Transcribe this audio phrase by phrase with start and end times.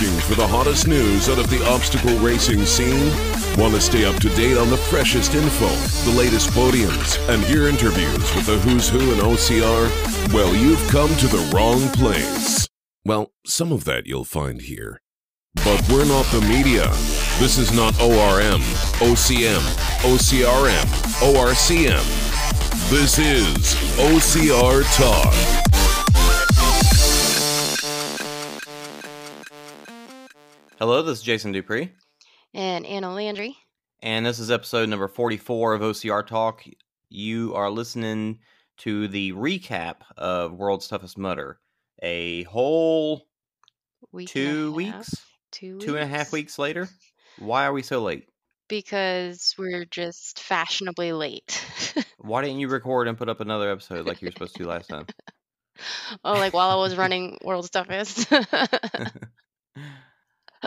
[0.00, 3.10] Looking for the hottest news out of the obstacle racing scene?
[3.58, 5.66] Want to stay up to date on the freshest info,
[6.08, 10.32] the latest podiums, and hear interviews with the who's who in OCR?
[10.32, 12.68] Well, you've come to the wrong place.
[13.04, 15.00] Well, some of that you'll find here.
[15.56, 16.86] But we're not the media.
[17.40, 18.60] This is not ORM,
[19.00, 19.64] OCM,
[20.04, 20.86] OCRM,
[21.34, 22.90] ORCM.
[22.90, 25.67] This is OCR Talk.
[30.78, 31.92] Hello, this is Jason Dupree,
[32.54, 33.56] and Anna Landry.
[34.00, 36.62] and this is episode number 44 of OCR Talk.
[37.08, 38.38] You are listening
[38.78, 41.58] to the recap of World's Toughest Mudder.
[42.02, 43.26] A whole
[44.12, 45.14] Week two weeks,
[45.50, 46.88] Two two and a half weeks later.
[47.38, 48.28] Why are we so late?
[48.68, 51.64] Because we're just fashionably late.
[52.18, 54.88] Why didn't you record and put up another episode like you were supposed to last
[54.88, 55.06] time?
[56.24, 58.30] oh, like while I was running World's Toughest.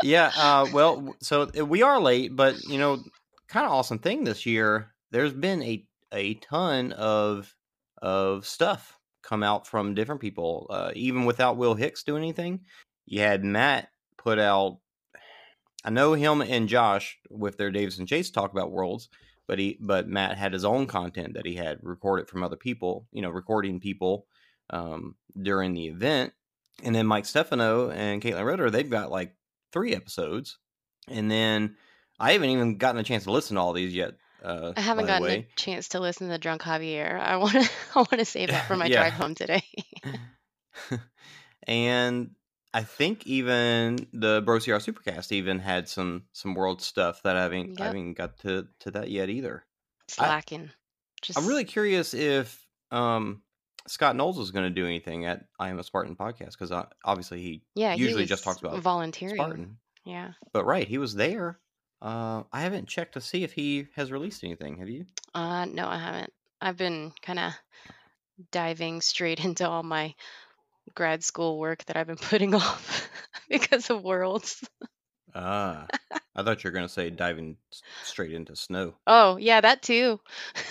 [0.03, 3.03] Yeah, uh, well, so uh, we are late, but you know,
[3.47, 4.93] kind of awesome thing this year.
[5.11, 7.53] There's been a a ton of
[8.01, 12.61] of stuff come out from different people, uh, even without Will Hicks doing anything.
[13.05, 14.79] You had Matt put out.
[15.83, 19.09] I know him and Josh with their Davis and Chase talk about worlds,
[19.47, 23.07] but he but Matt had his own content that he had recorded from other people.
[23.11, 24.27] You know, recording people
[24.69, 26.33] um, during the event,
[26.83, 29.35] and then Mike Stefano and Caitlin Ritter, they've got like
[29.71, 30.57] three episodes,
[31.07, 31.75] and then
[32.19, 34.13] I haven't even gotten a chance to listen to all these yet.
[34.43, 37.19] Uh, I haven't gotten a chance to listen to the Drunk Javier.
[37.19, 37.59] I want to.
[37.95, 39.01] I want to save that for my Yeah.
[39.01, 39.63] drive home today.
[41.63, 42.31] and
[42.73, 47.43] I think even the Bro CR Supercast even had some some world stuff that I
[47.43, 49.65] haven't I haven't got to to that yet either.
[50.07, 50.71] Slacking.
[51.21, 53.43] Just I'm really curious if um
[53.87, 56.71] Scott Knowles is going to do anything at I Am a Spartan podcast because
[57.03, 57.95] obviously he yeah.
[57.95, 59.35] he usually just talks about volunteering.
[59.35, 59.77] Spartan.
[60.05, 60.31] Yeah.
[60.53, 61.59] But right, he was there.
[62.01, 64.77] Uh, I haven't checked to see if he has released anything.
[64.77, 65.05] Have you?
[65.33, 66.33] Uh, no, I haven't.
[66.59, 67.53] I've been kind of
[68.51, 70.13] diving straight into all my
[70.95, 73.09] grad school work that I've been putting off
[73.49, 74.63] because of Worlds.
[75.35, 75.87] Ah,
[76.35, 78.95] I thought you were going to say diving s- straight into snow.
[79.07, 80.19] Oh, yeah, that too.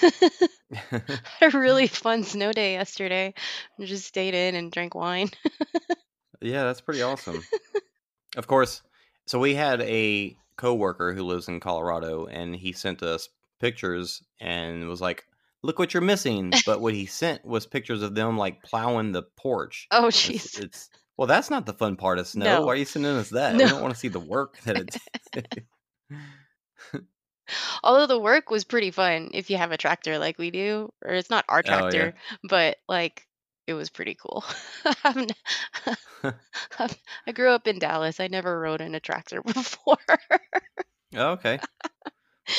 [1.43, 3.35] a really fun snow day yesterday.
[3.79, 5.31] I just stayed in and drank wine.
[6.41, 7.43] yeah, that's pretty awesome.
[8.37, 8.83] of course.
[9.27, 13.29] So we had a coworker who lives in Colorado, and he sent us
[13.61, 15.25] pictures and was like,
[15.63, 19.23] "Look what you're missing." But what he sent was pictures of them like plowing the
[19.37, 19.87] porch.
[19.91, 20.61] Oh, It's, jeez.
[20.63, 22.47] it's well, that's not the fun part of snow.
[22.47, 22.63] No.
[22.63, 23.55] Why are you sending us that?
[23.55, 24.99] We don't want to see the work that it's.
[27.83, 31.13] Although the work was pretty fun if you have a tractor like we do, or
[31.13, 32.09] it's not our Oh, yeah.
[32.09, 32.15] tractor,
[32.49, 33.27] but like
[33.67, 34.43] it was pretty cool.
[37.27, 38.19] I grew up in Dallas.
[38.19, 39.99] I never rode in a tractor before.
[41.15, 41.61] Oh, okay.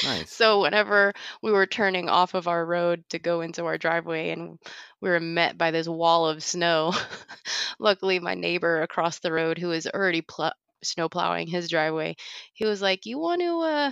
[0.03, 0.31] Nice.
[0.31, 4.57] So whenever we were turning off of our road to go into our driveway and
[5.01, 6.93] we were met by this wall of snow,
[7.79, 10.53] luckily my neighbor across the road who was already pl-
[10.83, 12.15] snow plowing his driveway,
[12.53, 13.91] he was like, "You want to uh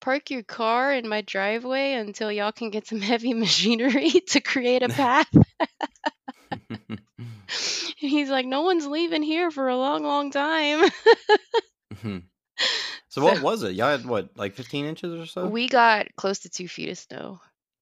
[0.00, 4.82] park your car in my driveway until y'all can get some heavy machinery to create
[4.82, 5.28] a path?"
[7.96, 10.90] He's like, "No one's leaving here for a long, long time."
[13.10, 13.72] So what was it?
[13.74, 15.46] Y'all had what, like 15 inches or so?
[15.48, 17.40] We got close to two feet of snow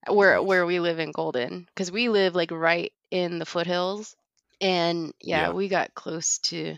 [0.08, 4.16] where where we live in Golden because we live like right in the foothills,
[4.60, 5.52] and yeah, Yeah.
[5.52, 6.76] we got close to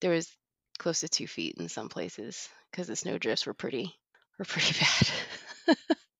[0.00, 0.30] there was
[0.78, 3.94] close to two feet in some places because the snow drifts were pretty
[4.38, 4.72] were pretty
[5.68, 5.76] bad.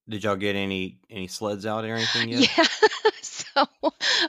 [0.08, 2.50] Did y'all get any any sleds out or anything yet?
[2.58, 2.64] yeah,
[3.22, 3.66] so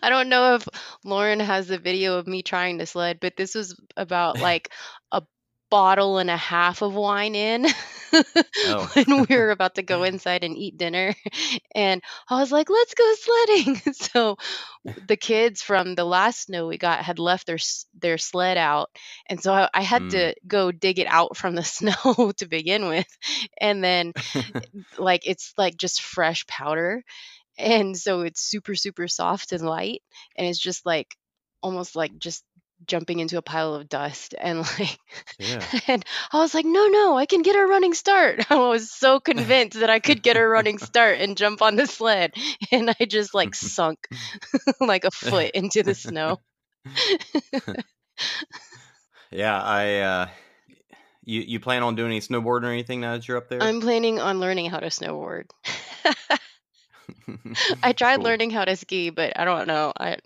[0.01, 0.68] I don't know if
[1.03, 4.69] Lauren has the video of me trying to sled, but this was about like
[5.12, 5.24] a
[5.72, 7.66] bottle and a half of wine in
[8.13, 8.90] Oh.
[8.94, 11.16] when we were about to go inside and eat dinner
[11.74, 13.81] and i was like let's go sledding.
[13.94, 14.38] So
[15.07, 17.60] the kids from the last snow we got had left their
[18.00, 18.90] their sled out
[19.28, 20.34] and so i, I had to mm.
[20.48, 23.07] go dig it out from the snow to begin with
[23.60, 24.13] and then
[24.98, 27.04] like it's like just fresh powder
[27.57, 30.01] and so it's super super soft and light
[30.36, 31.16] and it's just like
[31.62, 32.44] almost like just
[32.88, 34.98] jumping into a pile of dust and like
[35.38, 35.68] Yeah.
[35.88, 38.45] and I was like, no, no, I can get a running start.
[38.51, 41.88] I was so convinced that I could get a running start and jump on the
[41.88, 42.33] sled.
[42.72, 44.07] And I just like sunk
[44.80, 46.39] like a foot into the snow.
[49.31, 50.28] Yeah, I uh
[51.25, 53.72] you you plan on doing any snowboarding or anything now that you're up there?
[53.72, 55.50] I'm planning on learning how to snowboard.
[57.83, 58.24] I tried Cool.
[58.24, 59.94] learning how to ski, but I don't know.
[59.98, 60.18] I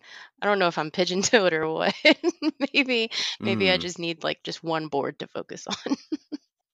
[0.41, 1.95] I don't know if I'm pigeon toed or what.
[2.73, 3.09] maybe
[3.45, 3.77] maybe I Mm.
[3.77, 5.97] just need like just one board to focus on.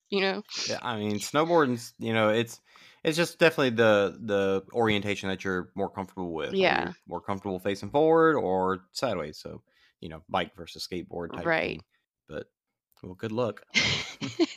[0.10, 0.44] you know?
[0.66, 2.60] Yeah, I mean, snowboarding's you know, it's
[3.04, 6.58] it's just definitely the the orientation that you're more comfortable with.
[6.58, 6.94] Yeah.
[7.08, 9.38] more comfortable facing forward or sideways.
[9.38, 9.64] So,
[10.02, 11.82] you know, bike versus skateboard type Right.
[11.82, 11.84] thing.
[12.28, 12.48] But
[13.04, 13.64] well, good luck.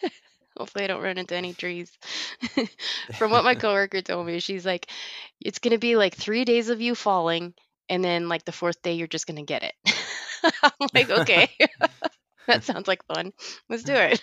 [0.56, 1.98] Hopefully I don't run into any trees.
[3.14, 4.88] From what my coworker told me, she's like,
[5.40, 7.54] it's gonna be like three days of you falling,
[7.88, 9.74] and then like the fourth day you're just gonna get it.
[10.62, 11.50] I'm like, okay,
[12.46, 13.32] that sounds like fun.
[13.68, 14.22] Let's do it.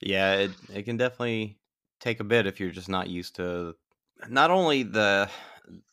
[0.00, 1.58] yeah, it it can definitely
[2.00, 3.74] take a bit if you're just not used to
[4.28, 5.28] not only the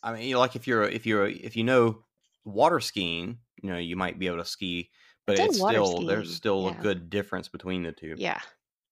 [0.01, 2.03] I mean, you know, like if you're if you're if you know
[2.45, 4.89] water skiing, you know, you might be able to ski,
[5.25, 8.15] but it's still there's skiing, still a good difference between the two.
[8.17, 8.39] Yeah.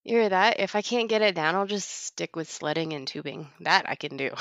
[0.04, 0.60] You hear that?
[0.60, 3.48] If I can't get it down, I'll just stick with sledding and tubing.
[3.62, 4.32] That I can do.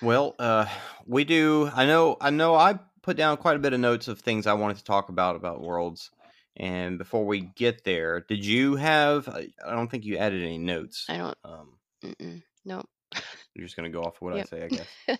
[0.00, 0.66] Well, uh,
[1.06, 1.70] we do.
[1.72, 2.16] I know.
[2.20, 2.54] I know.
[2.54, 5.36] I put down quite a bit of notes of things I wanted to talk about
[5.36, 6.10] about worlds.
[6.56, 9.28] And before we get there, did you have?
[9.28, 11.08] I I don't think you added any notes.
[11.08, 11.38] I don't.
[11.44, 12.88] Um, Mm-mm, nope.
[13.54, 14.34] you're just gonna go off of what Yep.
[14.34, 14.98] I say, I guess.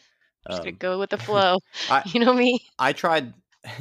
[0.50, 1.58] Just gonna Um, go with the flow.
[1.88, 2.60] I you know me.
[2.78, 3.34] I tried.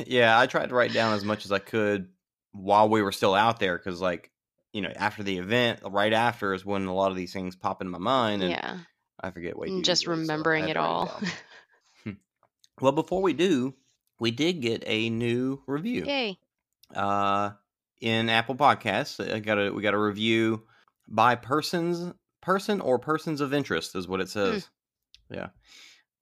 [0.08, 2.10] Yeah, I tried to write down as much as I could
[2.54, 4.32] while we were still out there, because like
[4.74, 7.82] you know, after the event, right after is when a lot of these things pop
[7.82, 8.86] in my mind, and Yeah.
[9.26, 11.06] I forget way mm, And just remembering it all.
[11.06, 11.32] down.
[12.04, 12.12] Hmm.
[12.80, 13.74] Well, before we do,
[14.20, 16.04] we did get a new review.
[16.06, 16.38] Yay.
[16.94, 17.52] Uh,
[18.00, 20.64] in Apple Podcasts, I got a we got a review
[21.08, 24.40] by persons person or persons of interest is what it hmm.
[24.40, 24.70] says.
[25.32, 25.48] Yeah,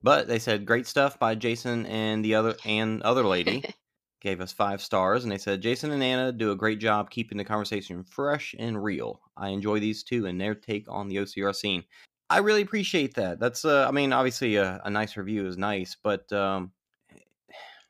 [0.02, 3.62] but they said great stuff by Jason and the other and other lady
[4.22, 7.36] gave us five stars, and they said Jason and Anna do a great job keeping
[7.36, 9.20] the conversation fresh and real.
[9.36, 11.84] I enjoy these two and their take on the OCR scene.
[12.30, 13.38] I really appreciate that.
[13.38, 16.72] That's uh, I mean, obviously a, a nice review is nice, but um,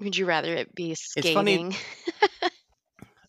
[0.00, 1.74] Would you rather it be It's funny- scathing?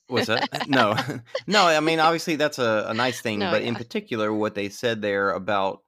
[0.07, 0.48] What's that?
[0.68, 0.96] no,
[1.48, 1.66] no.
[1.66, 3.78] I mean, obviously that's a, a nice thing, No, but in yeah.
[3.80, 5.80] particular, what they said there about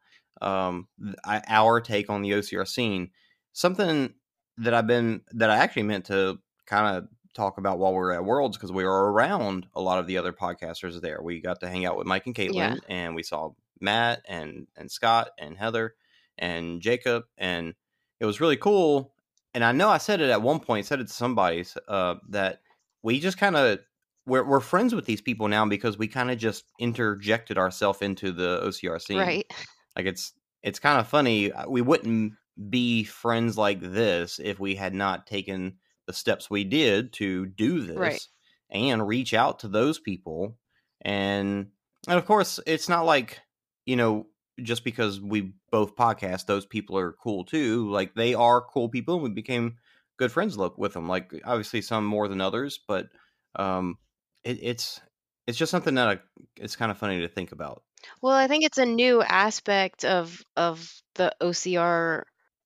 [0.42, 3.12] um, th- I- our take on the OCR scene,
[3.54, 4.14] something
[4.58, 8.14] that I've been that I actually meant to kind of talk about while we were
[8.14, 11.20] at Worlds because we were around a lot of the other podcasters there.
[11.22, 12.76] We got to hang out with Mike and Caitlin, Yeah.
[12.90, 15.96] and we saw Matt and and Scott and Heather
[16.38, 17.74] and Jacob, and
[18.20, 19.14] it was really cool.
[19.54, 22.62] And I know I said it at one point, said it to somebody uh, that
[23.02, 23.80] we just kind of
[24.26, 28.32] we're we're friends with these people now because we kind of just interjected ourselves into
[28.32, 29.18] the OCR scene.
[29.20, 29.52] right.
[29.96, 30.34] Like it's
[30.64, 31.52] it's kind of funny.
[31.52, 32.34] uh, We wouldn't
[32.70, 35.78] be friends like this if we had not taken
[36.08, 38.28] the steps we did to do this Right.
[38.72, 40.58] and reach out to those people.
[41.02, 41.68] And
[42.08, 43.40] and of course, it's not like,
[43.88, 44.28] you know,
[44.62, 47.90] just because we both podcast, those people are cool too.
[47.90, 49.78] Like they are cool people and we became
[50.18, 51.08] good friends with them.
[51.08, 53.08] Like obviously some more than others, but
[53.56, 53.98] um
[54.44, 55.02] it, it's
[55.48, 56.20] it's just something that I,
[56.58, 57.82] it's kind of funny to think about.
[58.22, 62.24] Well, I think it's a new aspect of of the OCR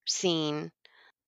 [0.07, 0.71] scene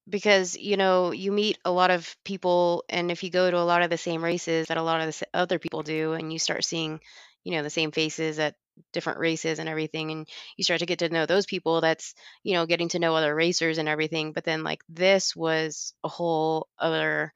[0.10, 3.64] because you know you meet a lot of people and if you go to a
[3.64, 6.40] lot of the same races that a lot of the other people do and you
[6.40, 7.00] start seeing
[7.46, 8.56] you know the same faces at
[8.92, 12.14] different races and everything and you start to get to know those people that's
[12.44, 16.08] you know getting to know other racers and everything but then like this was a
[16.10, 17.34] whole other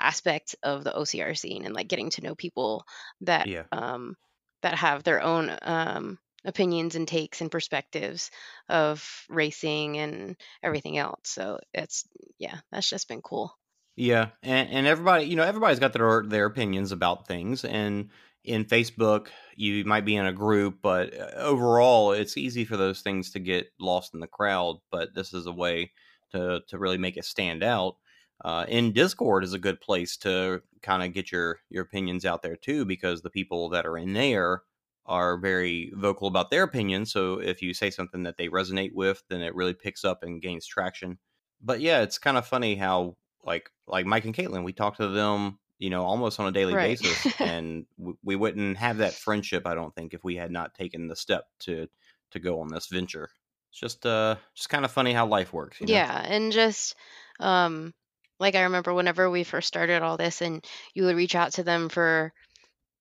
[0.00, 2.84] aspect of the OCR scene and like getting to know people
[3.22, 3.66] that Yeah.
[3.72, 4.16] um
[4.62, 8.30] that have their own um opinions and takes and perspectives
[8.68, 12.06] of racing and everything else so it's
[12.38, 13.52] yeah that's just been cool
[13.96, 18.10] Yeah, and and everybody, you know, everybody's got their their opinions about things, and
[18.44, 23.00] in Facebook, you might be in a group, but uh, overall, it's easy for those
[23.00, 24.76] things to get lost in the crowd.
[24.90, 25.92] But this is a way
[26.32, 27.96] to to really make it stand out.
[28.44, 32.42] Uh, in Discord is a good place to kind of get your your opinions out
[32.42, 34.62] there too, because the people that are in there
[35.06, 37.10] are very vocal about their opinions.
[37.10, 40.42] So if you say something that they resonate with, then it really picks up and
[40.42, 41.18] gains traction.
[41.62, 45.08] But yeah, it's kind of funny how like like Mike and Caitlin, we talk to
[45.08, 46.98] them, you know, almost on a daily Right.
[47.00, 50.74] basis, and w- we wouldn't have that friendship, I don't think, if we had not
[50.74, 51.88] taken the step to
[52.32, 53.30] to go on this venture.
[53.70, 55.80] It's just uh just kind of funny how life works.
[55.80, 56.02] You know?
[56.02, 56.94] yeah and just
[57.40, 57.92] um
[58.40, 61.62] like i remember whenever we first started all this and you would reach out to
[61.62, 62.32] them for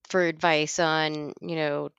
[0.10, 1.90] for advice on you know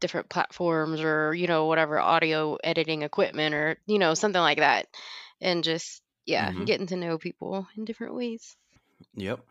[0.00, 4.86] different platforms or you know whatever audio editing equipment or you know something like that
[5.40, 6.64] and just yeah Mhm.
[6.64, 8.56] getting to know people in different ways
[9.14, 9.49] Yep.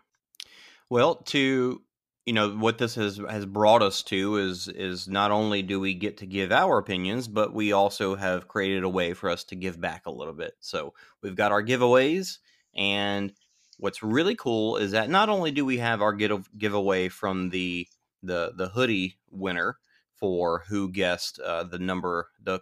[0.90, 1.82] Well, to
[2.26, 5.94] you know what this has has brought us to is is not only do we
[5.94, 9.56] get to give our opinions, but we also have created a way for us to
[9.56, 10.54] give back a little bit.
[10.60, 12.40] So we've got our giveaways,
[12.76, 13.34] and
[13.78, 17.88] what's really cool is that not only do we have our give giveaway from the
[18.24, 19.78] the the hoodie winner
[20.16, 22.60] for who guessed uh, the number the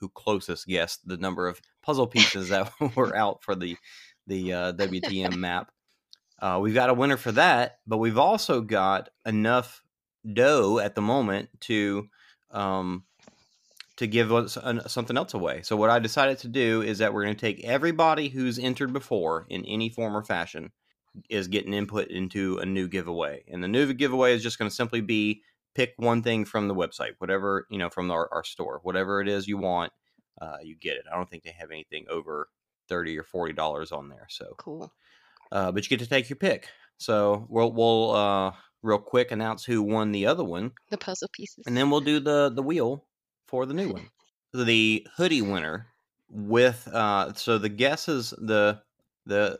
[0.00, 3.76] who closest guessed the number of puzzle pieces that were out for the
[4.26, 5.70] the uh, WTM map.
[6.42, 9.80] Uh, we've got a winner for that, but we've also got enough
[10.34, 12.08] dough at the moment to
[12.50, 13.04] um,
[13.96, 15.62] to give us an, something else away.
[15.62, 18.92] So what I decided to do is that we're going to take everybody who's entered
[18.92, 20.72] before in any form or fashion
[21.30, 24.74] is getting input into a new giveaway, and the new giveaway is just going to
[24.74, 25.42] simply be
[25.76, 29.28] pick one thing from the website, whatever you know from our, our store, whatever it
[29.28, 29.92] is you want,
[30.40, 31.04] uh, you get it.
[31.10, 32.48] I don't think they have anything over
[32.88, 34.92] thirty or forty dollars on there, so Cool.
[35.52, 36.66] Uh, but you get to take your pick.
[36.98, 41.64] So we'll we'll uh, real quick announce who won the other one, The puzzle pieces.
[41.66, 43.06] and then we'll do the the wheel
[43.46, 44.08] for the new one.
[44.54, 45.86] The hoodie winner
[46.28, 48.80] with uh, so the guesses the
[49.26, 49.58] the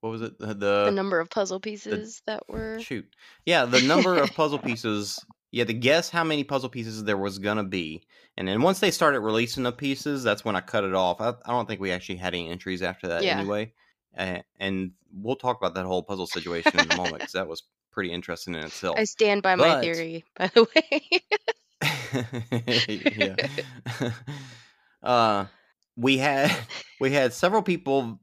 [0.00, 2.78] what was it the, the the number of puzzle pieces that were.
[2.80, 3.06] shoot
[3.46, 5.18] yeah the number of puzzle pieces
[5.50, 8.02] you had to guess how many puzzle pieces there was gonna be
[8.36, 11.28] and then once they started releasing the pieces that's when i cut it off i,
[11.30, 13.38] I don't think we actually had any entries after that Yeah.
[13.38, 13.72] anyway
[14.16, 18.10] and, we'll talk about that whole puzzle situation in a moment because that was pretty
[18.10, 21.22] interesting in itself I stand by my theory, by the way.
[24.00, 24.10] yeah.
[25.02, 25.46] uh
[25.96, 26.54] we had
[27.00, 28.20] we had several people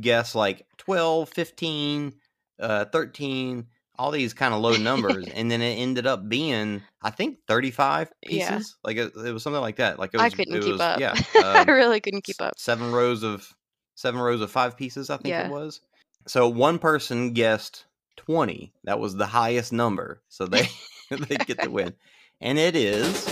[0.00, 2.12] guess like 12 15
[2.60, 3.66] uh 13
[3.98, 8.12] all these kind of low numbers and then it ended up being i think 35
[8.22, 8.56] Yeah.
[8.56, 10.80] pieces like it, it was something like that like it was I couldn't keep was,
[10.80, 11.00] up.
[11.00, 12.58] yeah I um, really couldn't keep up.
[12.58, 13.52] seven rows of
[13.94, 15.46] seven rows of five pieces i think Yeah.
[15.46, 15.80] it was
[16.26, 17.84] so one person guessed
[18.16, 20.68] 20 that was the highest number so they
[21.10, 21.94] they get the win
[22.40, 23.24] and it is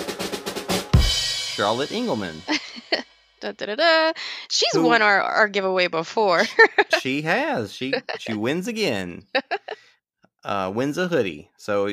[0.99, 2.41] charlotte engelman
[3.41, 4.13] Da, da, da, da.
[4.51, 6.43] She's Who- won our, our giveaway before.
[7.01, 9.23] she has she she wins again
[10.45, 11.89] uh wins a hoodie so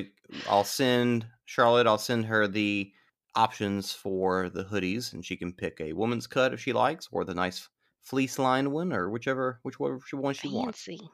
[0.49, 2.91] i'll send charlotte i'll send her the
[3.35, 7.23] options for the hoodies and she can pick a woman's cut if she likes or
[7.23, 7.69] the nice
[8.07, 11.09] fleece lined one or whichever whichever she one she wants Fancy.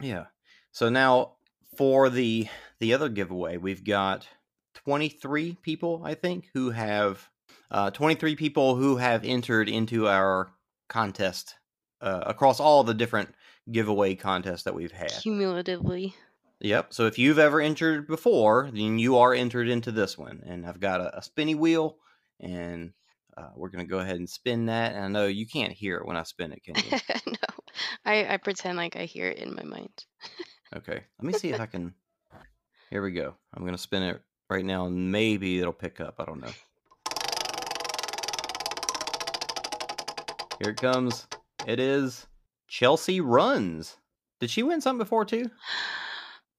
[0.00, 0.26] Yeah.
[0.70, 1.32] So now
[1.76, 2.48] for the
[2.78, 4.28] the other giveaway, we've got
[4.74, 7.28] 23 people, I think, who have
[7.70, 10.52] uh 23 people who have entered into our
[10.88, 11.56] contest
[12.00, 13.34] uh, across all the different
[13.70, 15.10] giveaway contests that we've had.
[15.10, 16.14] Cumulatively.
[16.60, 16.94] Yep.
[16.94, 20.42] So if you've ever entered before, then you are entered into this one.
[20.46, 21.96] And I've got a, a spinny wheel,
[22.40, 22.92] and
[23.36, 24.94] uh, we're gonna go ahead and spin that.
[24.94, 26.98] And I know you can't hear it when I spin it, can you?
[27.26, 27.80] no.
[28.04, 30.04] I, I pretend like I hear it in my mind.
[30.74, 31.94] Okay, let me see if I can.
[32.90, 33.34] Here we go.
[33.54, 36.16] I'm gonna spin it right now, and maybe it'll pick up.
[36.18, 36.52] I don't know.
[40.62, 41.26] Here it comes.
[41.66, 42.26] It is
[42.68, 43.96] Chelsea runs.
[44.40, 45.50] Did she win something before too?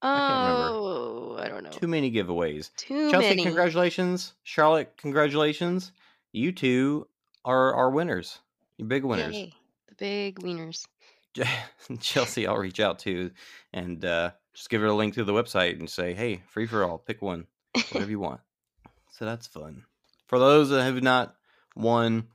[0.02, 0.70] can't remember.
[0.74, 1.70] Oh, I don't know.
[1.72, 2.76] Too many giveaways.
[2.76, 3.44] Too Chelsea, many.
[3.44, 4.34] congratulations.
[4.44, 5.92] Charlotte, congratulations.
[6.38, 7.08] You two
[7.44, 8.38] are our winners.
[8.78, 9.36] You're big winners.
[9.36, 9.54] Yay.
[9.88, 10.86] The big wieners.
[12.00, 13.32] Chelsea, I'll reach out to
[13.74, 16.84] and uh, just give her a link to the website and say, hey, free for
[16.84, 18.42] all, pick one, whatever you want.
[19.14, 19.84] So that's fun.
[20.28, 21.36] For those that have not
[21.76, 22.28] won,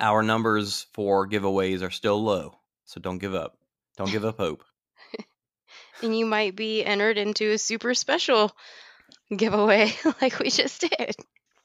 [0.00, 2.58] our numbers for giveaways are still low.
[2.86, 3.56] So don't give up.
[3.96, 4.64] Don't give up hope.
[6.02, 8.50] and you might be entered into a super special
[9.34, 11.14] giveaway like we just did.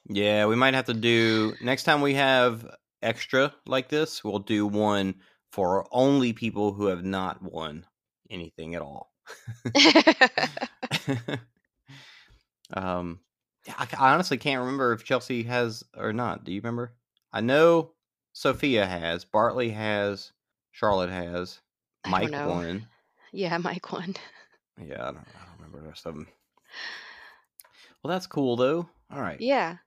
[0.10, 2.66] Yeah, we might have to do next time we have
[3.02, 5.16] extra like this, we'll do one
[5.52, 7.86] for only people who have not won
[8.30, 9.12] anything at all.
[12.74, 13.20] um,
[13.68, 16.44] I, I honestly can't remember if Chelsea has or not.
[16.44, 16.96] Do you remember?
[17.32, 17.92] I know
[18.34, 20.32] Sophia has, Bartley has,
[20.72, 21.60] Charlotte has,
[22.08, 22.88] Mike won.
[23.32, 24.16] yeah, Mike won.
[24.82, 26.28] Yeah, I don't, I don't remember the rest of them.
[28.02, 28.88] Well, that's cool though.
[29.12, 29.78] All right, Yeah.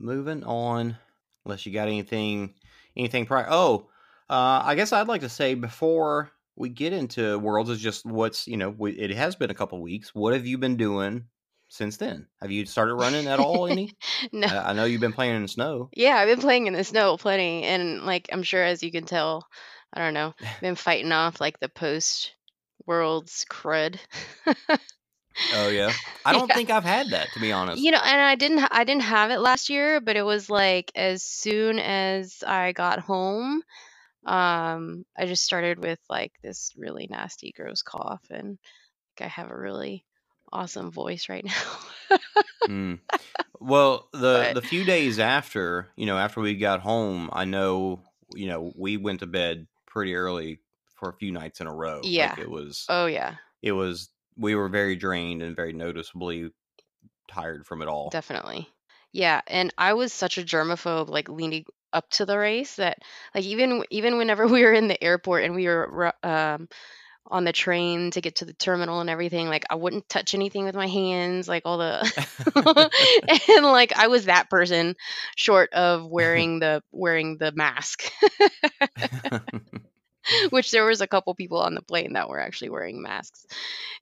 [0.00, 0.96] Moving on.
[1.44, 2.54] Unless you got anything,
[2.96, 3.46] anything prior.
[3.48, 3.88] Oh,
[4.28, 8.46] uh, I guess I'd like to say before we get into worlds is just what's
[8.46, 10.14] you know we, it has been a couple weeks.
[10.14, 11.24] What have you been doing
[11.68, 12.26] since then?
[12.42, 13.66] Have you started running at all?
[13.66, 13.96] Any?
[14.32, 14.46] no.
[14.46, 15.88] I, I know you've been playing in the snow.
[15.94, 19.04] Yeah, I've been playing in the snow plenty, and like I'm sure as you can
[19.04, 19.48] tell,
[19.92, 22.32] I don't know, been fighting off like the post
[22.86, 23.98] worlds crud.
[25.54, 25.92] Oh yeah,
[26.24, 26.54] I don't Yeah.
[26.54, 27.80] think I've had that to be honest.
[27.82, 30.92] You know, and I didn't I didn't have it last year, but it was like
[30.94, 33.62] as soon as I got home,
[34.26, 38.58] um, I just started with like this really nasty, gross cough, and
[39.18, 40.04] like I have a really
[40.52, 41.44] awesome voice right
[42.10, 42.18] now.
[42.68, 42.98] Mm.
[43.60, 48.02] Well, the But- the few days after, you know, after we got home, I know,
[48.34, 50.60] you know, we went to bed pretty early
[50.96, 52.00] for a few nights in a row.
[52.04, 52.30] Yeah.
[52.30, 56.50] Like it was oh yeah, it was we were very drained and very noticeably
[57.28, 58.10] tired from it all.
[58.10, 58.68] definitely.
[59.12, 62.98] Yeah, and I was such a germaphobe, like leaning up to the race that,
[63.34, 66.68] like even even whenever we were in the airport and we were um,
[67.26, 70.64] on the train to get to the terminal and everything, like I wouldn't touch anything
[70.64, 72.90] with my hands, like all the,
[73.56, 74.96] and like I was that person,
[75.36, 78.04] short of wearing the wearing the mask,
[80.50, 83.46] which there was a couple people on the plane that were actually wearing masks,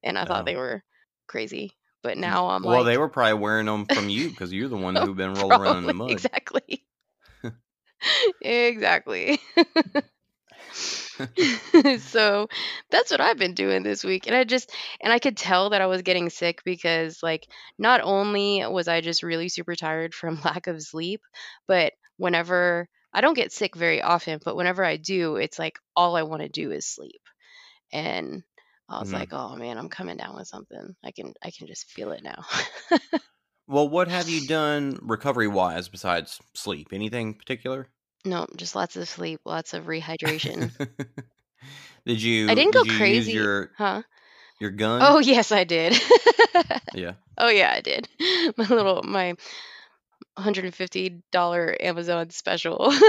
[0.02, 0.44] and I thought Oh.
[0.44, 0.82] they were
[1.26, 1.72] crazy.
[2.02, 4.68] But now I'm like well, like, they were probably wearing them from you because you're
[4.68, 6.10] the one who've been rolling around in the mud.
[6.12, 6.84] Exactly.
[8.40, 9.40] exactly.
[11.98, 12.48] so
[12.90, 14.26] that's what I've been doing this week.
[14.26, 17.46] And I just, and I could tell that I was getting sick because, like,
[17.78, 21.22] not only was I just really super tired from lack of sleep,
[21.66, 26.16] but whenever I don't get sick very often, but whenever I do, it's like all
[26.16, 27.20] I want to do is sleep.
[27.92, 28.44] And
[28.88, 29.14] I was Mhm.
[29.14, 30.94] like, oh man, I'm coming down with something.
[31.04, 32.44] I can, I can just feel it now.
[33.66, 36.88] Well, what have you done recovery wise besides sleep?
[36.92, 37.88] Anything particular?
[38.24, 40.70] no, just lots of sleep, lots of rehydration.
[42.06, 42.48] did you?
[42.48, 43.32] I didn't go did you crazy.
[43.32, 44.02] your Huh?
[44.60, 45.02] your gun?
[45.02, 45.92] Oh yes, I did.
[46.94, 47.14] yeah.
[47.38, 48.08] oh yeah, I did.
[48.56, 49.34] My little my
[50.38, 52.92] $150 Amazon special.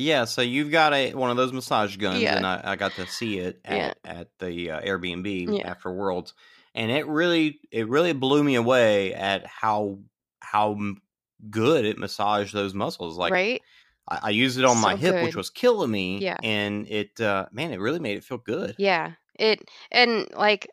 [0.00, 2.36] Yeah, so you've got a one of those massage guns, Yeah.
[2.36, 4.12] and I, I got to see it at, Yeah.
[4.20, 5.68] at the uh, Airbnb Yeah.
[5.68, 6.34] after Worlds,
[6.72, 9.98] and it really it really blew me away at how
[10.38, 10.78] how
[11.50, 13.18] good it massaged those muscles.
[13.18, 13.60] Like right?
[14.08, 16.36] I, I used it on my So hip, which was killing me, Yeah.
[16.44, 18.76] and it uh, man, it really made it feel good.
[18.78, 19.14] Yeah.
[19.36, 20.68] It and like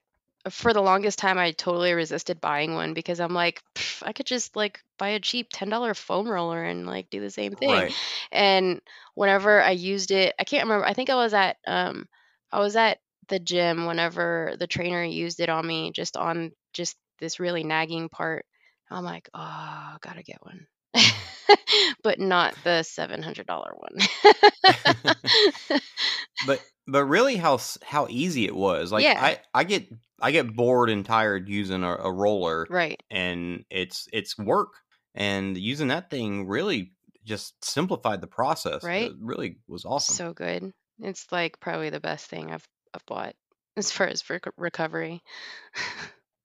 [0.50, 3.62] for the longest time I totally resisted buying one because I'm like
[4.02, 7.54] I could just like buy a cheap $10 foam roller and like do the same
[7.54, 7.70] thing.
[7.70, 7.94] Right.
[8.32, 8.82] And
[9.16, 10.86] whenever I used it, I can't remember.
[10.86, 12.08] I think I was at um
[12.52, 16.96] I was at the gym whenever the trainer used it on me just on just
[17.20, 18.46] this really nagging part.
[18.90, 20.68] I'm like, "Oh, gotta get one."
[22.04, 23.98] but not the $700 one.
[26.48, 29.18] but but really how how easy it was like Yeah.
[29.20, 29.88] i i get
[30.22, 33.02] i get bored and tired using a, a roller right.
[33.10, 34.74] and it's it's work
[35.16, 36.92] and using that thing really
[37.24, 39.12] just simplified the process Right.
[39.12, 40.72] it really was awesome So good.
[41.00, 43.34] It's like probably the best thing I've I've bought
[43.78, 45.22] as far as for recovery.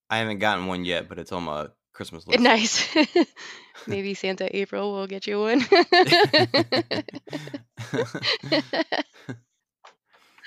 [0.09, 2.97] i haven't gotten one yet but it's on my christmas list nice.
[3.87, 5.65] Maybe Santa April will get you one.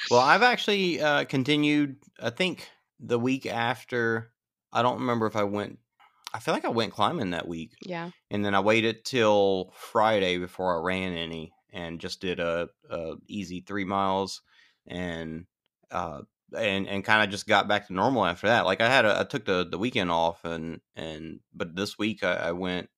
[0.10, 4.32] Well i've actually uh continued i think the week after
[4.72, 5.80] i don't remember if i went
[6.34, 8.10] i feel like i went climbing that week yeah.
[8.32, 13.16] and then I waited till Friday before I ran any, and just did a, a
[13.28, 14.42] easy three miles,
[14.88, 15.46] and
[15.92, 16.22] uh,
[16.56, 18.66] and and kind of just got back to normal after that.
[18.66, 22.24] Like I had a, I took the the weekend off, and and but this week
[22.24, 22.90] I, I went,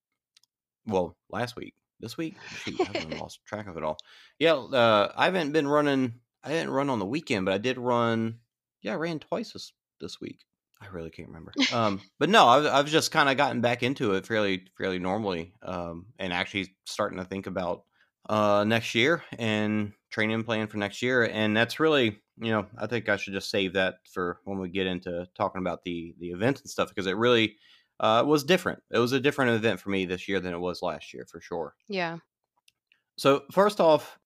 [0.86, 3.98] well, last week, this week, shoot, been lost track of it all.
[4.38, 6.16] Yeah, uh, I haven't been running.
[6.46, 8.40] I didn't run on the weekend, but I did run.
[8.84, 10.40] Yeah, I ran twice this this week.
[10.80, 11.54] I really can't remember.
[11.74, 15.54] Um, but no, I've, I've just kind of gotten back into it fairly fairly normally,
[15.64, 17.84] um, and actually starting to think about
[18.30, 21.24] uh, next year and training plan for next year.
[21.26, 24.70] And that's really, you know, I think I should just save that for when we
[24.70, 27.56] get into talking about the the events and stuff because it really
[28.00, 28.84] uh, was different.
[28.92, 31.42] It was a different event for me this year than it was last year for
[31.42, 31.76] sure.
[31.88, 32.18] Yeah.
[33.18, 34.20] So first off,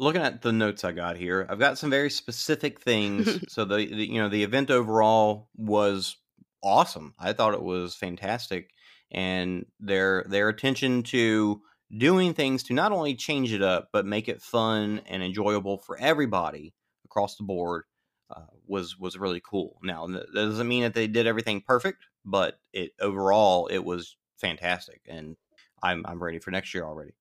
[0.00, 3.38] looking at the notes I got here, I've got some very specific things.
[3.52, 6.16] so the, the you know the event overall was
[6.64, 7.14] awesome.
[7.18, 8.70] I thought it was fantastic,
[9.12, 11.60] and their their attention to
[11.96, 15.98] doing things to not only change it up but make it fun and enjoyable for
[15.98, 16.72] everybody
[17.04, 17.82] across the board
[18.30, 19.78] uh, was was really cool.
[19.82, 25.02] Now that doesn't mean that they did everything perfect, but it overall it was fantastic,
[25.06, 25.36] and
[25.82, 27.12] I'm I'm ready for next year already.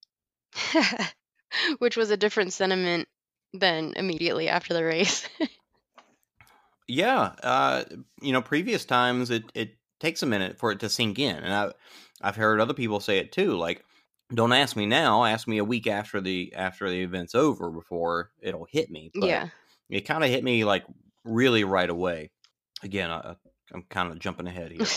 [1.80, 3.08] Which was a different sentiment
[3.54, 5.28] than immediately after the race.
[6.90, 7.84] Yeah, uh,
[8.20, 11.54] you know, previous times it it takes a minute for it to sink in, and
[11.54, 11.72] I
[12.20, 13.56] I've heard other people say it too.
[13.56, 13.86] Like,
[14.34, 18.32] don't ask me now, ask me a week after the after the event's over before
[18.42, 19.12] it'll hit me.
[19.14, 19.50] But yeah.
[19.88, 20.84] it kind of hit me like
[21.24, 22.32] really right away.
[22.82, 23.36] Again, I,
[23.72, 24.88] I'm kind of jumping ahead here.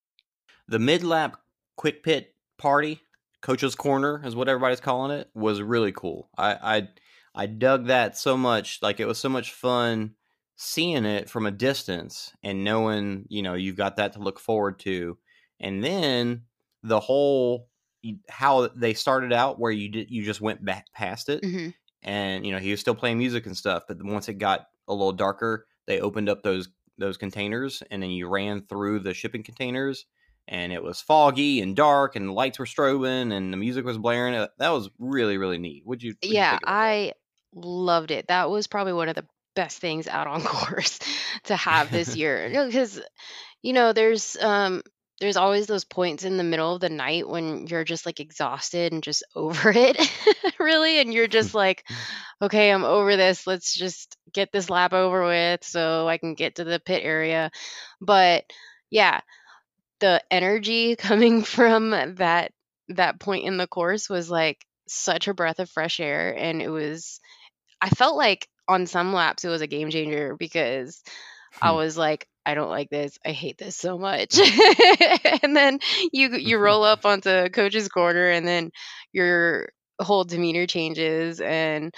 [0.68, 1.36] the mid lap
[1.76, 3.02] quick pit party,
[3.42, 6.30] coach's corner is what everybody's calling it, was really cool.
[6.36, 6.88] I I
[7.34, 8.80] I dug that so much.
[8.82, 10.16] Like it was so much fun
[10.56, 14.78] seeing it from a distance and knowing, you know, you've got that to look forward
[14.80, 15.18] to.
[15.60, 16.46] And then
[16.82, 17.70] the whole
[18.28, 21.70] how they started out where you did you just went back past it hmm
[22.02, 24.92] and you know he was still playing music and stuff but once it got a
[24.92, 29.42] little darker they opened up those those containers and then you ran through the shipping
[29.42, 30.06] containers
[30.48, 33.98] and it was foggy and dark and the lights were strobing and the music was
[33.98, 37.12] blaring Uh, that was really really neat would you you Yeah, think about that I
[37.54, 38.28] loved it.
[38.28, 40.98] That was probably one of the best things out on course
[41.44, 42.48] to have this year.
[42.48, 43.00] Because,
[43.62, 44.82] you know, there's um
[45.20, 48.92] there's always those points in the middle of the night when you're just like exhausted
[48.92, 49.98] and just over it,
[50.60, 51.84] really, and you're just like,
[52.42, 53.46] okay, I'm over this.
[53.46, 57.50] Let's just get this lap over with so I can get to the pit area.
[58.00, 58.44] But
[58.90, 59.20] yeah,
[60.00, 62.52] the energy coming from that
[62.88, 66.68] that point in the course was like such a breath of fresh air and it
[66.70, 67.20] was
[67.80, 71.02] I felt like on some laps it was a game changer because
[71.60, 71.72] I Hmm.
[71.72, 73.18] was like I don't like this.
[73.26, 74.38] I hate this so much.
[75.42, 75.78] and then
[76.12, 78.70] you you roll up onto coach's corner and then
[79.12, 81.94] your whole demeanor changes and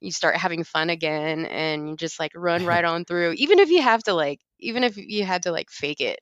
[0.00, 3.70] you start having fun again and you just like run right on through even if
[3.70, 6.18] you have to like even if you had to like fake it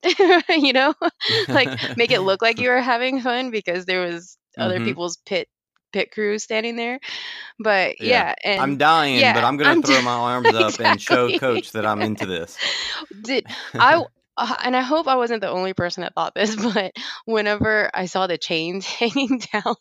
[0.48, 0.94] you know?
[1.48, 5.16] Like make it look like you were having fun because there was other hmm people's
[5.26, 5.48] pit
[5.92, 6.98] pit crew standing there.
[7.58, 8.34] But yeah.
[8.42, 11.86] yeah i'm dying but i'm gonna i'm throw my arms up and show coach that
[11.86, 12.58] i'm into this.
[13.22, 13.46] Did
[13.78, 14.02] i
[14.36, 16.92] uh, and i hope i wasn't the only person that thought this but
[17.24, 19.76] whenever i saw the chains hanging down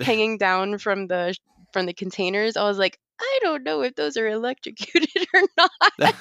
[0.00, 1.36] hanging down from the
[1.72, 6.14] from the containers i was like i don't know if those are electrocuted or not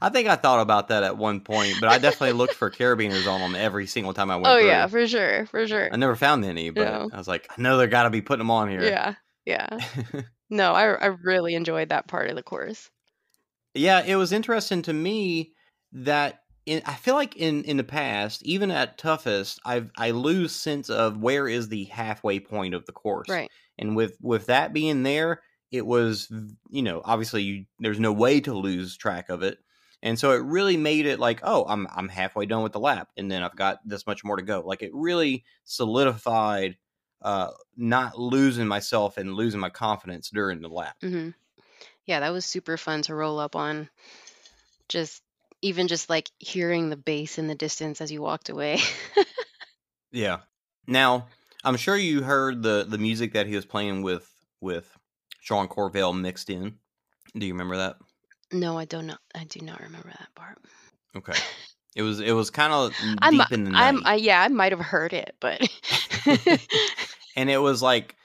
[0.00, 3.26] I think I thought about that at one point, but I definitely looked for carabiners
[3.26, 5.88] on them every single time I went oh yeah for sure for sure.
[5.92, 8.22] I never found any, but no I was like, I know they're got to be
[8.22, 8.82] putting them on here.
[8.82, 9.78] yeah yeah.
[10.48, 12.88] No i i really enjoyed that part of the course.
[13.74, 15.52] Yeah, it was interesting to me
[15.92, 20.54] that in, I feel like in in the past, even at toughest, I I lose
[20.54, 23.50] sense of where is the halfway point of the course, right.
[23.78, 26.30] And with with that being there, it was
[26.70, 29.58] you know obviously you, there's no way to lose track of it,
[30.02, 33.10] and so it really made it like oh I'm I'm halfway done with the lap,
[33.16, 34.62] and then I've got this much more to go.
[34.64, 36.76] Like it really solidified
[37.22, 40.96] uh not losing myself and losing my confidence during the lap.
[41.00, 41.30] hmm
[42.04, 43.88] yeah that was super fun to roll up on
[44.88, 45.22] just
[45.62, 48.78] even just like hearing the bass in the distance as you walked away
[50.12, 50.38] Yeah.
[50.86, 51.26] Now,
[51.64, 54.28] I'm sure you heard the the music that he was playing with
[54.60, 54.96] with
[55.40, 56.78] Sean Corvelle mixed in.
[57.36, 57.96] Do you remember that?
[58.52, 60.58] No i don't know i do not remember that part
[61.16, 61.32] Okay.
[61.94, 64.48] It was it was kind of i'm deep in the i'm night, I, yeah i
[64.48, 65.60] might have heard it but
[67.36, 68.16] and it was like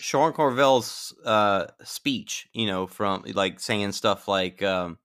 [0.00, 4.98] Sean Corvelle's uh speech, you know, from like saying stuff like um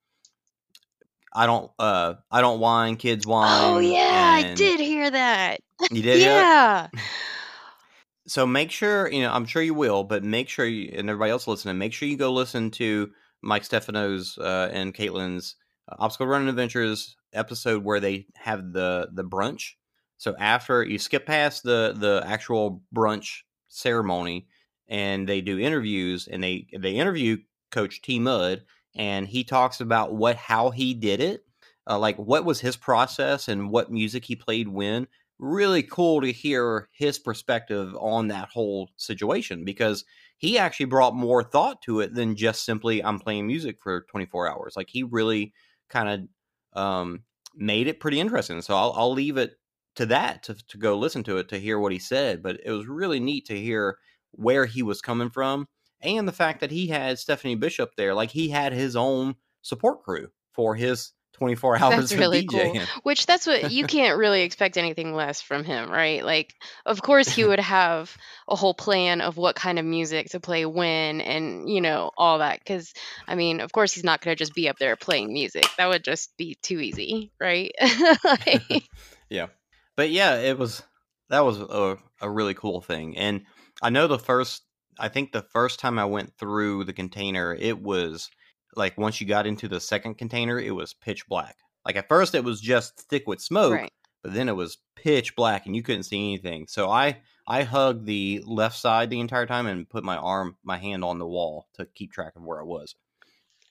[1.34, 3.62] I don't uh I don't whine, kids whine.
[3.62, 5.60] oh whine yeah i did hear that
[5.92, 6.88] you did yeah
[8.28, 11.32] so make sure you know i'm sure you will but make sure you and everybody
[11.32, 13.12] else listening make sure you go listen to
[13.46, 15.56] mike stefano's uh, and caitlin's
[15.90, 19.74] uh, obstacle running adventures episode where they have the the brunch.
[20.18, 24.48] So after you skip past the the actual brunch ceremony
[24.88, 27.38] and they do interviews and they they interview
[27.72, 28.64] coach t mud
[28.96, 31.46] and he talks about what how he did it
[31.88, 35.08] uh, like what was his process and what music he played when.
[35.38, 40.06] Really cool to hear his perspective on that whole situation because
[40.38, 44.50] he actually brought more thought to it than just simply I'm playing music for 24
[44.50, 44.74] hours.
[44.76, 45.54] Like he really
[45.90, 46.28] kind
[46.76, 47.24] of um,
[47.56, 48.62] made it pretty interesting.
[48.62, 49.54] So I'll, I'll leave it
[49.96, 52.44] to that to, to go listen to it to hear what he said.
[52.44, 53.98] But it was really neat to hear
[54.32, 55.68] where he was coming from
[56.02, 58.14] and the fact that he had Stephanie Bishop there.
[58.14, 62.80] Like he had his own support crew for his 24 hours That's of really cool.
[63.04, 66.24] Which that's what you can't really expect anything less from him, right?
[66.24, 66.54] Like,
[66.86, 68.16] of course, he would have
[68.48, 72.40] a whole plan of what kind of music to play when and, you know, all
[72.40, 72.60] that.
[72.60, 72.94] Because,
[73.28, 75.66] I mean, of course, he's not going to just be up there playing music.
[75.78, 77.72] That would just be too easy, right?
[78.24, 78.84] like,
[79.30, 79.48] yeah
[79.96, 80.84] but yeah it was
[81.30, 83.42] that was a, a really cool thing and
[83.82, 84.64] i know the first
[85.00, 88.30] i think the first time i went through the container it was
[88.76, 92.36] like once you got into the second container it was pitch black like at first
[92.36, 93.92] it was just thick with smoke right.
[94.24, 98.06] but then it was pitch black and you couldn't see anything so i i hugged
[98.06, 101.68] the left side the entire time and put my arm my hand on the wall
[101.74, 102.96] to keep track of where i was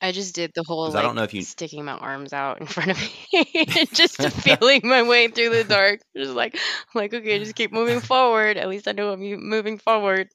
[0.01, 2.61] I just did the whole 'Cause I don't know if you- sticking my arms out
[2.61, 3.65] in front of me,
[3.95, 6.01] just feeling my way through the dark.
[6.15, 6.59] Just like,
[6.95, 8.59] like, okay, just keep moving forward.
[8.59, 10.29] At least I know I'm moving forward.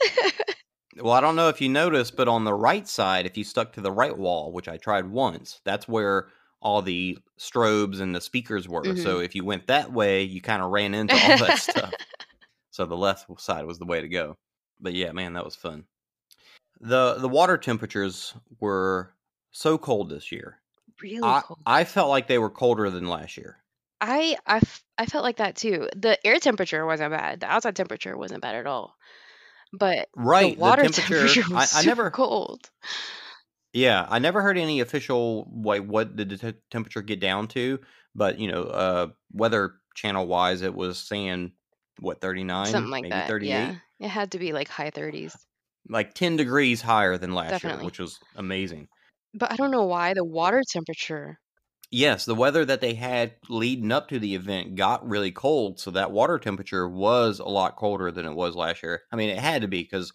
[1.00, 3.72] Well, I don't know if you noticed, but on the right side, if you stuck
[3.74, 6.28] to the right wall, which I tried once, that's where
[6.60, 8.82] all the strobes and the speakers were.
[8.82, 9.02] Mhm.
[9.02, 11.94] So if you went that way, you kind of ran into all that stuff.
[12.70, 14.36] So the left side was the way to go.
[14.80, 15.86] But yeah, man, that was fun.
[16.80, 19.14] The the water temperatures were
[19.50, 20.60] so cold this year.
[21.02, 21.60] really I, cold.
[21.66, 23.62] I felt like they were colder than last year.
[24.00, 25.88] I, I f- I felt like that too.
[25.94, 27.40] The air temperature wasn't bad.
[27.40, 28.96] The outside temperature wasn't bad at all.
[29.72, 31.26] But Right, the water temperature.
[31.26, 32.10] temperature was I, I super never.
[32.10, 32.70] cold.
[33.72, 37.80] Yeah, I never heard any official like what did the te- temperature get down to,
[38.14, 41.52] but you know, uh, weather channel wise, it was saying
[42.00, 43.28] what thirty nine, Something like maybe that.
[43.28, 43.74] thirty eight, Yeah.
[44.00, 45.34] It had to be like high 30s.
[45.88, 48.88] like ten degrees higher than last year, which was amazing.
[49.34, 51.38] But I don't know why the water temperature.
[51.90, 55.90] Yes, the weather that they had leading up to the event got really cold, so
[55.92, 59.02] that water temperature was a lot colder than it was last year.
[59.12, 60.12] I mean, it had to be because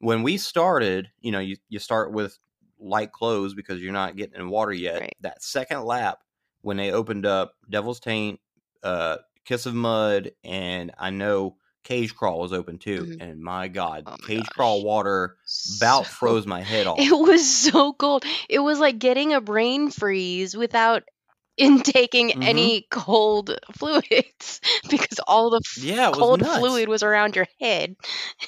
[0.00, 2.38] when we started, you know, you, you start with
[2.78, 5.00] light clothes because you're not getting in water yet.
[5.00, 5.16] Right.
[5.20, 6.20] That second lap,
[6.60, 8.38] when they opened up Devil's Taint,
[8.82, 11.56] uh, Kiss of Mud, and I know
[11.88, 13.02] Cage Crawl was open too.
[13.02, 13.22] Mhm.
[13.22, 15.36] And my God, Oh my Cage Crawl water
[15.78, 16.98] about So- froze my head off.
[17.00, 18.24] It was so cold.
[18.48, 21.02] It was like getting a brain freeze without
[21.56, 22.44] intaking Mhm.
[22.44, 26.58] any cold fluids because all the f- Yeah, cold nuts.
[26.58, 27.96] fluid was around your head.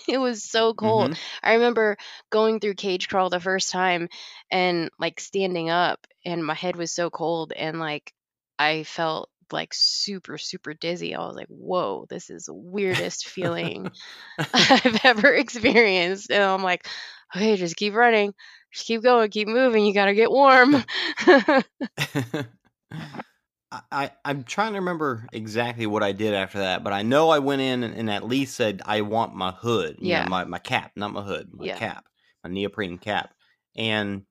[0.07, 1.12] It was so cold.
[1.12, 1.18] Mhm.
[1.42, 1.96] I remember
[2.31, 4.09] going through cage crawl the first time
[4.50, 8.12] and like standing up and my head was so cold and like
[8.59, 11.14] I felt like super super dizzy.
[11.14, 13.90] I was like, "Whoa, this is the weirdest feeling
[14.54, 16.86] I've ever experienced." And I'm like,
[17.36, 18.34] "Okay, just keep running.
[18.72, 19.86] Just keep going, keep moving.
[19.86, 20.76] You got to get warm."
[23.72, 27.38] I, I'm trying to remember exactly what I did after that, but I know I
[27.38, 30.24] went in and, and at least said I want my hood, you know, Yeah.
[30.24, 31.76] my my cap, not my hood, my Yeah.
[31.76, 32.04] cap,
[32.42, 33.32] my neoprene cap,
[33.76, 34.24] and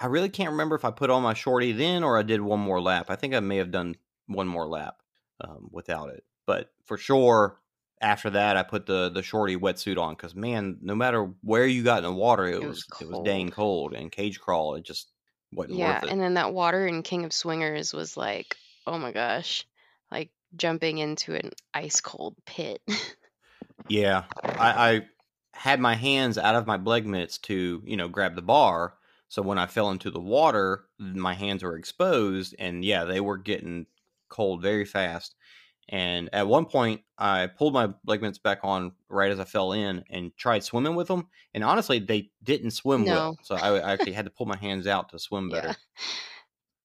[0.00, 2.60] I really can't remember if I put on my shorty then or I did one
[2.60, 3.06] more lap.
[3.10, 3.96] I think I may have done
[4.32, 4.96] one more lap
[5.40, 7.58] um, without it, but for sure
[8.00, 11.82] after that I put the the shorty wetsuit on because man, no matter where you
[11.82, 14.74] got in the water, it, It was, was it was dang cold and cage crawl
[14.74, 15.10] it just
[15.52, 16.10] wasn't yeah, worth it.
[16.10, 19.66] and then that water in King of Swingers was like, "Oh my gosh."
[20.10, 22.82] Like jumping into an ice cold pit.
[23.88, 25.06] Yeah, I, I
[25.54, 28.94] had my hands out of my Bleggmits to, you know, grab the bar.
[29.28, 33.38] So when I fell into the water, my hands were exposed, and yeah, they were
[33.38, 33.86] getting
[34.32, 35.34] cold very fast.
[35.88, 40.04] And at one point, I pulled my mitts back on right as I fell in
[40.10, 41.28] and tried swimming with them.
[41.54, 43.36] And honestly, they didn't swim well.
[43.42, 45.76] So I, I actually had to pull my hands out to swim better.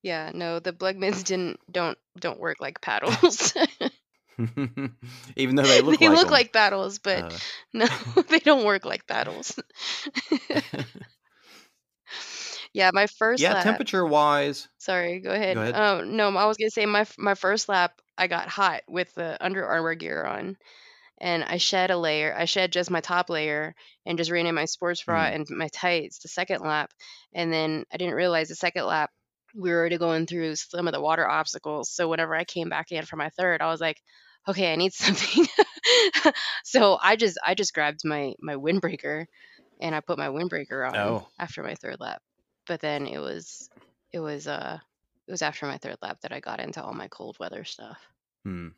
[0.03, 3.53] Yeah, no, the Blugmans didn't don't don't work like paddles.
[5.35, 6.31] Even though they look they like look 'em.
[6.31, 7.37] like paddles, but Uh,
[7.73, 7.87] no,
[8.29, 9.59] they don't work like paddles.
[12.77, 13.63] Yeah, my first yeah, lap.
[13.63, 15.55] temperature wise, Sorry, go ahead.
[15.55, 15.75] Go ahead.
[15.75, 19.37] Oh no, I was gonna say my my first lap, I got hot with the
[19.43, 20.57] Under Armour gear on,
[21.19, 22.33] and I shed a layer.
[22.37, 23.73] I shed just my top layer
[24.05, 25.35] and just ran in my sports bra Mm.
[25.35, 26.91] and my tights the second lap,
[27.33, 29.09] and then I didn't realize the second lap
[29.55, 31.89] we were already going through some of the water obstacles.
[31.89, 33.97] So whenever I came back in for my third, I was like,
[34.47, 35.47] okay, I need something.
[36.63, 39.25] so I just I just grabbed my my windbreaker
[39.81, 41.27] and I put my windbreaker on Oh.
[41.39, 42.21] after my third lap.
[42.67, 43.69] But then it was
[44.11, 44.79] it was uh
[45.27, 47.99] it was after my third lap that I got into all my cold weather stuff.
[48.43, 48.69] Hmm.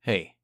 [0.00, 0.34] Hey,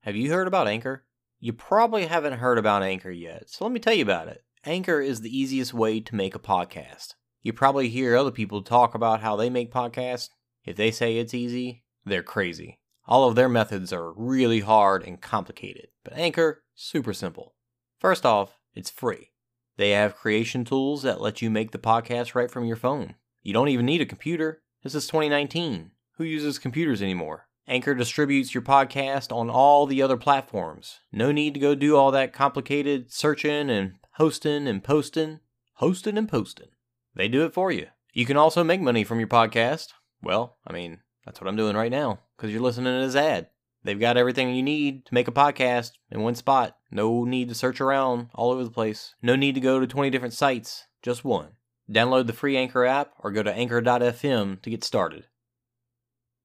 [0.00, 1.04] have you heard about Anchor?
[1.40, 4.44] You probably haven't heard about Anchor yet, so let me tell you about it.
[4.64, 7.14] Anchor is the easiest way to make a podcast.
[7.42, 10.28] You probably hear other people talk about how they make podcasts.
[10.64, 12.78] If they say it's easy, they're crazy.
[13.06, 17.56] All of their methods are really hard and complicated, but Anchor, super simple.
[17.98, 19.31] First off, it's free.
[19.76, 23.14] They have creation tools that let you make the podcast right from your phone.
[23.42, 24.62] You don't even need a computer.
[24.82, 25.92] This is 2019.
[26.16, 27.46] Who uses computers anymore?
[27.66, 31.00] Anchor distributes your podcast on all the other platforms.
[31.10, 35.40] No need to go do all that complicated searching and hosting and posting.
[35.74, 36.68] Hosting and posting.
[37.14, 37.86] They do it for you.
[38.12, 39.88] You can also make money from your podcast.
[40.22, 43.48] Well, I mean, that's what I'm doing right now because you're listening to this ad.
[43.84, 46.76] They've got everything you need to make a podcast in one spot.
[46.90, 49.14] No need to search around all over the place.
[49.22, 50.86] No need to go to 20 different sites.
[51.02, 51.48] Just one.
[51.90, 55.26] Download the free Anchor app or go to anchor.fm to get started.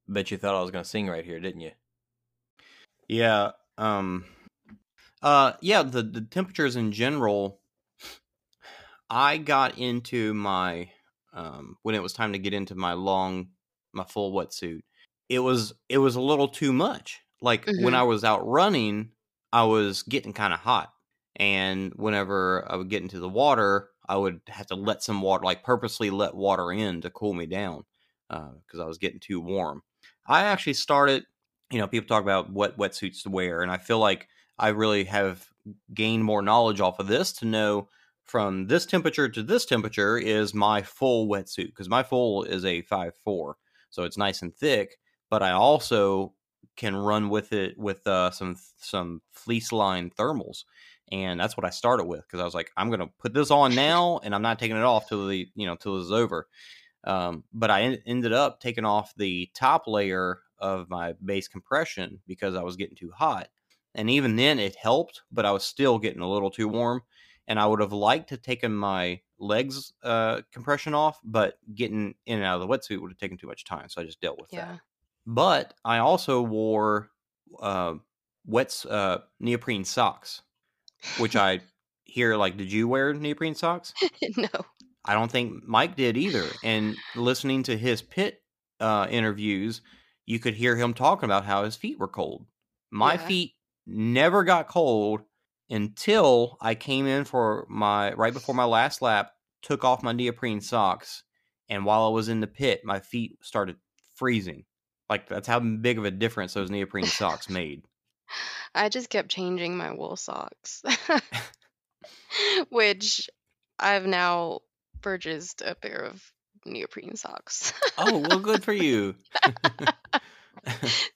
[0.08, 1.72] Bet you thought I was going to sing right here, didn't you?
[3.08, 3.52] Yeah.
[3.78, 4.26] Um.
[5.22, 5.54] Uh.
[5.62, 5.84] Yeah.
[5.84, 7.62] The the temperatures in general.
[9.10, 10.90] I got into my
[11.34, 13.50] um when it was time to get into my long
[13.94, 14.82] my full wetsuit.
[15.30, 17.22] It was it was a little too much.
[17.42, 17.96] Like when Mhm.
[17.96, 19.12] I was out running,
[19.54, 20.94] I was getting kind of hot,
[21.36, 25.44] and whenever I would get into the water, I would have to let some water,
[25.46, 27.84] like purposely let water in to cool me down
[28.30, 29.84] because uh, I was getting too warm.
[30.28, 31.26] I actually started,
[31.72, 34.28] you know, people talk about what wetsuits to wear, and I feel like
[34.60, 35.48] I really have
[35.94, 37.90] gained more knowledge off of this to know
[38.24, 42.82] from this temperature to this temperature is my full wetsuit because my full is a
[42.84, 43.58] five four,
[43.90, 44.98] so it's nice and thick.
[45.30, 46.34] But I also
[46.78, 50.64] can run with it with uh, some some fleece line thermals,
[51.12, 53.76] and that's what I started with because I was like, I'm gonna put this on
[53.76, 56.48] now, and I'm not taking it off till the you know till it's over.
[57.04, 62.20] Um, but I en- ended up taking off the top layer of my base compression
[62.28, 63.50] because I was getting too hot,
[63.96, 67.02] and even then it helped, but I was still getting a little too warm,
[67.48, 72.38] and I would have liked to taken my legs uh, compression off, but getting in
[72.38, 74.40] and out of the wetsuit would have taken too much time, so I just dealt
[74.40, 74.66] with yeah.
[74.66, 74.80] that.
[75.28, 77.10] But I also wore
[77.60, 77.96] uh,
[78.46, 80.42] wet uh, neoprene socks,
[81.20, 81.60] which I
[82.06, 83.94] hear like, did you wear neoprene socks?
[84.38, 84.48] no.
[85.04, 86.46] I don't think Mike did either.
[86.64, 88.42] And listening to his pit
[88.80, 89.82] uh, interviews,
[90.26, 92.46] you could hear him talking about how his feet were cold.
[92.90, 93.28] My yeah.
[93.28, 93.54] feet
[93.86, 95.22] never got cold
[95.70, 100.62] until I came in for my right before my last lap, took off my neoprene
[100.62, 101.24] socks,
[101.70, 103.76] and while I was in the pit, my feet started
[104.16, 104.64] freezing.
[105.10, 107.84] Like that's how big of a difference those neoprene socks made.
[108.76, 110.84] I just kept changing my wool socks,
[112.70, 113.30] which
[113.80, 114.60] I've now
[115.02, 116.22] purchased a pair of
[116.66, 117.74] neoprene socks.
[117.98, 119.16] oh, well, good for you.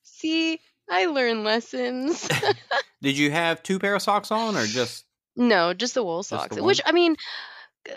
[0.04, 2.28] See, I learned lessons.
[3.02, 6.56] Did you have two pair of socks on or just No, just the wool socks.
[6.56, 7.16] the Which I mean,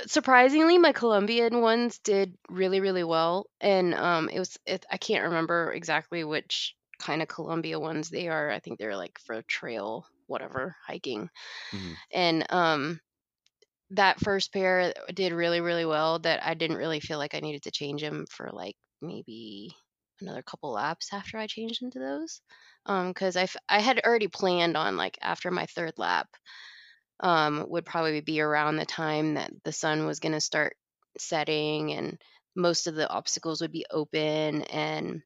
[0.07, 3.47] surprisingly, my Colombian ones did really, really well.
[3.61, 8.29] And um, it was it, I can't remember exactly which kind of Columbia ones they
[8.29, 8.51] are.
[8.51, 11.31] I think they're like for trail, whatever, hiking.
[11.73, 13.01] hmm And um,
[13.91, 16.19] that first pair did really, really well.
[16.21, 19.77] That I didn't really feel like I needed to change them for like maybe
[20.21, 22.43] another couple laps after I changed into those.
[22.87, 26.29] Um, because I I had already planned on like after my third lap
[27.21, 30.77] um, would probably be around the time that the sun was going to start
[31.19, 32.19] setting and
[32.57, 35.23] most of the obstacles would be open and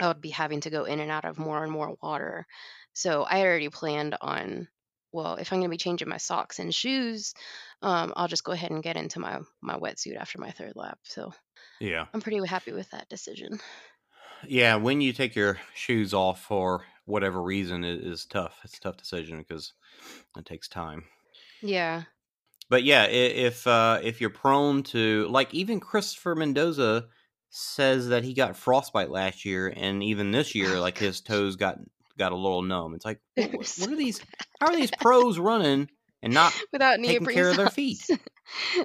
[0.00, 2.46] I would be having to go in and out of more and more water.
[2.92, 4.68] So I had already planned on,
[5.12, 7.34] well, if I'm going to be changing my socks and shoes,
[7.82, 10.98] um, I'll just go ahead and get into my my wetsuit after my third lap.
[11.04, 11.32] So
[11.80, 13.60] yeah, I'm pretty happy with that decision.
[14.46, 18.58] Yeah, when you take your shoes off for whatever reason, it is tough.
[18.64, 19.74] It's a tough decision because
[20.36, 21.04] it takes time.
[21.62, 22.02] Yeah.
[22.68, 27.06] But yeah, if uh, if you're prone to like even Christopher Mendoza
[27.50, 31.78] says that he got frostbite last year, and even this year, like his toes got
[32.16, 32.94] got a little numb.
[32.94, 34.20] It's like, what, what are these?
[34.60, 35.90] How are these pros running
[36.22, 37.52] and not without taking care socks.
[37.52, 38.08] of their feet?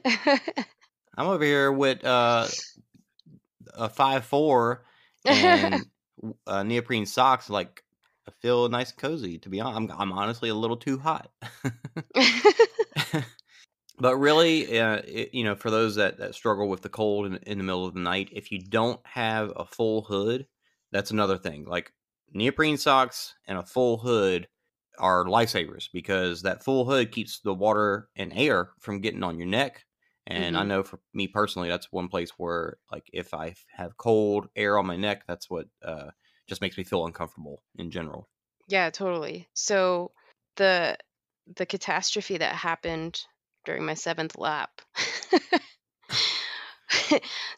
[1.18, 2.48] I'm over here with uh,
[3.76, 4.84] a five four
[5.26, 5.86] and
[6.48, 7.52] uh, neoprene socks.
[7.52, 7.84] Like
[8.28, 9.38] I feel nice and cozy.
[9.40, 11.30] To be honest, I'm, I'm honestly a little too hot.
[14.00, 17.36] but really, uh, it, you know, for those that, that struggle with the cold in,
[17.44, 20.48] in the middle of the night, if you don't have a full hood,
[20.92, 21.66] that's another thing.
[21.66, 21.94] Like
[22.34, 24.48] neoprene socks and a full hood
[24.98, 29.48] are lifesavers because that full hood keeps the water and air from getting on your
[29.48, 29.86] neck.
[30.28, 30.64] And mm-hmm.
[30.64, 34.80] I know for me personally, that's one place where, like, if I have cold air
[34.80, 36.10] on my neck, that's what uh,
[36.48, 38.28] just makes me feel uncomfortable in general.
[38.68, 39.48] Yeah, totally.
[39.54, 40.12] So
[40.58, 40.98] the
[41.56, 43.22] the catastrophe that happened
[43.66, 44.82] during my seventh lap.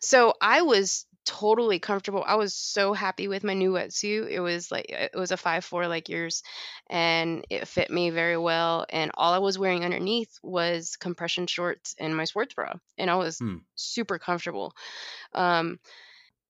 [0.02, 2.23] so I was totally comfortable.
[2.26, 4.30] I was so happy with my new wetsuit.
[4.30, 6.43] It was like it was a five four like yours,
[6.89, 8.86] and it fit me very well.
[8.89, 13.15] And all I was wearing underneath was compression shorts and my sports bra, and I
[13.15, 13.58] was hmm.
[13.76, 14.73] super comfortable.
[15.34, 15.80] Um,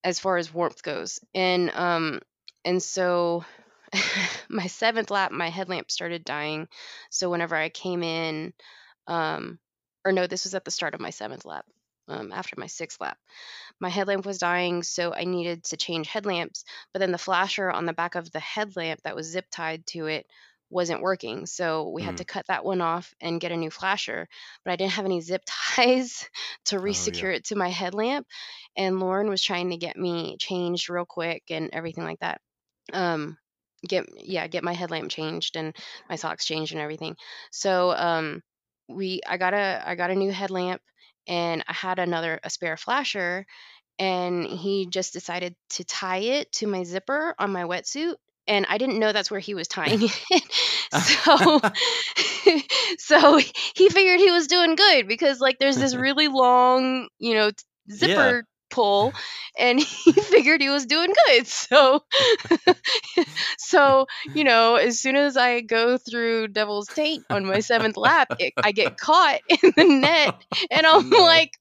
[0.04, 2.22] as far as warmth goes, and um,
[2.66, 3.46] and so
[4.50, 6.68] my seventh lap, my headlamp started dying.
[7.10, 8.54] So whenever I came in,
[9.08, 9.60] um,
[10.06, 11.66] or no, this was at the start of my seventh lap.
[12.10, 13.18] Um, after my sixth lap,
[13.82, 16.64] my headlamp was dying, so I needed to change headlamps.
[16.94, 20.06] But then the flasher on the back of the headlamp that was zip tied to
[20.08, 20.26] it
[20.70, 21.46] wasn't working.
[21.46, 22.06] So we mm.
[22.06, 24.28] had to cut that one off and get a new flasher.
[24.64, 25.44] But I didn't have any zip
[25.76, 26.28] ties
[26.66, 27.36] to resecure oh, yeah.
[27.38, 28.28] it to my headlamp.
[28.76, 32.42] And Lauren was trying to get me changed real quick and everything like that.
[32.94, 33.38] Um,
[33.88, 35.76] get yeah get my headlamp changed and
[36.10, 37.16] my socks changed and everything
[37.52, 38.42] so um
[38.88, 40.82] we i got a i got a new headlamp
[41.28, 43.46] and i had another a spare flasher
[44.00, 48.16] and he just decided to tie it to my zipper on my wetsuit
[48.48, 50.44] and I didn't know that's where he was tying it.
[50.94, 51.60] so
[52.98, 53.38] so
[53.76, 57.52] he figured he was doing good because like there's this really long, you know,
[57.92, 59.16] zipper pull
[59.58, 61.48] and he figured he was doing good.
[61.48, 62.04] So
[63.58, 68.30] so, you know, as soon as I go through Devil's Taint on my 7th lap,
[68.38, 70.34] it, I get caught in the net
[70.72, 71.18] and I'm No.
[71.20, 71.52] like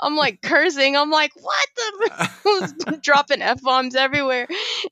[0.00, 0.96] I'm like cursing.
[0.96, 4.46] I'm like, what the dropping f bombs everywhere.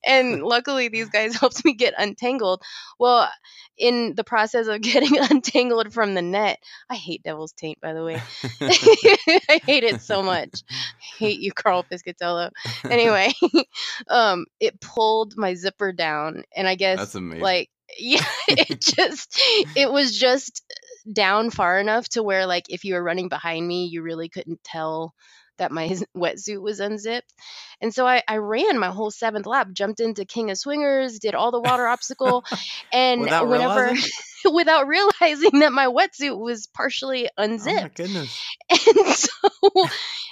[0.06, 2.62] And luckily, these guys helped me get untangled.
[2.98, 3.28] Well,
[3.76, 6.58] in the process of getting untangled from the net,
[6.88, 8.22] I hate Devil's Taint, by the way.
[8.60, 10.62] I hate it so much.
[10.70, 12.50] I hate you, Carl Piscatello.
[12.88, 13.32] Anyway,
[14.08, 17.42] um, it pulled my zipper down, and I guess That's amazing.
[17.42, 19.40] like yeah, it just
[19.76, 20.62] it was just
[21.10, 24.62] down far enough to where like if you were running behind me, you really couldn't
[24.64, 25.14] tell
[25.58, 27.32] that my wetsuit was unzipped.
[27.80, 31.34] And so I, I ran my whole seventh lap, jumped into King of Swingers, did
[31.34, 32.44] all the water obstacle,
[32.92, 34.10] and Without whenever realizing?
[34.52, 37.96] without realizing that my wetsuit was partially oh my unzipped.
[37.96, 38.40] goodness.
[38.70, 39.88] and so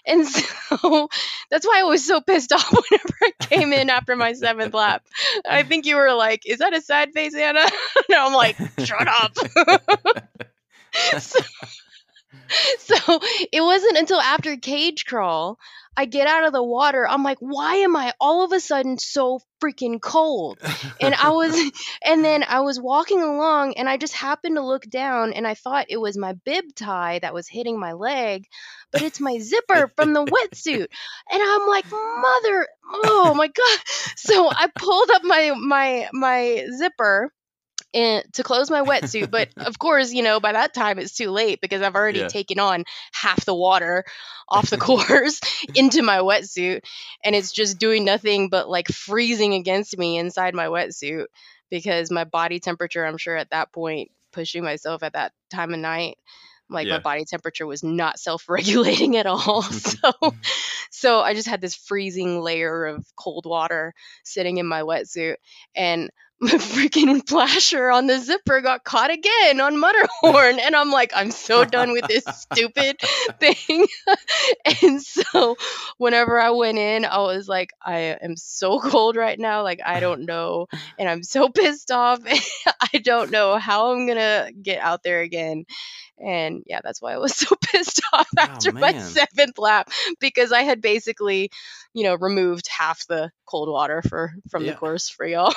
[0.06, 1.08] and so
[1.50, 5.04] that's why I was so pissed off whenever I came in after my seventh lap.
[5.48, 7.60] I think you were like, "Is that a sad face, Anna?"
[8.08, 9.34] and I'm like, "Shut up."
[11.18, 11.40] so,
[12.78, 13.20] so
[13.52, 15.58] it wasn't until after cage crawl
[15.94, 17.06] I get out of the water.
[17.06, 20.58] I'm like, "Why am I all of a sudden so freaking cold?"
[21.00, 21.54] and I was
[22.04, 25.54] and then I was walking along and I just happened to look down and I
[25.54, 28.46] thought it was my bib tie that was hitting my leg,
[28.90, 30.86] but it's my zipper from the wetsuit.
[31.30, 32.68] And I'm like, "Mother,
[33.04, 33.78] oh my god."
[34.16, 37.32] So I pulled up my my my zipper
[37.94, 41.30] and to close my wetsuit, but of course, you know, by that time it's too
[41.30, 42.26] late because I've already Yeah.
[42.26, 44.04] taken on half the water
[44.48, 45.40] off the course
[45.74, 46.82] into my wetsuit
[47.24, 51.26] and it's just doing nothing but like freezing against me inside my wetsuit
[51.70, 55.80] because my body temperature i'm sure at that point pushing myself at that time of
[55.80, 56.18] night
[56.68, 56.94] like Yeah.
[56.94, 60.12] my body temperature was not self-regulating at all so
[60.90, 65.36] so i just had this freezing layer of cold water sitting in my wetsuit
[65.74, 66.10] and
[66.44, 70.58] my freaking flasher on the zipper got caught again on Mudderhorn.
[70.60, 72.98] And I'm like, I'm so done with this stupid
[73.40, 73.86] thing.
[74.82, 75.56] and so
[75.98, 79.62] whenever I went in, I was like, I am so cold right now.
[79.62, 80.66] Like, I don't know.
[80.98, 82.20] And I'm so pissed off.
[82.26, 85.64] I don't know how I'm going to get out there again.
[86.18, 89.90] And yeah, that's why I was so pissed off oh, after my seventh lap
[90.20, 91.50] because I had basically,
[91.94, 94.72] you know, removed half the cold water for from Yeah.
[94.72, 95.54] the course for y'all.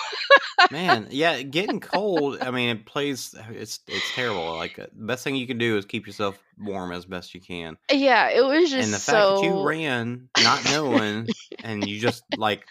[0.75, 2.39] Man, yeah, getting cold.
[2.41, 3.33] I mean, it plays.
[3.49, 4.57] It's it's terrible.
[4.57, 7.39] Like uh, the best thing you can do is keep yourself warm as best you
[7.39, 7.77] can.
[7.89, 9.13] Yeah, it was just and the so.
[9.13, 11.29] fact that you ran not knowing,
[11.63, 12.65] and you just like,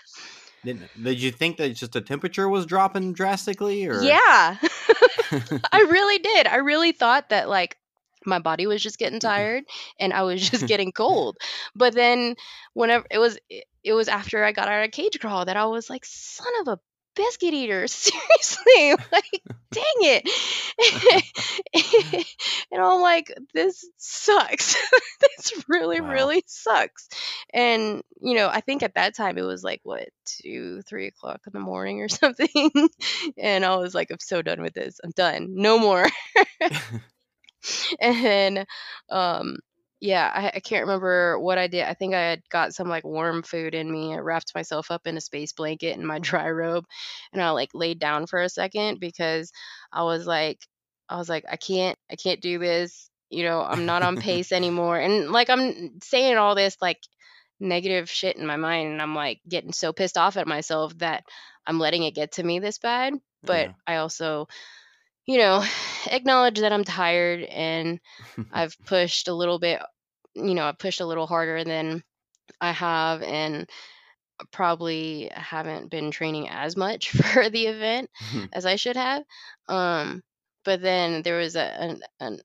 [0.63, 4.19] didn't, did you think that just the temperature was dropping drastically, or Yeah,
[5.73, 6.47] I really did.
[6.47, 7.79] I really thought that like
[8.27, 9.65] my body was just getting tired
[9.99, 11.39] and I was just getting cold.
[11.75, 12.37] But then
[12.75, 15.65] whenever it was it it was after I got out of cage crawl that I
[15.65, 16.79] was like, son of a
[17.15, 20.29] biscuit eater, seriously, like dang it.
[22.73, 24.77] and I'm like, this sucks.
[25.21, 26.01] this really, Wow.
[26.01, 27.09] really sucks.
[27.53, 31.41] And you know, I think at that time it was like what two, three o'clock
[31.47, 32.71] in the morning or something.
[33.39, 35.01] and I was like, I'm so done with this.
[35.03, 35.49] I'm done.
[35.55, 36.07] No more.
[38.01, 38.65] and then
[39.11, 39.57] um
[40.01, 43.05] yeah I, I can't remember what i did i think i had got some like
[43.05, 46.51] warm food in me i wrapped myself up in a space blanket and my dry
[46.51, 46.85] robe
[47.33, 49.53] and i like laid down for a second because
[49.93, 50.59] i was like
[51.09, 54.53] i was like i can't i can't do this you know i'm not on pace
[54.53, 56.99] anymore and like i'm saying all this like
[57.61, 61.25] negative shit in my mind and i'm like getting so pissed off at myself that
[61.67, 63.15] i'm letting it get to me this bad
[63.47, 63.73] but Yeah.
[63.87, 64.47] i also
[65.27, 65.65] you know
[66.11, 68.01] acknowledge that i'm tired and
[68.53, 69.81] I've pushed a little bit,
[70.35, 72.03] you know, I've pushed a little harder than
[72.61, 73.69] I have, and
[74.53, 78.11] probably haven't been training as much for the event
[78.53, 79.23] as I should have.
[79.69, 80.23] Um,
[80.65, 82.41] but then there was a an, an,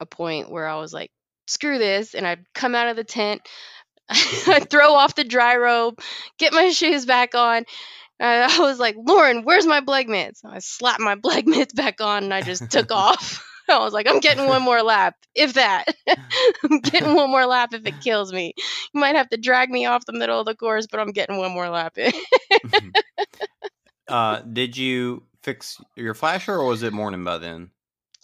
[0.00, 1.10] a point where I was like,
[1.46, 3.42] screw this, and I'd come out of the tent,
[4.48, 6.00] I'd throw off the dry robe,
[6.38, 7.64] get my shoes back on.
[8.20, 10.44] And I was like, Lauren, where's my Bleggmits?
[10.44, 13.44] I slapped my bleg mitts back on and I just took off.
[13.68, 15.86] I was like, I'm getting one more lap, if that.
[16.64, 18.52] I'm getting one more lap if it kills me.
[18.92, 21.38] You might have to drag me off the middle of the course, but I'm getting
[21.38, 22.12] one more lap in.
[24.08, 27.70] uh, did you fix your flasher, or was it morning by then?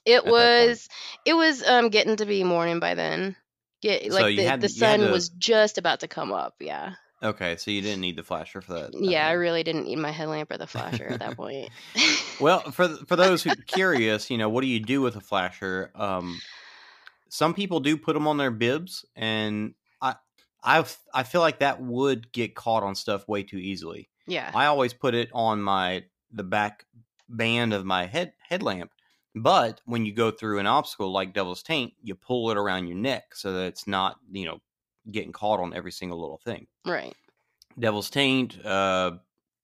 [0.04, 0.88] It was
[1.24, 3.36] it was um getting to be morning by then.
[3.82, 6.94] Get So like the, had- the sun to- was just about to come up, yeah.
[7.22, 8.92] Okay, so you didn't need the flasher for that.
[8.92, 11.70] that Yeah, I really didn't need my headlamp or the flasher at that point.
[12.40, 15.90] Well, for for those who curious, you know, what do you do with a flasher?
[15.94, 16.40] Um,
[17.28, 20.14] some people do put them on their bibs, and I
[20.64, 24.08] I I feel like that would get caught on stuff way too easily.
[24.26, 24.50] yeah.
[24.54, 26.86] I always put it on my the back
[27.28, 28.92] band of my head headlamp.
[29.34, 32.96] But when you go through an obstacle like Devil's Taint, you pull it around your
[32.96, 34.60] neck so that it's not, you know,
[35.12, 36.66] getting caught on every single little thing.
[36.86, 37.14] Right.
[37.78, 39.12] Devil's Taint, uh,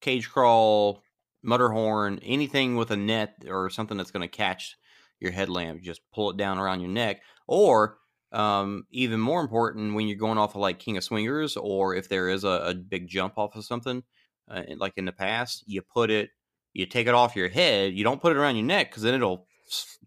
[0.01, 1.03] Cage Crawl,
[1.45, 4.77] Mudderhorn, anything with a net or something that's going to catch
[5.21, 7.23] your headlamp, just pull it down around your neck.
[7.47, 7.99] Or
[8.33, 12.09] um, even more important, when you're going off of like King of Swingers, or if
[12.09, 14.03] there is a, a big jump off of something,
[14.49, 16.31] uh, like in the past, you put it,
[16.73, 17.95] you take it off your head.
[17.95, 19.47] You don't put it around your neck because then it'll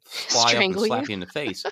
[0.05, 1.07] fly up and slap you.
[1.09, 1.63] you in the face.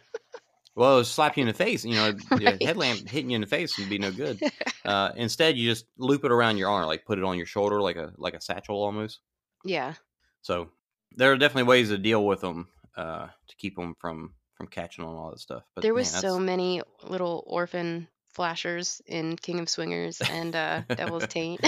[0.78, 1.84] Well, it'll slap you in the face.
[1.84, 2.62] You know, Right.
[2.62, 4.40] headlamp hitting you in the face would be no good.
[4.86, 7.82] Uh, instead, you just loop it around your arm, like put it on your shoulder,
[7.82, 9.20] like a like a satchel almost.
[9.66, 9.96] Yeah.
[10.44, 10.70] So
[11.16, 15.04] there are definitely ways to deal with them uh, to keep them from from catching
[15.04, 15.64] on all that stuff.
[15.76, 20.82] But there man, was so many little orphan flashers in King of Swingers and uh,
[20.90, 21.60] Devil's Taint.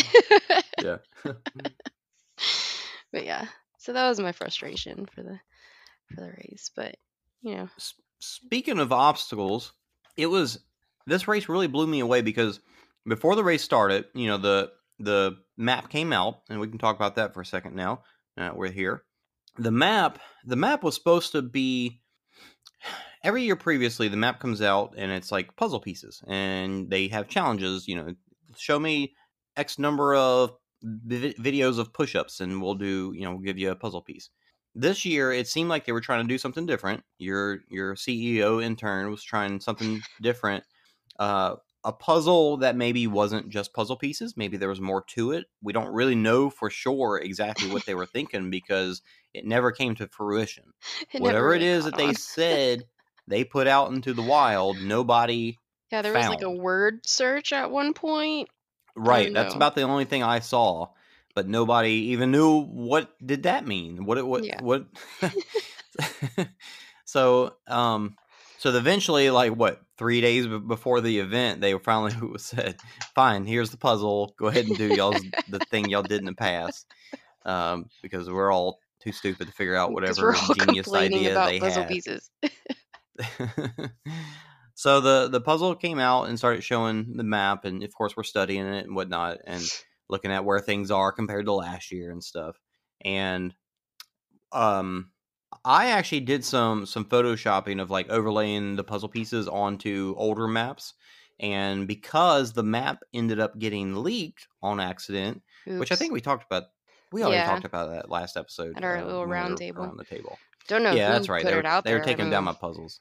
[0.81, 0.97] yeah.
[3.11, 3.47] but yeah,
[3.79, 5.39] so that was my frustration for the
[6.13, 6.69] for the race.
[6.75, 6.95] But
[7.41, 7.69] you know,
[8.19, 9.73] Speaking of obstacles,
[10.17, 10.59] it was
[11.05, 12.59] this race really blew me away because
[13.05, 16.95] before the race started, you know the the map came out, and we can talk
[16.95, 18.03] about that for a second now.
[18.53, 19.03] We're here.
[19.57, 22.01] The map, the map was supposed to be
[23.23, 24.07] every year previously.
[24.07, 27.87] The map comes out, and it's like puzzle pieces, and they have challenges.
[27.87, 28.15] You know,
[28.57, 29.13] show me
[29.57, 30.51] X number of
[30.81, 33.11] vi- videos of push-ups, and we'll do.
[33.15, 34.29] You know, we'll give you a puzzle piece
[34.75, 37.03] this year it seemed like they were trying to do something different.
[37.17, 40.63] Your your ceo intern was trying something different
[41.19, 41.55] uh
[41.85, 45.45] a puzzle that maybe wasn't just puzzle pieces maybe there was more to it.
[45.61, 49.01] We don't really know for sure exactly what they were thinking because
[49.33, 50.65] it never came to fruition.
[51.13, 52.83] It whatever it really is caught that they said
[53.27, 54.81] they put out into the wild.
[54.81, 55.57] Nobody
[55.91, 58.49] yeah, there was like a word search at one point.
[58.95, 59.57] right that's know.
[59.57, 60.87] about the only thing i saw
[61.39, 64.61] but nobody even knew what did that mean what it what Yeah.
[64.61, 64.87] what
[67.05, 68.17] so um
[68.57, 72.75] so eventually like what three days before the event they finally said
[73.15, 76.33] fine here's the puzzle go ahead and do y'all's the thing y'all did in the
[76.33, 76.85] past
[77.45, 81.89] um because we're all too stupid to figure out whatever genius idea they puzzle had
[81.89, 82.29] pieces.
[84.75, 88.23] so the the puzzle came out and started showing the map, and of course we're
[88.23, 89.63] studying it and whatnot, and
[90.09, 92.57] looking at where things are compared to last year and stuff.
[93.05, 93.53] And
[94.51, 95.11] um,
[95.63, 100.93] I actually did some some photoshopping of like overlaying the puzzle pieces onto older maps.
[101.39, 106.45] And because the map ended up getting leaked on accident, which I think we talked
[106.45, 106.63] about,
[107.13, 107.45] we already Yeah.
[107.45, 109.83] talked about that last episode At our uh, little round table.
[109.83, 110.37] around the table.
[110.67, 110.93] don't know.
[110.93, 111.43] yeah, who that's right.
[111.43, 112.99] Put They were, it out they were I taking down my puzzles.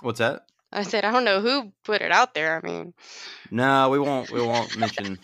[0.00, 0.42] What's that?
[0.72, 2.56] I said I don't know who put it out there.
[2.56, 2.94] I mean,
[3.50, 4.30] No, we won't.
[4.30, 5.18] We won't mention.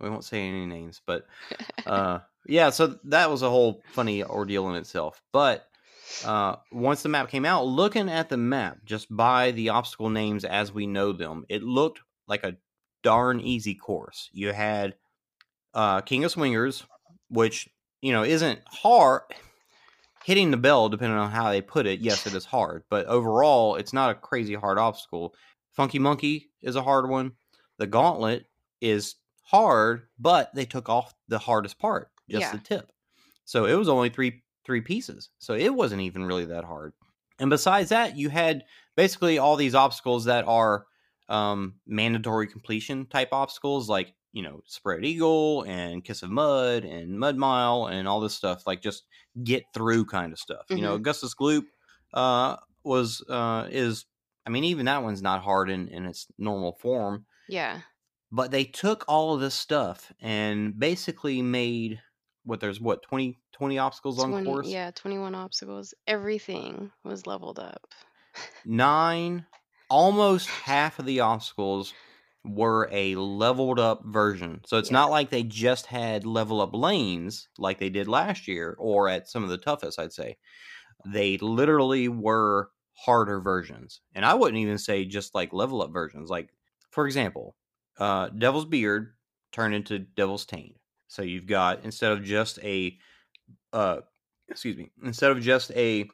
[0.00, 1.26] We won't say any names, but
[1.86, 2.70] uh, yeah.
[2.70, 5.22] So that was a whole funny ordeal in itself.
[5.32, 5.66] But
[6.24, 10.44] uh, once the map came out, looking at the map just by the obstacle names
[10.44, 12.56] as we know them, it looked like a
[13.02, 14.28] darn easy course.
[14.32, 14.94] You had
[15.74, 16.84] uh, King of Swingers,
[17.28, 17.68] which
[18.00, 19.22] you know isn't hard.
[20.24, 22.84] Hitting the bell, depending on how they put it, yes, it is hard.
[22.90, 25.34] But overall, it's not a crazy hard obstacle.
[25.72, 27.32] Funky Monkey is a hard one.
[27.78, 28.44] The Gauntlet
[28.82, 29.14] is
[29.50, 32.52] hard, but they took off the hardest part, just Yeah.
[32.52, 32.92] the tip.
[33.44, 35.30] So it was only three three pieces.
[35.38, 36.92] So it wasn't even really that hard.
[37.38, 38.64] And besides that, you had
[38.96, 40.84] basically all these obstacles that are
[41.30, 47.18] um, mandatory completion type obstacles, like you know, Spread Eagle and Kiss of Mud and
[47.18, 49.04] Mud Mile and all this stuff, like just
[49.42, 50.66] get through kind of stuff.
[50.68, 51.64] You know, Augustus Gloop
[52.12, 54.04] uh, was uh, is
[54.46, 57.80] I mean, even that one's not hard in, in its normal form, yeah,
[58.30, 62.02] but they took all of this stuff and basically made
[62.44, 65.92] what there's what 20, 20 obstacles on 20, course, yeah, twenty-one obstacles.
[66.06, 67.92] Everything was leveled up.
[68.64, 69.46] nine,
[69.90, 71.94] almost half of the obstacles
[72.44, 74.62] were a leveled up version.
[74.64, 74.92] So it's Yeah.
[74.92, 79.28] not like they just had level up lanes like they did last year or at
[79.28, 80.38] some of the toughest, I'd say.
[81.06, 84.02] They literally were harder versions.
[84.14, 86.30] And I wouldn't even say just like level up versions.
[86.30, 86.50] Like,
[86.90, 87.56] for example,
[87.98, 89.12] uh, Devil's Beard
[89.52, 90.76] turned into Devil's Taint.
[91.08, 92.96] So you've got instead of just a
[93.72, 93.98] uh
[94.48, 96.08] excuse me, instead of just a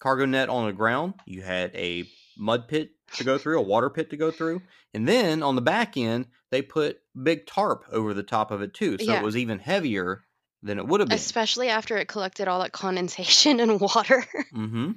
[0.00, 2.04] cargo net on the ground, you had a
[2.38, 4.62] mud pit to go through, a water pit to go through,
[4.94, 8.72] and then on the back end they put big tarp over the top of it
[8.74, 9.18] too, so Yeah.
[9.18, 10.22] it was even heavier
[10.62, 11.16] than it would have been.
[11.16, 14.24] Especially after it collected all that condensation and water.
[14.52, 14.92] hmm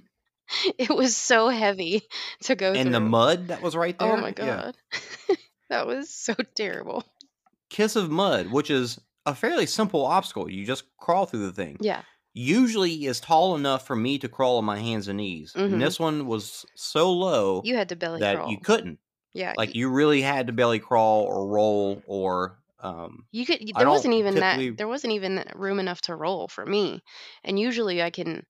[0.77, 2.01] it was so heavy
[2.43, 2.81] to go through.
[2.81, 4.17] And the mud that was right there.
[4.17, 4.71] Oh my yeah.
[5.73, 7.03] that was so terrible.
[7.69, 10.49] Kiss of Mud, which is a fairly simple obstacle.
[10.49, 11.77] You just crawl through the thing.
[11.79, 12.01] Yeah.
[12.33, 15.53] Usually is tall enough for me to crawl on my hands and knees.
[15.53, 15.73] Mhm.
[15.73, 18.49] And this one was so low You had to belly that crawl.
[18.49, 18.99] you couldn't.
[19.33, 19.53] yeah.
[19.57, 24.13] Like you really had to belly crawl or roll or um you could there wasn't
[24.15, 27.01] even typically- that there wasn't even room enough to roll for me.
[27.43, 28.45] And usually I can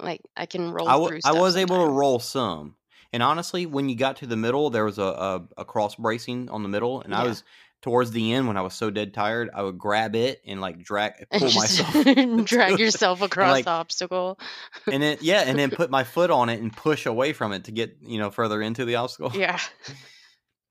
[0.00, 2.74] like I can roll I, w- through I stuff was able to roll some.
[3.16, 6.50] And honestly, when you got to the middle, there was a, a, a cross bracing
[6.50, 7.44] on the middle, and I was
[7.80, 10.82] towards the end when I was so dead tired, I would grab it and like
[10.82, 11.94] drag pull myself
[12.44, 14.38] drag yourself across like- the obstacle.
[14.86, 17.64] and then yeah, and then put my foot on it and push away from it
[17.64, 19.32] to get you know further into the obstacle.
[19.34, 19.58] Yeah.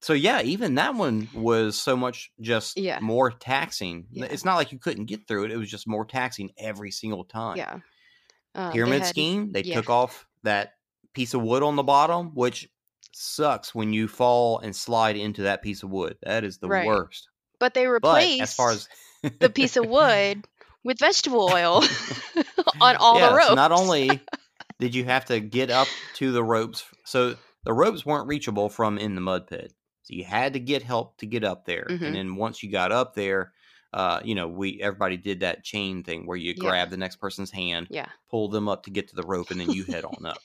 [0.04, 3.00] So yeah, even that one was so much just Yeah.
[3.00, 4.06] more taxing.
[4.12, 4.26] Yeah.
[4.26, 7.24] It's not like you couldn't get through it; it was just more taxing every single
[7.24, 7.58] time.
[7.58, 7.80] Yeah.
[8.54, 9.74] Uh, they Pyramid had- scheme, they yeah.
[9.78, 10.74] took off that
[11.16, 12.70] piece of wood on the bottom, which
[13.13, 16.18] sucks when you fall and slide into that piece of wood.
[16.24, 16.86] That is the Right.
[16.86, 17.30] worst.
[17.59, 18.89] But they But replaced as far as
[19.39, 20.47] the piece of wood
[20.84, 21.84] with vegetable oil
[22.82, 23.47] on all yeah, the ropes.
[23.47, 24.30] so not only
[24.80, 28.97] did you have to get up to the ropes, so the ropes weren't reachable from
[28.97, 29.74] in the mud pit.
[30.03, 32.01] So you had to get help to get up there, Mhm.
[32.03, 33.53] and then once you got up there,
[33.93, 36.72] uh, you know, we everybody did that chain thing where you Yeah.
[36.72, 38.09] grab the next person's hand, Yeah.
[38.30, 40.43] pull them up to get to the rope, and then you head on up.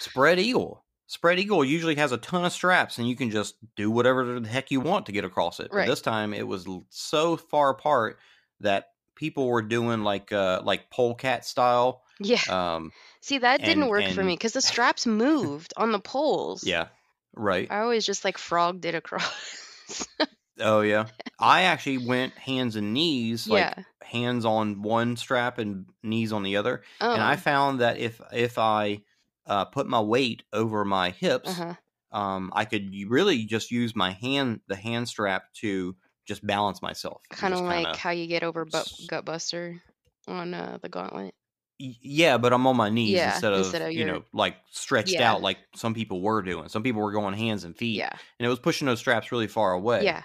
[0.00, 0.84] Spread eagle.
[1.06, 4.48] Spread eagle usually has a ton of straps, and you can just do whatever the
[4.48, 5.68] heck you want to get across it.
[5.72, 8.18] But this time, it was so far apart
[8.60, 12.02] that people were doing like uh like polecat style.
[12.20, 12.40] Yeah.
[12.48, 12.92] Um,
[13.22, 16.64] See, that didn't and- work for me because the straps moved on the poles.
[16.64, 16.88] yeah,
[17.34, 17.66] right.
[17.70, 20.06] I always just like frogged it across.
[20.60, 21.06] Oh yeah.
[21.38, 23.82] I actually went hands and knees, like yeah.
[24.02, 26.82] hands on one strap and knees on the other.
[27.00, 27.12] Oh.
[27.12, 29.00] And I found that if if I
[29.46, 31.74] uh, put my weight over my hips, uh-huh.
[32.18, 37.22] um, I could really just use my hand, the hand strap, to just balance myself.
[37.30, 39.80] Kind of like how you get over butt, s- Gutbuster
[40.28, 41.34] on uh, the gauntlet.
[41.78, 44.56] Yeah, but I'm on my knees Yeah, instead of, instead of you your- know like
[44.70, 45.32] stretched Yeah.
[45.32, 46.68] out like some people were doing.
[46.68, 48.10] Some people were going hands and feet, Yeah.
[48.38, 50.04] and it was pushing those straps really far away.
[50.04, 50.22] Yeah.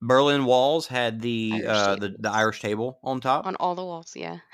[0.00, 3.46] Berlin Walls had the Irish uh, the, the Irish table on top.
[3.46, 4.12] On all the walls.
[4.14, 4.38] Yeah.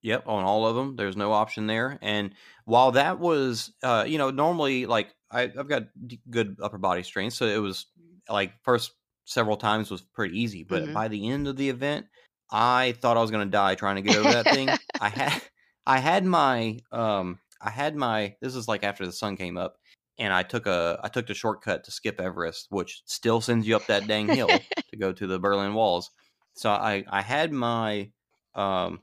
[0.00, 0.94] Yep, on all of them.
[0.94, 1.98] There's no option there.
[2.02, 2.32] And
[2.68, 7.02] while that was, uh, you know, normally like I, I've got d- good upper body
[7.02, 7.86] strength, so it was
[8.28, 8.92] like first
[9.24, 10.64] several times was pretty easy.
[10.64, 10.92] But Mhm.
[10.92, 12.06] by the end of the event,
[12.50, 14.78] I thought I was going to die trying to get over that thing.
[15.00, 15.42] I had,
[15.86, 18.36] I had my, um, I had my.
[18.42, 19.76] This is like after the sun came up,
[20.18, 23.76] and I took a, I took the shortcut to skip Everest, which still sends you
[23.76, 26.10] up that dang hill to go to the Berlin Walls.
[26.54, 28.10] So I, I had my,
[28.54, 29.02] um,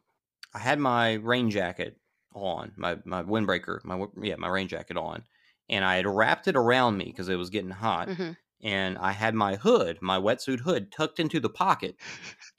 [0.54, 1.98] I had my rain jacket
[2.36, 5.24] on, my my windbreaker, my yeah, my rain jacket on,
[5.70, 9.12] and I had wrapped it around me because it was getting hot, hmm and I
[9.12, 11.98] had my hood, my wetsuit hood, tucked into the pocket.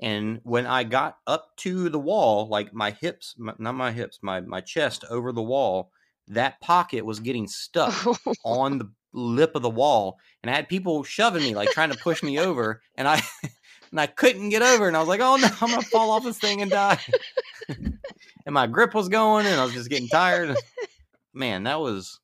[0.00, 4.18] And when I got up to the wall, like my hips, my, not my hips,
[4.22, 5.92] my my chest over the wall,
[6.28, 8.10] that pocket was getting stuck
[8.44, 11.94] on the lip of the wall, and I had people shoving me, like trying to
[11.94, 13.22] push me over, and I
[13.90, 16.24] and I couldn't get over, and I was like, "Oh no, I'm gonna fall off
[16.24, 17.00] this thing and die."
[18.46, 20.56] and my grip was going, and I was just getting tired.
[21.34, 22.18] Man, that was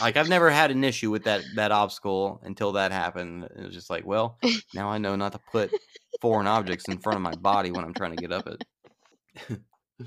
[0.00, 3.44] like I've never had an issue with that that obstacle until that happened.
[3.44, 4.38] It was just like, well,
[4.74, 5.74] now I know not to put
[6.20, 9.60] foreign objects in front of my body when I'm trying to get up it.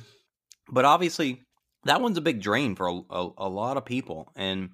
[0.72, 1.44] but obviously,
[1.84, 4.70] that one's a big drain for a, a, a lot of people, and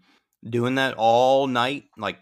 [0.48, 2.20] doing that all night, like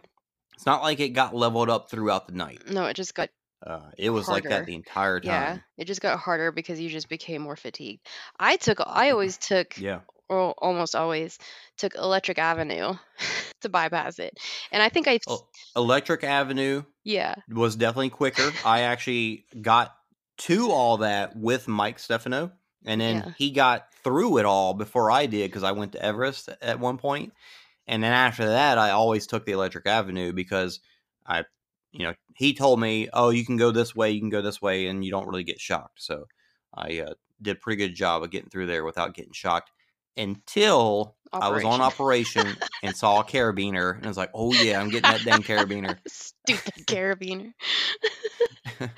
[0.55, 2.61] it's not like it got leveled up throughout the night.
[2.69, 3.29] no, it just got
[3.65, 4.65] Uh, it was like that Harder.
[4.65, 5.29] the entire time.
[5.31, 5.57] yeah.
[5.77, 8.01] It just got harder because you just became more fatigued.
[8.39, 8.79] I took.
[8.85, 9.77] I always took.
[9.79, 10.01] Yeah.
[10.29, 11.39] Or almost always
[11.77, 12.95] took Electric Avenue
[13.61, 14.37] to bypass it,
[14.73, 15.19] and I think I.
[15.27, 15.47] Oh.
[15.75, 17.35] Electric Avenue Yeah.
[17.49, 18.51] was definitely quicker.
[18.65, 19.95] I actually got
[20.39, 22.51] to all that with Mike Stefano,
[22.85, 23.31] and then Yeah.
[23.37, 26.97] he got through it all before I did because I went to Everest at one
[26.97, 27.31] point,
[27.87, 30.81] and then after that, I always took the Electric Avenue because
[31.25, 31.45] I,
[31.91, 34.61] you know, he told me, "Oh, you can go this way, you can go this
[34.61, 36.25] way, and you don't really get shocked." So
[36.73, 39.71] I uh, did a pretty good job of getting through there without getting shocked
[40.15, 44.79] until I was on operation and saw a carabiner, and I was like, "Oh yeah,
[44.79, 47.53] I'm getting that dang carabiner." Stupid carabiner.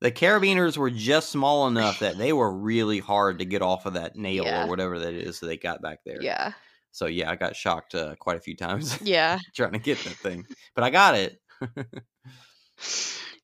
[0.00, 3.94] the carabiners were just small enough that they were really hard to get off of
[3.94, 4.64] that nail Yeah.
[4.64, 6.20] or whatever that is that they got back there.
[6.22, 6.52] yeah.
[6.94, 9.40] So yeah, I got shocked uh, quite a few times Yeah.
[9.52, 11.40] trying to get that thing, but I got it.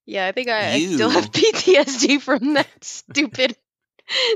[0.06, 3.56] Yeah, I think I, I still have PTSD from that stupid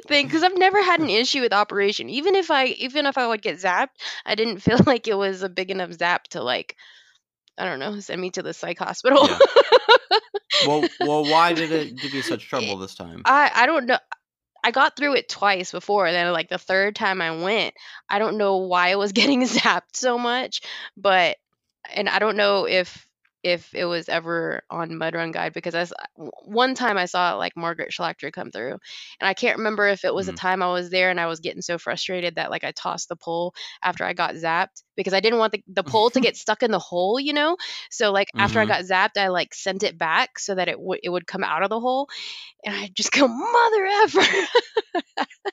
[0.09, 2.11] thing because I've never had an issue with operation.
[2.11, 5.45] Even if I even if I would get zapped, I didn't feel like it was
[5.45, 6.77] a big enough zap to like
[7.57, 9.29] I don't know, send me to the psych hospital.
[9.29, 9.39] Yeah.
[10.67, 13.23] well, well, why did it give you such trouble this time?
[13.25, 13.99] I I don't know.
[14.65, 16.11] I got through it twice before.
[16.11, 17.75] Then like the third time I went,
[18.09, 20.63] I don't know why I was getting zapped so much,
[20.97, 21.37] but
[21.95, 23.07] and I don't know if
[23.45, 25.87] if it was ever on Mud Run Guide because I
[26.17, 28.73] one time I saw like Margaret Schlachter come through,
[29.21, 30.29] and I can't remember if it was Mhm.
[30.29, 33.09] a time I was there and I was getting so frustrated that like I tossed
[33.09, 36.37] the pole after I got zapped because I didn't want the, the pole to get
[36.37, 37.57] stuck in the hole, you know.
[37.91, 38.67] So like after I Mhm.
[38.67, 41.63] got zapped, I like sent it back so that it would it would come out
[41.63, 42.09] of the hole,
[42.65, 44.23] and I just go mother ever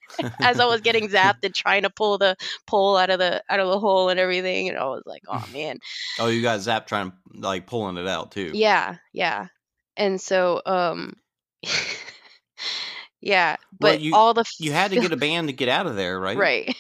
[0.44, 2.36] as I was getting zapped and trying to pull the
[2.68, 5.46] pole out of the out of the hole and everything, and I was like, oh
[5.48, 5.78] man,
[6.18, 8.54] Oh, you got zapped trying to like pulling it out too.
[8.54, 9.48] yeah, yeah,
[9.98, 11.16] and so um,
[13.22, 15.88] yeah, Well, but you- all the You had to get a band to get out
[15.88, 16.38] of there, right?
[16.38, 16.74] right,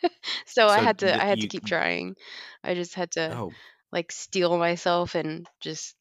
[0.46, 2.16] so I had to th- I had you- to keep trying.
[2.62, 3.56] I just had to Oh,
[3.92, 5.94] like steel myself and just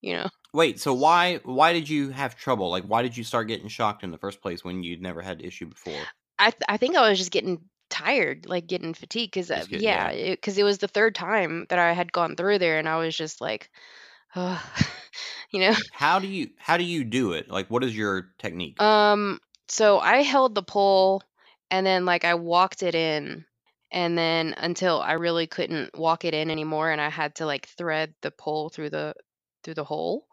[0.00, 0.80] you know wait.
[0.80, 2.70] So why why did you have trouble?
[2.70, 5.42] Like, why did you start getting shocked in the first place when you'd never had
[5.44, 6.10] issue before?
[6.38, 7.68] I th- I think I was just getting
[7.98, 11.78] tired, like getting fatigued, because Just get- yeah, because it, was the third time that
[11.78, 13.70] I had gone through there, and I was just like,
[14.36, 14.62] oh,
[15.50, 15.74] you know.
[15.92, 17.50] How do you how do you do it?
[17.50, 18.78] Like, what is your technique?
[18.78, 21.22] Um, so I held the pole,
[21.70, 23.44] and then like I walked it in,
[23.90, 27.66] and then until I really couldn't walk it in anymore, and I had to like
[27.66, 29.14] thread the pole through the
[29.62, 30.26] through the hole,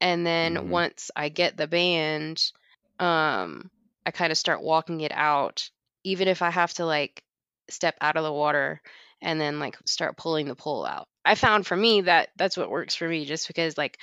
[0.00, 0.68] and then Mhm.
[0.68, 2.52] once I get the band,
[3.00, 3.70] um,
[4.06, 5.70] I kind of start walking it out,
[6.10, 7.22] even if I have to like
[7.70, 8.80] step out of the water
[9.22, 11.08] and then like start pulling the pole out.
[11.24, 13.98] I found for me that that's what works for me, just because like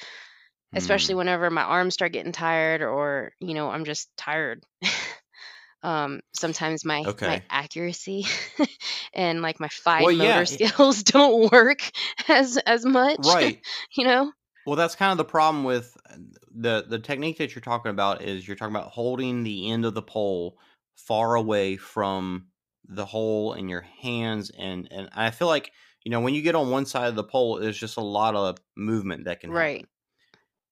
[0.75, 1.17] especially Hmm.
[1.17, 4.63] whenever my arms start getting tired or you know i'm just tired
[5.83, 8.25] um sometimes my my accuracy
[9.13, 11.79] and like my fine Well, motor yeah, skills don't work
[12.27, 13.65] as as much Right.
[13.97, 14.31] you know
[14.65, 16.17] Well, that's kind of the problem with uh,
[16.51, 19.93] the the technique that you're talking about is you're talking about holding the end of
[19.93, 20.59] the pole
[20.95, 22.47] far away from
[22.85, 25.71] the hole in your hands and and I feel like
[26.03, 28.35] you know when you get on one side of the pole there's just a lot
[28.35, 29.71] of movement that can happen.
[29.73, 29.87] right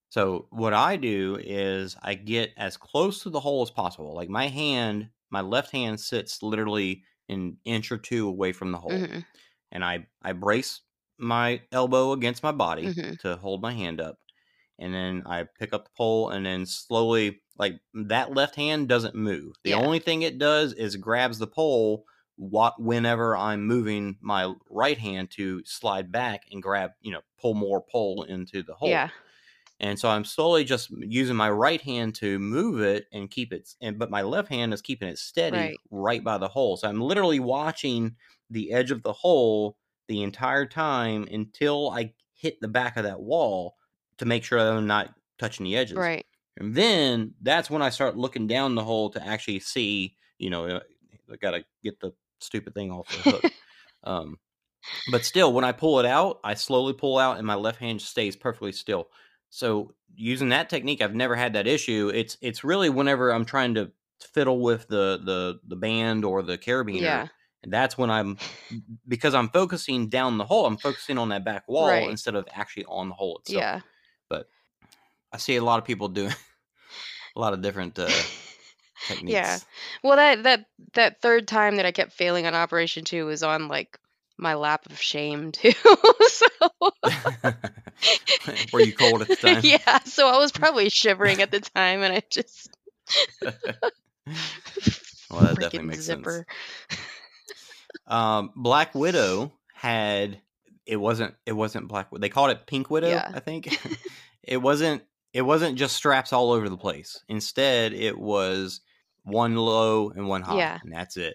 [0.10, 4.14] So what I do is I get as close to the hole as possible.
[4.14, 8.78] Like my hand, my left hand sits literally an inch or two away from the
[8.78, 9.24] hole hmm
[9.72, 10.82] and I I brace
[11.20, 13.16] my elbow against my body Mhm.
[13.20, 14.23] to hold my hand up,
[14.84, 19.16] and then I pick up the pole and then slowly like that left hand doesn't
[19.16, 19.56] move.
[19.64, 19.76] The Yeah.
[19.76, 22.06] only thing it does is grabs the pole
[22.36, 27.54] what whenever I'm moving my right hand to slide back and grab you know pull
[27.54, 29.04] more pole into the hole.
[29.04, 29.10] yeah
[29.80, 33.70] And so I'm slowly just using my right hand to move it and keep it,
[33.82, 35.80] and but my left hand is keeping it steady Right.
[35.92, 36.78] right, by the hole.
[36.78, 38.16] So I'm literally watching
[38.50, 39.78] the edge of the hole
[40.08, 43.76] the entire time until I hit the back of that wall
[44.18, 46.12] to make sure that I'm not touching the edges.
[46.12, 46.26] right
[46.58, 50.66] And then that's when I start looking down the hole to actually see, you know,
[50.68, 50.80] uh,
[51.32, 53.48] I got to get the stupid thing off the hook.
[54.04, 54.38] um,
[55.08, 58.02] but still, when I pull it out, I slowly pull out and my left hand
[58.02, 59.10] stays perfectly still.
[59.50, 62.12] So using that technique, I've never had that issue.
[62.14, 63.92] It's it's really whenever I'm trying to
[64.22, 67.28] fiddle with the the the band or the carabiner, yeah
[67.64, 68.40] and that's when I'm
[69.08, 70.66] because I'm focusing down the hole.
[70.66, 72.10] I'm focusing on that back wall Right.
[72.10, 73.66] instead of actually on the hole itself.
[73.66, 73.82] yeah
[74.32, 76.32] I see a lot of people doing
[77.36, 78.08] a lot of different uh,
[79.08, 79.32] techniques.
[79.34, 79.60] yeah
[80.04, 83.68] well that that that third time that i kept failing on operation 2 was on
[83.68, 83.98] like
[84.38, 85.72] my lap of shame too
[86.28, 86.46] so
[88.72, 89.62] Were you cold at the time?
[89.64, 92.70] yeah so i was probably shivering at the time and i just
[95.32, 96.46] Well, that definitely makes zipper.
[96.46, 96.98] sense.
[98.08, 100.40] Um, Black Widow had
[100.86, 103.32] it wasn't it wasn't Black They called it Pink Widow, Yeah.
[103.34, 103.78] I think.
[104.44, 105.04] it wasn't
[105.34, 107.20] it wasn't just straps all over the place.
[107.28, 108.82] Instead, it was
[109.24, 110.80] one low and one high, Yeah.
[110.84, 111.34] and that's it.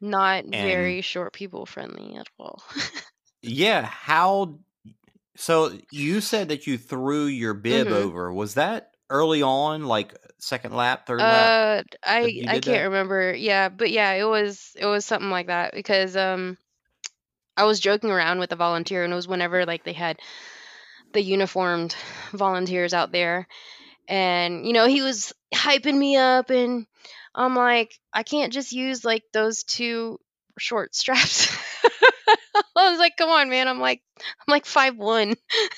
[0.00, 2.62] Not And- very short people friendly at all.
[3.42, 4.58] Yeah, how
[5.36, 7.92] so you said that you threw your bib Mhm.
[7.92, 8.30] over.
[8.32, 11.86] Was that early on, like second lap, third lap?
[11.86, 12.82] uh, I I can't that?
[12.82, 13.32] remember.
[13.34, 16.58] Yeah, but yeah, it was it was something like that because um,
[17.56, 20.18] I was joking around with a volunteer, and it was whenever like they had
[21.12, 21.94] the uniformed
[22.32, 23.46] volunteers out there,
[24.08, 26.86] and you know he was hyping me up, and
[27.34, 30.18] I'm like, I can't just use like those two
[30.58, 31.56] short straps.
[32.76, 33.68] I was like, come on, man.
[33.68, 35.34] I'm like, I'm like five one.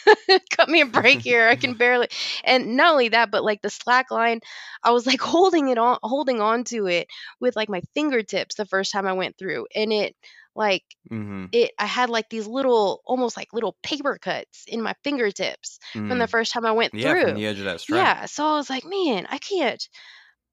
[0.50, 1.48] Cut me a break here.
[1.48, 2.08] I can barely.
[2.44, 4.40] And not only that, but like the slack line,
[4.82, 7.08] I was like holding it on, holding on to it
[7.40, 10.14] with like my fingertips the first time I went through, and it
[10.54, 11.46] like Mm-hmm.
[11.52, 11.72] it.
[11.78, 16.26] I had like these little, almost like little paper cuts in my fingertips from the
[16.28, 17.00] first time I went Mm.
[17.00, 17.24] Yeah, through.
[17.24, 18.16] from the edge of that strap.
[18.18, 19.86] Yeah, so I was like, man, I can't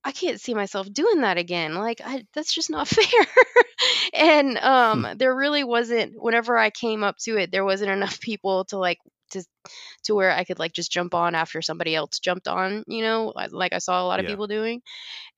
[0.03, 1.75] I can't see myself doing that again.
[1.75, 3.25] Like I that's just not fair.
[4.13, 8.65] and um there really wasn't whenever I came up to it, there wasn't enough people
[8.65, 8.99] to like
[9.31, 9.43] to
[10.03, 13.33] to where I could like just jump on after somebody else jumped on, you know,
[13.51, 14.27] like I saw a lot of Yeah.
[14.27, 14.81] people doing.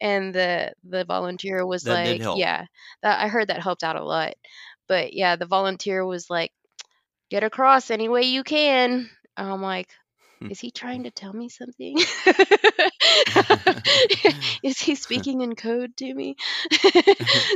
[0.02, 2.66] And the the volunteer was That like, yeah,
[3.04, 4.34] that I heard that helped out a lot.
[4.88, 6.52] But yeah, the volunteer was like,
[7.30, 9.10] get across any way you can.
[9.38, 9.89] I'm like,
[10.39, 10.50] Hmm.
[10.50, 11.98] is he trying to tell me something?
[14.64, 16.36] is he speaking in code to me?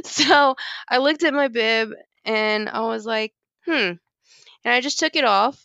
[0.04, 0.56] so
[0.90, 1.92] I looked at my bib
[2.24, 3.34] and I was like,
[3.66, 3.94] hmm.
[4.66, 5.64] And I just took it off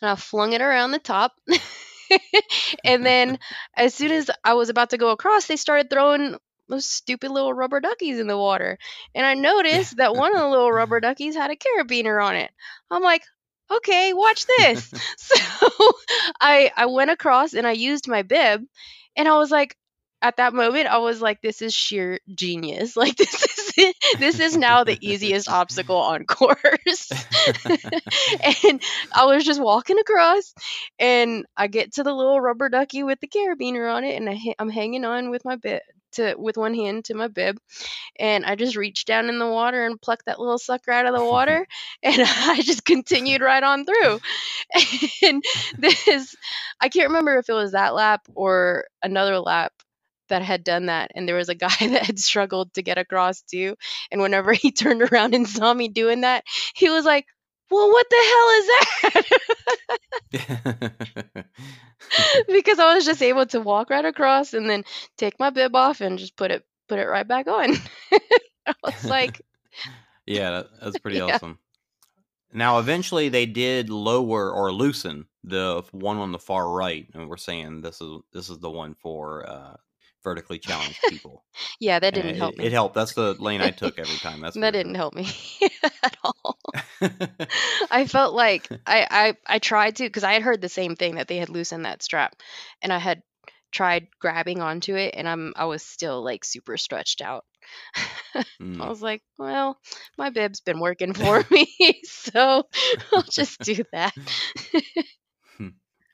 [0.00, 1.32] and I flung it around the top.
[2.84, 3.38] and then
[3.76, 6.36] as soon as I was about to go across, they started throwing
[6.68, 8.78] those stupid little rubber duckies in the water.
[9.14, 12.50] And I noticed that one of the little rubber duckies had a carabiner on it.
[12.90, 13.22] I'm like,
[13.70, 14.92] okay, watch this.
[15.16, 15.92] so
[16.40, 18.64] I I went across and I used my bib
[19.16, 19.76] and I was like
[20.22, 22.96] at that moment I was like this is sheer genius.
[22.96, 23.55] Like this is
[24.18, 27.10] this is now the easiest obstacle on course.
[28.64, 28.82] and
[29.14, 30.54] I was just walking across
[30.98, 34.38] and I get to the little rubber ducky with the carabiner on it and I,
[34.58, 37.58] I'm hanging on with my bib to with one hand to my bib
[38.18, 41.14] and I just reached down in the water and plucked that little sucker out of
[41.14, 41.66] the water
[42.02, 44.20] and I just continued right on through.
[45.22, 45.42] And
[45.78, 46.36] this
[46.80, 49.72] I can't remember if it was that lap or another lap
[50.28, 53.42] that had done that and there was a guy that had struggled to get across
[53.42, 53.76] too
[54.10, 57.26] and whenever he turned around and saw me doing that he was like
[57.70, 58.66] well what the hell is
[60.32, 61.46] that
[62.48, 64.84] because i was just able to walk right across and then
[65.16, 67.72] take my bib off and just put it put it right back on
[68.66, 69.40] i was like
[70.26, 71.20] yeah, that, that's pretty Yeah.
[71.20, 71.58] awesome.
[72.52, 77.36] Now, eventually, they did lower or loosen the one on the far right, and we're
[77.36, 79.76] saying this is this is the one for uh,
[80.26, 81.44] vertically challenged people.
[81.78, 82.96] yeah that didn't it, help it, me It helped.
[82.96, 84.40] That's the lane I took every time.
[84.42, 85.28] That's that didn't help me
[86.02, 86.58] at all
[87.90, 91.14] I felt like I I, I tried to because I had heard the same thing
[91.14, 92.34] that they had loosened that strap,
[92.82, 93.22] and I had
[93.70, 97.44] tried grabbing onto it, and I'm I was still like super stretched out.
[98.34, 98.88] I Mm.
[98.88, 99.78] was like, well,
[100.18, 101.68] my bib's been working for me,
[102.04, 102.64] so
[103.14, 104.12] I'll just do that.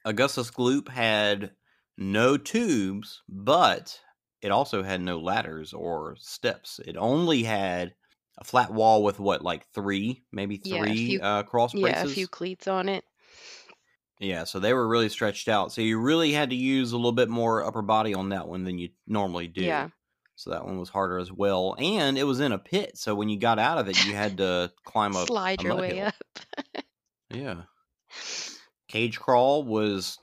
[0.04, 1.52] Augustus Gloop had
[1.98, 3.98] no tubes, but
[4.40, 6.80] it also had no ladders or steps.
[6.84, 7.94] It only had
[8.38, 11.90] a flat wall with what, like three, maybe Yeah, three few- uh, cross braces.
[11.90, 13.04] yeah, a few cleats on it.
[14.20, 15.72] Yeah, so they were really stretched out.
[15.72, 18.62] So you really had to use a little bit more upper body on that one
[18.64, 19.62] than you normally do.
[19.62, 19.88] Yeah.
[20.36, 21.74] So that one was harder as well.
[21.78, 22.96] And it was in a pit.
[22.96, 25.26] So when you got out of it, you had to climb up.
[25.26, 26.06] Slide a your way hill.
[26.06, 26.84] up.
[27.30, 27.62] Yeah.
[28.88, 30.18] Cage crawl was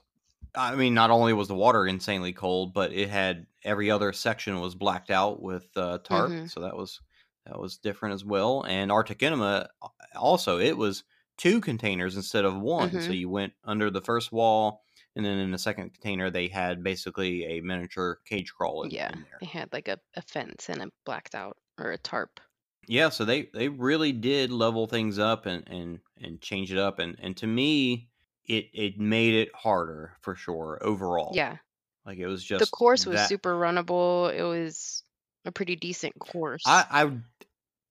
[0.54, 4.60] I mean, not only was the water insanely cold, but it had every other section
[4.60, 6.50] was blacked out with uh, tarp, Mhm.
[6.50, 7.00] so that was
[7.46, 8.64] that was different as well.
[8.66, 11.04] And Arctic Enema uh, also it was
[11.36, 13.14] two containers instead of one, so Mhm.
[13.14, 14.82] you went under the first wall,
[15.16, 19.10] and then in the second container they had basically a miniature cage crawl in, Yeah,
[19.10, 19.40] in there.
[19.40, 22.40] they had like a, a fence and a blacked out or a tarp.
[22.86, 26.98] Yeah, so they they really did level things up and and and change it up,
[26.98, 28.09] and and to me,
[28.50, 31.32] it it made it harder for sure overall.
[31.34, 31.56] Yeah,
[32.04, 34.32] like it was just the course was that- super runnable.
[34.34, 35.02] It was
[35.44, 36.64] a pretty decent course.
[36.66, 37.10] I I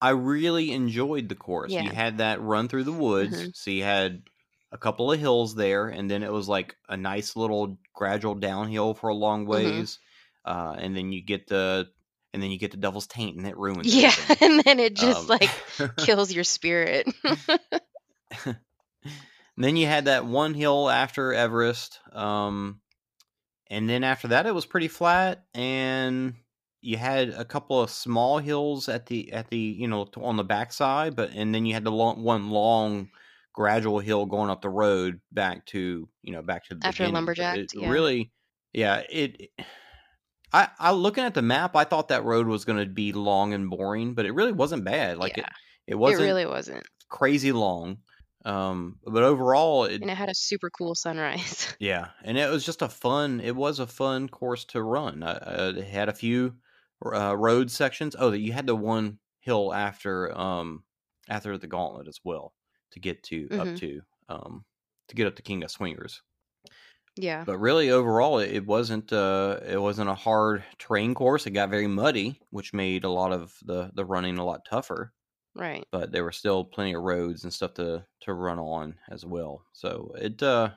[0.02, 1.72] I really enjoyed the course.
[1.72, 3.56] You had that run through the woods, Mhm.
[3.56, 4.24] so you had
[4.72, 8.94] a couple of hills there, and then it was like a nice little gradual downhill
[8.94, 9.50] for a long Mhm.
[9.50, 10.00] ways,
[10.46, 11.88] uh, and then you get the
[12.32, 14.52] and then you get the Devil's Taint, and it ruins yeah, everything.
[14.52, 15.50] and then it just Um, like
[15.98, 17.08] kills your spirit.
[19.66, 22.82] then you had that one hill after Everest, um,
[23.70, 26.34] and then after that it was pretty flat, and
[26.82, 30.44] you had a couple of small hills at the at the you know on the
[30.44, 33.10] backside, but and then you had the long, one long
[33.54, 37.16] gradual hill going up the road back to you know back to the After beginning.
[37.16, 37.90] Lumberjack, it yeah.
[37.90, 38.32] really,
[38.74, 39.50] yeah, it.
[40.52, 43.54] I, I looking at the map, I thought that road was going to be long
[43.54, 45.18] and boring, but it really wasn't bad.
[45.18, 45.50] Like yeah, it,
[45.88, 47.98] it it wasn't really wasn't, crazy long.
[48.50, 51.76] Um, but overall, it, and it had a super cool sunrise.
[51.80, 53.40] yeah, and it was just a fun.
[53.40, 55.24] It was a fun course to run.
[55.24, 56.58] Uh, it had a few
[57.06, 58.16] uh, road sections.
[58.18, 60.84] Oh, that you had the one hill after um
[61.30, 62.54] after the gauntlet as well
[62.92, 63.76] to get to up Mhm.
[63.76, 64.66] to um
[65.08, 66.22] to get up to King of Swingers.
[67.16, 67.46] Yeah.
[67.46, 71.46] But really, overall, it, it wasn't uh, it wasn't a hard terrain course.
[71.48, 75.14] It got very muddy, which made a lot of the the running a lot tougher.
[75.60, 75.88] Right.
[75.92, 79.66] But there were still plenty of roads and stuff to to run on as well.
[79.74, 80.72] So it uh,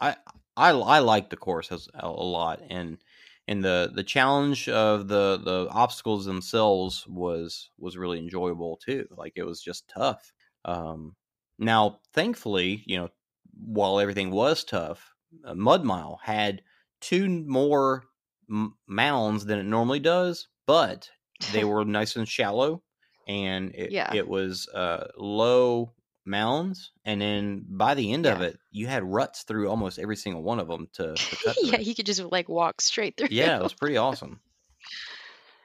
[0.00, 0.16] I
[0.56, 2.98] I I liked the course as a, a lot, and
[3.46, 9.06] and the the challenge of the the obstacles themselves was was really enjoyable too.
[9.10, 10.32] Like it was just tough.
[10.64, 11.16] Um,
[11.58, 13.08] now, thankfully, you know,
[13.54, 15.14] while everything was tough,
[15.44, 16.62] uh, Mud Mile had
[17.00, 18.04] two more
[18.50, 21.10] m- mounds than it normally does, but
[21.46, 22.82] they were nice and shallow,
[23.28, 24.12] and it, Yeah.
[24.14, 25.92] it was uh, low
[26.24, 26.90] mounds.
[27.04, 30.58] And then by the end of it, you had ruts through almost every single one
[30.58, 33.28] of them to, to yeah, you could just like walk straight through.
[33.30, 34.40] yeah, it was pretty awesome.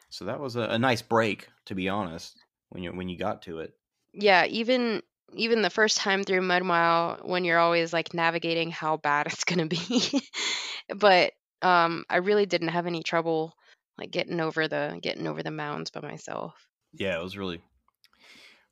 [0.09, 2.37] So that was a, a nice break, to be honest,
[2.69, 3.73] when you when you got to it.
[4.13, 5.01] yeah, even
[5.35, 9.43] even the first time through Mud Mile when you're always like navigating how bad it's
[9.43, 10.21] gonna be.
[10.95, 13.53] but um I really didn't have any trouble
[13.97, 16.53] like getting over the getting over the mounds by myself.
[16.93, 17.61] Yeah, it was really,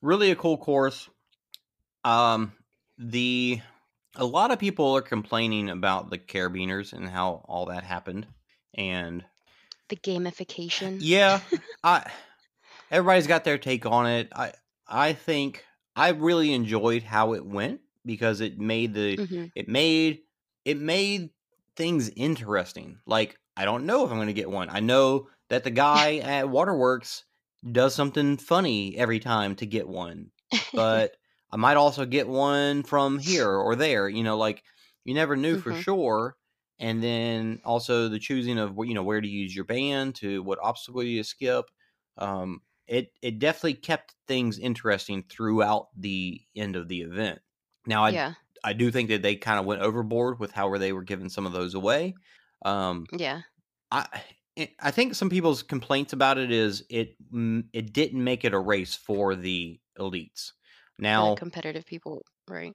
[0.01, 1.09] really a cool course.
[2.03, 2.53] Um,
[2.97, 3.61] the
[4.15, 8.27] a lot of people are complaining about the carabiners and how all that happened,
[8.75, 9.25] and
[9.89, 10.95] The gamification.
[10.99, 11.43] yeah,
[11.83, 12.11] I
[12.91, 14.29] everybody's got their take on it.
[14.35, 14.53] I
[14.87, 15.65] I think
[15.95, 20.23] I really enjoyed how it went because it made the hmm it made
[20.65, 21.31] it made
[21.75, 22.99] things interesting.
[23.05, 24.69] Like I don't know if I'm going to get one.
[24.69, 27.25] I know that the guy at Waterworks
[27.71, 30.31] does something funny every time to get one,
[30.73, 31.15] but
[31.51, 34.09] I might also get one from here or there.
[34.09, 34.63] You know, like
[35.05, 35.73] you never knew for Mhm.
[35.73, 36.37] sure.
[36.79, 40.59] And then also the choosing of you know where to use your band to what
[40.61, 41.65] obstacle you skip.
[42.17, 47.39] Um, it it definitely kept things interesting throughout the end of the event.
[47.85, 48.35] Now I yeah.
[48.63, 51.45] I do think that they kind of went overboard with how they were giving some
[51.45, 52.17] of those away.
[52.63, 53.43] Um, Yeah.
[53.91, 54.23] I
[54.79, 57.15] I think some people's complaints about it is it
[57.73, 60.51] it didn't make it a race for the elites.
[60.99, 62.73] Now the competitive people, right?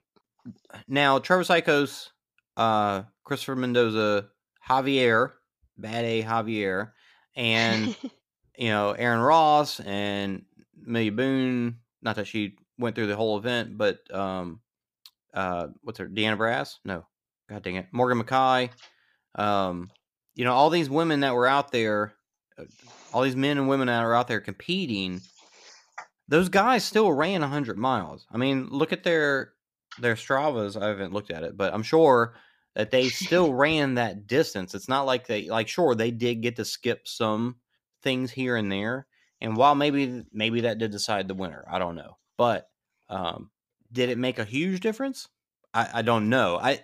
[0.89, 2.09] now Trevor Cichosz,
[2.57, 4.29] uh, Christopher Mendoza,
[4.69, 5.33] Javier,
[5.77, 6.93] Bad A Javier,
[7.35, 7.97] and
[8.59, 10.45] you know Aaron Ross and
[10.87, 11.79] Amelia Boone.
[12.03, 14.61] Not that she went through the whole event, but um,
[15.35, 16.79] uh, what's her Deanna Brass?
[16.85, 17.07] No,
[17.49, 18.71] God dang it, Morgan McKay.
[19.35, 19.91] Um,
[20.37, 22.15] you know all these women that were out there,
[22.57, 22.65] uh,
[23.13, 25.21] all these men and women that are out there competing.
[26.29, 28.27] Those guys still ran hundred miles.
[28.31, 29.55] I mean, look at their
[29.99, 30.81] their Stravas.
[30.81, 32.35] I haven't looked at it, but I'm sure
[32.75, 34.75] that they still ran that distance.
[34.75, 37.57] It's not like they like sure they did get to skip some
[38.03, 39.07] things here and there.
[39.41, 42.19] And while maybe maybe that did decide the winner, I don't know.
[42.37, 42.69] But
[43.09, 43.51] um,
[43.91, 45.29] did it make a huge difference?
[45.73, 46.59] I, I don't know.
[46.61, 46.81] I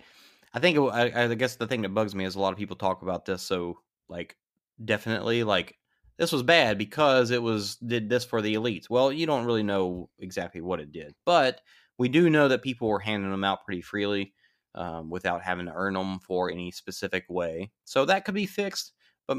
[0.54, 2.58] I think it, I, I guess the thing that bugs me is a lot of
[2.58, 4.36] people talk about this so like
[4.84, 5.78] definitely like
[6.18, 8.90] this was bad because it was did this for the elites.
[8.90, 11.62] Well, you don't really know exactly what it did, but
[11.98, 14.34] we do know that people were handing them out pretty freely
[14.74, 17.72] um, without having to earn them for any specific way.
[17.84, 18.92] So that could be fixed.
[19.26, 19.38] But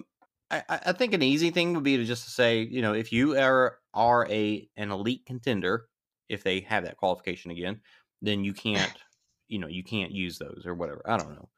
[0.52, 3.12] I, I I think an easy thing would be to just say, you know, if
[3.12, 5.88] you are are a an elite contender,
[6.30, 7.82] if they have that qualification again,
[8.22, 8.94] then you can't,
[9.54, 11.02] you know, you can't use those or whatever.
[11.06, 11.50] I don't know.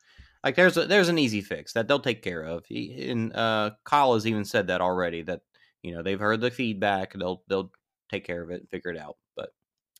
[0.44, 2.66] Like there's a, there's an easy fix that they'll take care of.
[2.68, 5.24] He- And uh, Kyle has even said that already.
[5.24, 5.42] That
[5.82, 7.14] you know they've heard the feedback.
[7.14, 7.72] They'll they'll
[8.12, 9.18] take care of it and figure it out.
[9.36, 9.50] But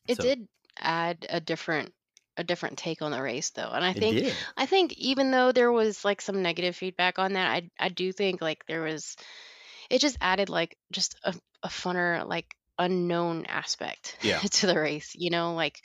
[0.06, 0.46] It so, did
[0.78, 1.92] add a different
[2.36, 3.70] a different take on the race though.
[3.72, 4.32] And I think.
[4.56, 8.12] I think even though there was like some negative feedback on that, I I do
[8.12, 9.16] think like there was
[9.90, 14.38] it just added like just a, a funner like unknown aspect Yeah.
[14.60, 15.80] to the race, you know, like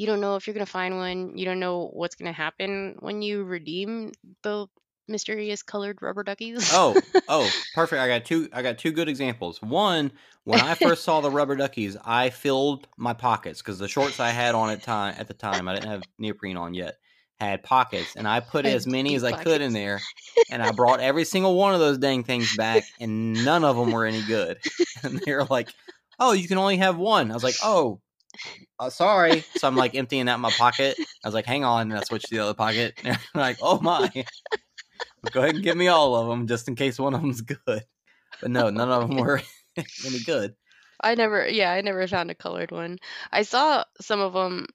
[0.00, 2.32] you don't know if you're going to find one, you don't know what's going to
[2.32, 4.66] happen when you redeem the
[5.08, 6.70] mysterious colored rubber duckies.
[6.72, 6.98] Oh,
[7.28, 8.00] oh, perfect.
[8.00, 8.48] I got two.
[8.50, 9.60] I got two good examples.
[9.60, 10.10] One,
[10.44, 14.30] when I first saw the rubber duckies, I filled my pockets because the shorts I
[14.30, 16.96] had on at time at the time I didn't have neoprene on yet
[17.38, 20.00] had pockets, and I put Had as many as I could in there,
[20.50, 23.90] and I brought every single one of those dang things back, and none of them
[23.92, 24.56] were any good.
[25.02, 25.74] And they were like,
[26.18, 28.00] "Oh, you can only have one." I was like, "Oh."
[28.78, 29.44] Uh, sorry.
[29.54, 30.96] So I'm like emptying out my pocket.
[31.22, 31.90] I was like, hang on.
[31.90, 32.94] And I switched to the other pocket.
[33.04, 34.10] And they're like, oh my.
[35.30, 37.58] Go ahead and give me all of them just in case one of them's good.
[38.40, 39.42] But no, none of them were
[40.04, 40.54] any good.
[41.02, 42.98] I never, yeah, I never found a colored one.
[43.32, 44.66] I saw some of them.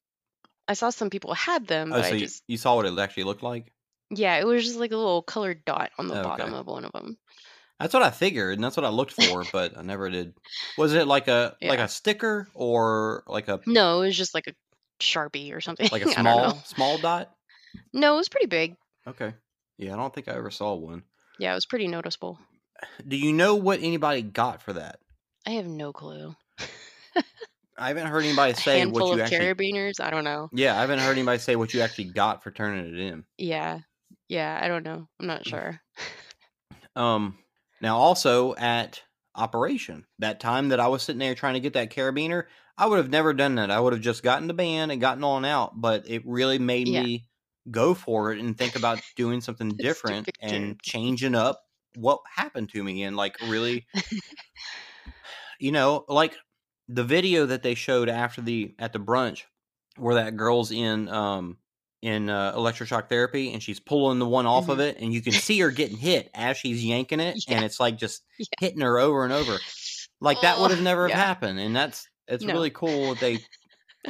[0.68, 2.86] I saw some people had them, Oh, but so I you, just, you saw what
[2.86, 3.72] it actually looked like?
[4.10, 6.24] yeah, it was just like a little colored dot on the Okay.
[6.24, 7.18] bottom of one of them.
[7.80, 10.34] That's what I figured, and that's what I looked for, but I never did.
[10.78, 14.48] Was it like a like a sticker or like a No, it was just like
[14.48, 14.54] a
[15.00, 15.88] sharpie or something.
[15.92, 17.32] like a small small dot?
[17.94, 18.76] No, it was pretty big.
[19.08, 19.34] Okay.
[19.78, 21.04] Yeah, I don't think I ever saw one.
[21.38, 22.40] Yeah, it was pretty noticeable.
[23.08, 25.00] Do you know what anybody got for that?
[25.46, 26.36] I have no clue.
[27.78, 29.48] I haven't heard anybody A say handful what you of actually.
[29.54, 30.00] carabiners.
[30.00, 30.50] I don't know.
[30.54, 33.26] Yeah, I haven't heard anybody say what you actually got for turning it in.
[33.38, 33.80] Yeah,
[34.30, 35.08] yeah, I don't know.
[35.20, 35.28] I'm Mm.
[35.28, 35.82] not sure.
[36.96, 37.38] Um,
[37.86, 39.04] now also at
[39.36, 42.46] operation, that time that I was sitting there trying to get that carabiner,
[42.78, 43.70] I would have never done that.
[43.72, 45.80] I would have just gotten the band and gotten on out.
[45.80, 47.04] But it really made Yeah.
[47.04, 47.28] me
[47.70, 51.62] go for it and think about doing something different and changing up
[51.96, 53.86] what happened to me and like really,
[55.60, 56.36] you know, like
[56.88, 59.44] the video that they showed after the at the brunch
[59.98, 61.58] where that girl's in um
[62.06, 65.34] in uh, electroshock therapy and she's pulling the one off of it and you can
[65.34, 67.56] see her getting hit as she's yanking it Yeah.
[67.56, 68.46] and it's like just Yeah.
[68.60, 69.58] hitting her over and over
[70.22, 71.26] like that would have Oh, never have yeah.
[71.26, 72.54] happened and that's it's No.
[72.54, 73.40] really cool that they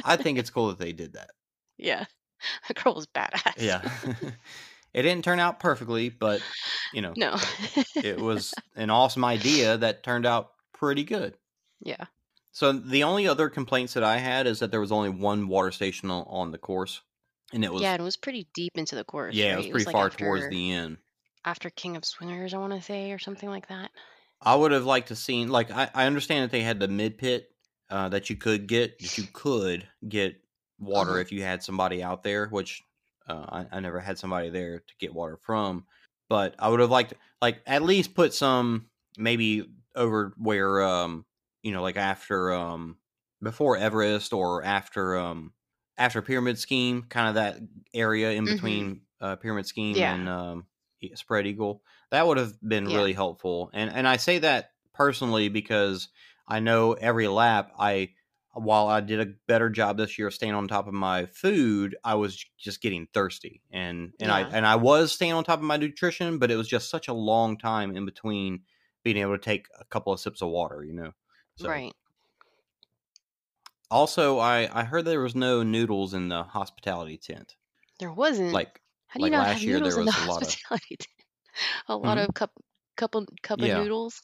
[0.04, 1.30] i think it's cool that they did that
[1.78, 2.04] Yeah,
[2.68, 3.54] that girl was badass.
[3.56, 3.80] yeah
[4.92, 6.42] it didn't turn out perfectly but
[6.92, 7.38] you know no.
[7.94, 11.34] it was an awesome idea that turned out pretty good
[11.80, 12.04] yeah.
[12.52, 15.70] So the only other complaints that I had is that there was only one water
[15.70, 17.02] station on, on the course,
[17.52, 19.34] and it was yeah, and it was pretty deep into the course.
[19.34, 19.56] yeah, it right?
[19.56, 20.98] was pretty like, far after, towards the end.
[21.44, 23.90] after King of Swingers, I want to say, or something like that.
[24.42, 27.18] I would have liked to seen like I, I understand that they had the mid
[27.18, 27.50] pit
[27.90, 30.36] uh, that you could get that you could get
[30.78, 31.22] water Mhm.
[31.22, 32.82] if you had somebody out there, which
[33.28, 35.86] uh, I, I never had somebody there to get water from.
[36.28, 41.24] But I would have liked like at least put some maybe over where um
[41.62, 42.98] you know like after um
[43.42, 45.52] before Everest or after um
[45.98, 47.58] after Pyramid Scheme, kind of that
[47.94, 48.46] area in Mhm.
[48.48, 50.06] between uh, Pyramid Scheme Yeah.
[50.06, 50.66] and um,
[51.14, 51.82] Spread Eagle.
[52.10, 52.88] That would have been Yeah.
[52.88, 53.70] really helpful.
[53.72, 56.08] And and I say that personally because
[56.48, 58.14] I know every lap I
[58.54, 61.94] while I did a better job this year of staying on top of my food,
[62.04, 63.62] I was just getting thirsty.
[63.70, 66.68] And and I and I was staying on top of my nutrition, but it was
[66.68, 68.64] just such a long time in between
[69.04, 71.12] being able to take a couple of sips of water, you know.
[71.56, 71.94] So Right.
[73.90, 77.56] Also I I heard there was no noodles in the hospitality tent.
[77.98, 78.52] There wasn't.
[78.52, 80.42] Like How do you like not last have year, there noodles in the a lot
[80.42, 80.96] of- hospitality?
[80.96, 81.08] tent?
[81.88, 82.28] a lot Mhm.
[82.28, 82.52] of cup,
[82.96, 83.78] couple, cup Yeah.
[83.78, 84.22] of noodles.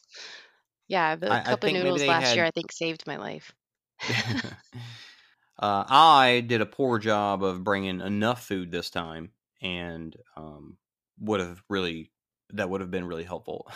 [0.87, 3.51] Yeah, the I- I cup of noodles last year I think saved my life.
[5.59, 10.77] uh, I did a poor job of bringing enough food this time, and um,
[11.19, 12.11] would have really
[12.51, 13.71] that would have been really helpful.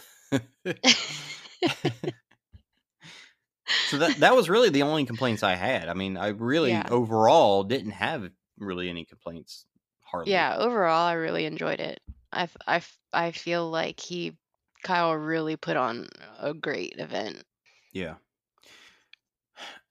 [3.90, 5.90] So that that was really the only complaints I had.
[5.90, 6.88] I mean, I really Yeah.
[6.90, 9.66] overall didn't have really any complaints.
[10.04, 10.32] Hardly.
[10.32, 12.00] yeah, overall I really enjoyed it.
[12.32, 14.38] I, I, I feel like he,
[14.84, 16.08] Kyle really put on
[16.40, 17.44] a great event.
[17.92, 18.16] Yeah.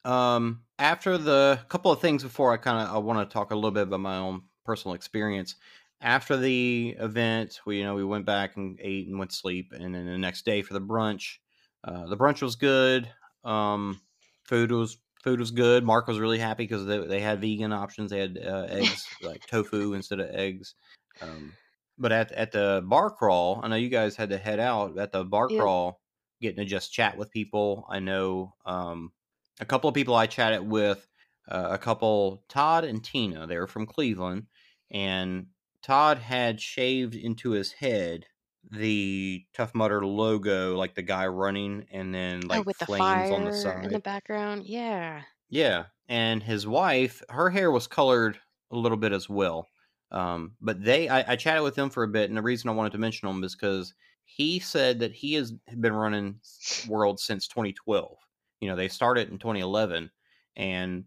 [0.05, 3.55] Um, after the couple of things before I kind of I want to talk a
[3.55, 5.55] little bit about my own personal experience.
[5.99, 9.71] After the event, we you know we went back and ate and went to sleep,
[9.73, 11.37] and then the next day for the brunch,
[11.83, 13.11] uh, the brunch was good.
[13.43, 14.01] Um,
[14.45, 15.83] food was food was good.
[15.83, 18.11] Mark was really happy because they they had vegan options.
[18.11, 20.75] They had uh, eggs like tofu instead of eggs.
[21.21, 21.53] Um,
[21.97, 25.11] but at at the bar crawl, I know you guys had to head out at
[25.11, 25.59] the bar Yep.
[25.59, 26.01] crawl,
[26.41, 27.85] getting to just chat with people.
[27.89, 29.11] I know um,
[29.59, 31.07] a couple of people I chatted with,
[31.49, 33.47] uh, a couple, Todd and Tina.
[33.47, 34.47] They were from Cleveland,
[34.91, 35.47] and
[35.81, 38.25] Todd had shaved into his head
[38.71, 42.97] the Tough Mudder logo, like the guy running, and then like oh, with the flames
[42.97, 43.85] fire on the side.
[43.85, 44.65] in the background.
[44.65, 45.23] Yeah.
[45.49, 48.39] Yeah, and his wife, her hair was colored
[48.71, 49.69] a little bit as well.
[50.11, 52.73] Um, but they, I, I chatted with him for a bit, and the reason I
[52.73, 53.93] wanted to mention him is because
[54.25, 56.39] he said that he has been running
[56.87, 58.17] World since 2012.
[58.59, 60.11] You know, they started in 2011,
[60.55, 61.05] and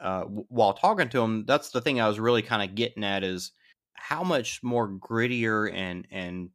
[0.00, 3.04] uh, w- while talking to him, that's the thing I was really kind of getting
[3.04, 3.52] at is
[3.94, 6.50] how much more grittier and and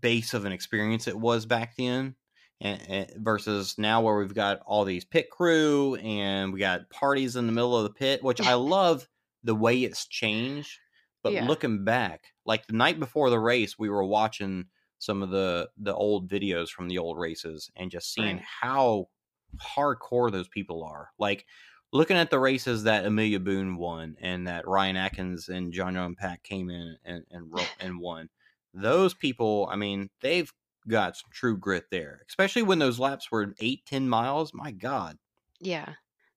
[0.00, 2.14] base of an experience it was back then
[2.60, 7.36] and, and versus now where we've got all these pit crew and we got parties
[7.36, 9.08] in the middle of the pit which i love
[9.42, 10.78] the way it's changed
[11.22, 11.46] but Yeah.
[11.48, 14.66] looking back like the night before the race we were watching
[14.98, 18.44] some of the the old videos from the old races and just seeing Right.
[18.60, 19.08] how
[19.58, 21.46] hardcore those people are like
[21.92, 26.42] looking at the races that amelia boone won and that ryan atkins and Junyong Pak
[26.42, 28.28] came in and and, and won
[28.76, 30.52] those people i mean they've
[30.88, 35.18] got some true grit there especially when those laps were eight ten miles my god
[35.60, 35.94] Yeah.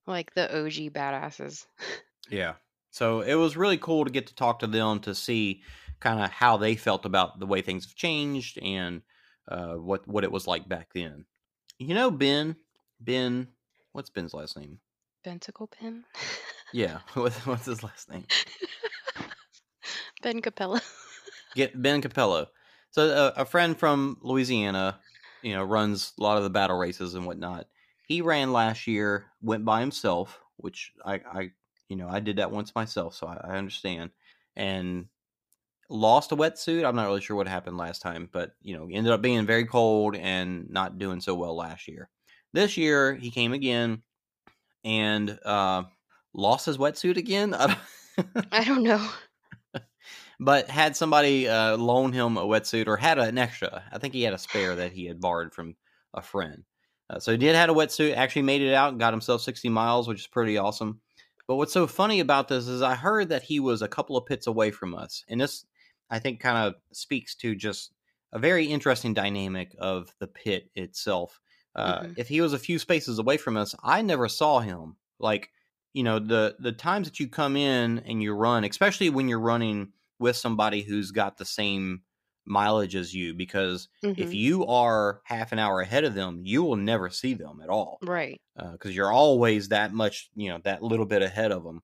[0.08, 1.66] Like the OG badasses.
[2.32, 2.54] yeah
[2.92, 5.62] so it was really cool to get to talk to them to see
[6.00, 9.02] kind of how they felt about the way things have changed and
[9.48, 11.26] uh, what what it was like back then.
[11.78, 12.56] You know, Ben,
[13.00, 13.48] Ben,
[13.94, 14.80] what's Ben's last name?
[15.26, 16.04] Benticle pin.
[16.74, 18.26] Yeah, what, what's his last name?
[20.22, 20.82] ben Capella.
[21.60, 22.48] Get Ben Capello.
[22.92, 25.02] So uh, a friend from Louisiana,
[25.44, 27.68] you know, runs a lot of the battle races and whatnot.
[28.08, 31.52] He ran last year, went by himself, which I, I
[31.90, 34.12] you know, I did that once myself, so I, I understand.
[34.56, 35.08] And
[35.90, 36.86] lost a wetsuit.
[36.86, 39.66] I'm not really sure what happened last time, but you know, ended up being very
[39.66, 42.10] cold and not doing so well last year.
[42.54, 44.04] This year he came again
[44.86, 45.84] and uh,
[46.34, 47.54] lost his wetsuit again.
[47.54, 49.06] I don't, I don't know.
[50.40, 53.84] But had somebody uh, loan him a wetsuit or had an extra.
[53.92, 55.76] I think he had a spare that he had borrowed from
[56.14, 56.64] a friend.
[57.10, 58.16] Uh, so he did had a wetsuit.
[58.16, 61.02] Actually made it out and got himself 60 miles, which is pretty awesome.
[61.48, 64.26] But what's so funny about this is I heard that he was a couple of
[64.26, 65.66] pits away from us, and this
[66.10, 67.94] I think kind of speaks to just
[68.32, 71.40] a very interesting dynamic of the pit itself.
[71.76, 72.14] Uh, Mhm.
[72.18, 74.98] If he was a few spaces away from us, I never saw him.
[75.20, 75.50] Like
[75.94, 79.40] you know the the times that you come in and you run, especially when you're
[79.40, 82.04] running with somebody who's got the same
[82.46, 84.36] mileage as you, because if Mhm.
[84.36, 88.02] you are half an hour ahead of them, you will never see them at all
[88.02, 88.42] Right.
[88.74, 91.82] because you're always that much, you know, that little bit ahead of them.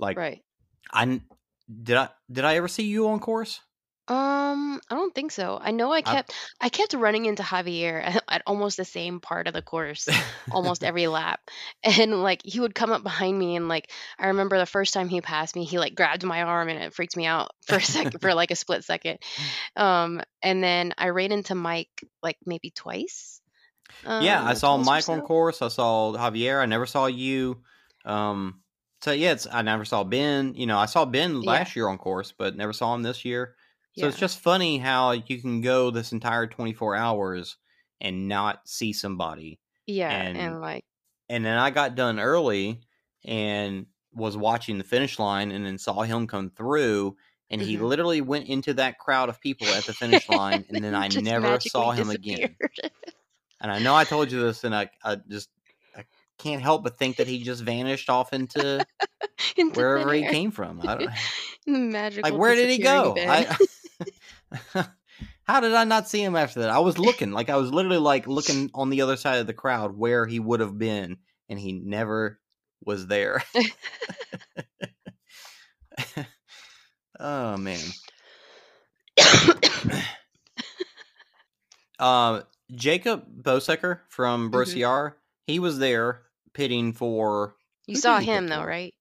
[0.00, 0.42] Like Right.
[0.92, 1.22] I
[1.84, 3.60] did I did I ever see you on course?
[4.10, 5.58] Um, I don't think so.
[5.60, 6.32] I know I I- kept
[6.62, 10.08] I kept running into Javier at, at almost the same part of the course
[10.50, 11.40] almost every lap.
[11.84, 15.08] And like he would come up behind me and like I remember the first time
[15.10, 17.82] he passed me, he like grabbed my arm and it freaked me out for a
[17.82, 19.18] second for like a split second.
[19.76, 21.90] Um and then I ran into Mike
[22.22, 23.40] like maybe twice.
[24.04, 25.26] yeah, I um, saw twice or Mike on so.
[25.26, 25.62] course.
[25.62, 26.60] I saw Javier.
[26.62, 27.62] I never saw you.
[28.06, 28.62] Um,
[29.02, 30.54] so yeah, it's, I never saw Ben.
[30.54, 31.50] You know, I saw Ben Yeah.
[31.50, 33.54] last year on course, but never saw him this year.
[34.00, 37.56] So it's just funny how you can go this entire 24 hours
[38.00, 39.58] and not see somebody.
[39.86, 40.84] Yeah, and- and like
[41.30, 42.80] And then I got done early
[43.24, 47.16] and was watching the finish line and then saw him come through
[47.50, 47.82] and he Mhm.
[47.82, 51.58] literally went into that crowd of people at the finish line and then I never
[51.60, 52.56] saw him again.
[53.60, 55.48] And I know I told you this and I, I just
[55.96, 56.04] I
[56.38, 58.86] can't help but think that he just vanished off into
[59.56, 60.80] Into wherever he came from.
[60.86, 61.10] I don't,
[61.90, 62.30] Magical.
[62.30, 63.14] like where did he go?
[63.18, 63.56] I,
[65.44, 66.70] how did I not see him after that?
[66.70, 69.54] I was looking, like I was literally like looking on the other side of the
[69.54, 71.18] crowd where he would have been,
[71.48, 72.40] and he never
[72.84, 73.42] was there.
[77.20, 77.80] oh man.
[81.98, 85.14] Uh, Jacob Bosecker from Mhm.
[85.48, 86.22] He was there
[86.52, 87.56] pitting for.
[87.86, 88.94] you saw him though, right?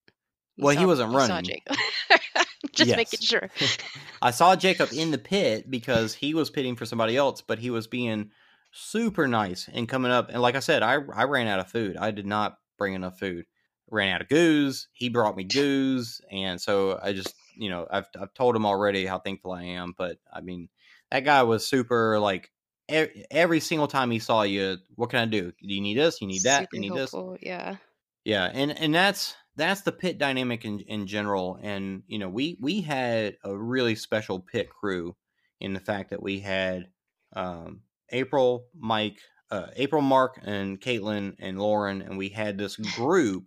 [0.56, 1.62] You Well, he wasn't you Saw running.
[2.74, 3.50] Just making sure.
[4.22, 7.70] I saw Jacob in the pit because he was pitting for somebody else, but he
[7.70, 8.32] was being
[8.72, 10.30] super nice and coming up.
[10.30, 11.98] And like I said, I I ran out of food.
[11.98, 13.46] I did not bring enough food.
[13.90, 14.88] Ran out of goose.
[14.94, 19.06] He brought me goose, and so I just you know I've I've told him already
[19.06, 19.94] how thankful I am.
[19.98, 20.70] But I mean,
[21.12, 22.52] that guy was super like.
[22.92, 25.52] e- Every single time he saw you, what can I do?
[25.52, 26.20] Do you need this?
[26.22, 26.64] You need that?
[26.64, 27.14] Super you need this?
[27.42, 27.78] Yeah.
[28.26, 31.60] Yeah, and and that's that's the pit dynamic in in general.
[31.62, 35.16] And you know, we we had a really special pit crew
[35.60, 36.88] in the fact that we had
[37.36, 37.82] um,
[38.12, 39.20] April, Mike,
[39.52, 43.46] uh, April, Mark, and Caitlin and Lauren, and we had this group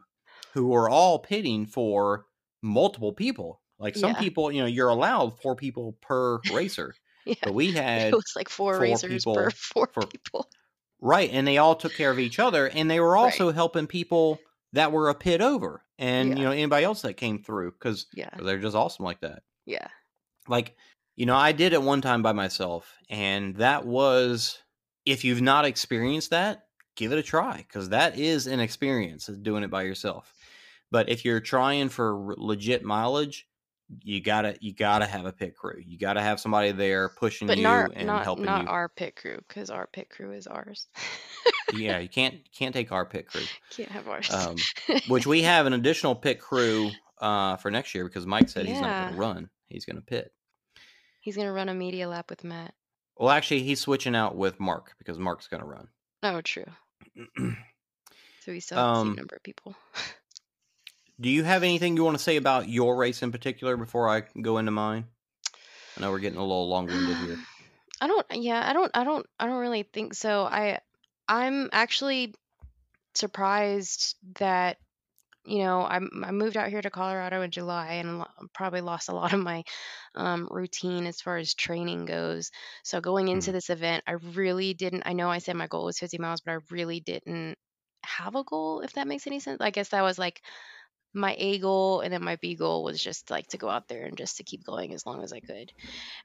[0.53, 2.27] who were all pitting for
[2.63, 3.61] multiple people.
[3.79, 4.19] Like some Yeah.
[4.19, 7.37] people, you know, you're allowed four people per racer, Yeah.
[7.43, 10.51] but we had It was like four, four racers people per four for- people.
[11.01, 13.23] Right, and they all took care of each other, and they were Right.
[13.23, 14.39] also helping people
[14.73, 16.37] that were a pit over, and Yeah.
[16.37, 18.31] you know anybody else that came through because Yeah.
[18.39, 19.43] they're just awesome like that.
[19.67, 19.89] Yeah.
[20.49, 20.77] Like,
[21.17, 24.59] you know, I did it one time by myself, and that was
[25.07, 26.67] if you've not experienced that,
[26.97, 30.35] give it a try because that is an experience is doing it by yourself.
[30.91, 33.47] But if you're trying for legit mileage,
[34.03, 35.81] you gotta you gotta have a pit crew.
[35.85, 38.69] You gotta have somebody there pushing But you not and not helping not you.
[38.69, 40.87] our pit crew because our pit crew is ours.
[41.75, 43.43] yeah, you can't can't take our pit crew.
[43.71, 44.31] Can't have ours.
[44.33, 44.57] um,
[45.09, 46.91] which we have an additional pit crew
[47.21, 50.33] uh, for next year because Mike said he's not gonna run; he's going to pit.
[51.21, 52.75] He's gonna run a media lap with Matt.
[53.17, 55.89] Well, actually, he's switching out with Mark because Mark's going to run.
[56.23, 56.65] Oh, true.
[58.43, 59.77] So we still have the Um, same number of people.
[61.21, 64.23] Do you have anything you want to say about your race in particular before I
[64.41, 65.05] go into mine?
[65.97, 67.39] I know we're getting a little long-winded here.
[68.01, 68.27] I don't.
[68.33, 68.91] Yeah, I don't.
[68.95, 69.27] I don't.
[69.39, 70.45] I don't really think so.
[70.45, 70.81] I.
[71.29, 72.35] I'm actually
[73.15, 74.79] surprised that
[75.47, 79.15] you know, I, I moved out here to Colorado in July and probably lost a
[79.15, 79.65] lot of my
[80.15, 82.51] um, routine as far as training goes.
[82.85, 83.55] So going into Mhm.
[83.55, 85.05] this event, I really didn't.
[85.07, 87.57] I know I said my goal was 50 miles, but I really didn't
[88.05, 89.63] have a goal, if that makes any sense.
[89.63, 90.43] I guess that was like
[91.15, 94.05] my A goal, and then my B goal was just like to go out there
[94.07, 95.73] and just to keep going as long as I could.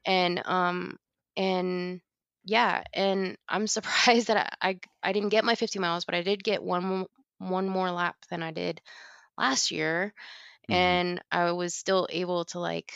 [0.06, 0.98] And um
[1.38, 2.02] and
[2.44, 6.22] yeah, and I'm surprised that I I, I didn't get my 50 miles, but I
[6.22, 7.06] did get one
[7.40, 8.82] one more lap than I did
[9.38, 10.14] last year,
[10.68, 11.00] Mhm.
[11.00, 12.92] and I was still able to like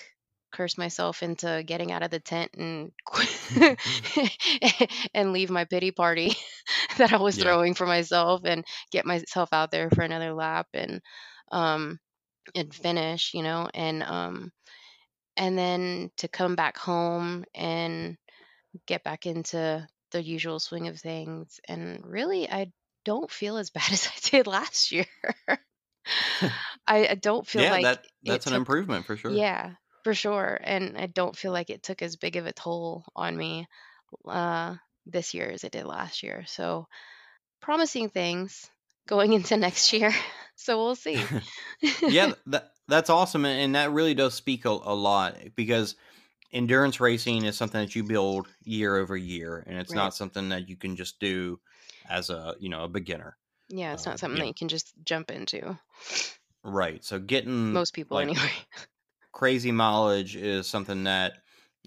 [0.51, 2.91] curse myself into getting out of the tent and
[5.13, 6.33] and leave my pity party
[6.97, 7.37] that I was Yeah.
[7.37, 11.01] throwing for myself and get myself out there for another lap and
[11.51, 11.99] um
[12.55, 14.51] and finish, you know, and um
[15.37, 18.17] and then to come back home and
[18.87, 22.71] get back into the usual swing of things and really I
[23.05, 25.05] don't feel as bad as I did last year.
[26.87, 29.31] I, I don't feel yeah, like that that's an took improvement for sure.
[29.31, 29.73] yeah,
[30.03, 30.59] for sure.
[30.61, 33.67] And I don't feel like it took as big of a toll on me
[34.27, 36.45] uh, this year as it did last year.
[36.47, 36.87] So
[37.61, 38.69] promising things
[39.07, 40.13] going into next year.
[40.59, 41.25] So we'll see.
[42.07, 45.95] yeah, that that's awesome, and that really does speak a, a lot because
[46.53, 49.95] endurance racing is something that you build year over year, and it's Right.
[49.95, 51.59] not something that you can just do
[52.09, 53.37] as a you know a beginner.
[53.69, 55.79] Yeah, it's Um, not something you that you can just jump into.
[56.63, 57.03] right.
[57.03, 58.51] So getting Most people, like anyway.
[59.33, 61.39] crazy mileage is something that,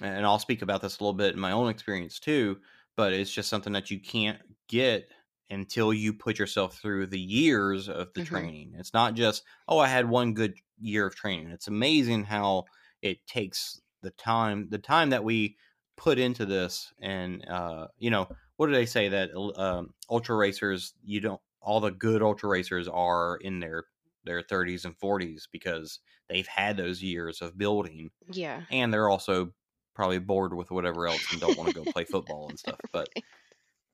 [0.03, 2.61] and I'll speak about this a little bit in my own experience too,
[2.97, 5.11] but it's just something that you can't get
[5.53, 8.75] until you put yourself through the years of the hmm training.
[8.77, 11.49] It's not just, oh, I had one good year of training.
[11.51, 12.65] It's amazing how
[13.03, 15.57] it takes the time, the time that we
[15.97, 16.93] put into this.
[17.01, 21.81] And, uh, you know, what do they say that um, ultra racers, you don't, all
[21.81, 23.85] the good ultra racers are in their
[24.25, 25.99] their 30s and 40s because
[26.29, 28.67] they've had those years of building Yeah.
[28.71, 29.53] and they're also
[29.95, 33.11] probably bored with whatever else and don't want to go play football and stuff but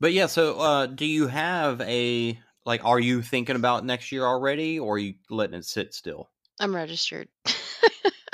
[0.00, 4.24] but yeah so uh do you have a like are you thinking about next year
[4.24, 7.28] already or are you letting it sit still I'm registered.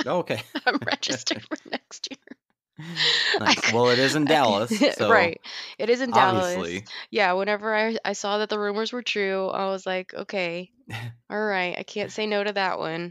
[0.04, 2.18] Okay I'm registered for next year.
[3.40, 5.40] Nice well it is in dallas so right.
[5.78, 6.54] It is in Dallas.
[6.56, 10.70] obviously Yeah, whenever I, I saw that the rumors were true, I was like, okay,
[11.30, 13.10] all right, I can't say no to that one.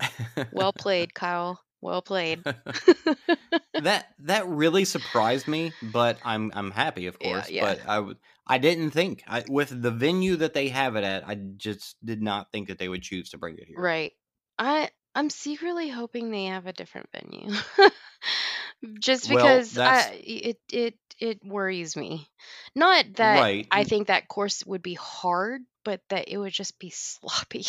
[0.51, 1.64] Well played, Kyle.
[1.81, 2.43] Well played.
[3.81, 7.49] that that really surprised me, but I'm I'm happy, of course.
[7.49, 7.75] yeah.
[7.87, 11.95] But I didn't think I, with the venue that they have it at, I just
[12.05, 13.79] did not think that they would choose to bring it here.
[13.79, 14.13] Right.
[14.57, 17.55] I I'm secretly hoping they have a different venue.
[18.99, 22.27] Just because that's I it it it worries me.
[22.75, 23.67] Not that right.
[23.71, 27.65] I think that course would be hard, but that it would just be sloppy.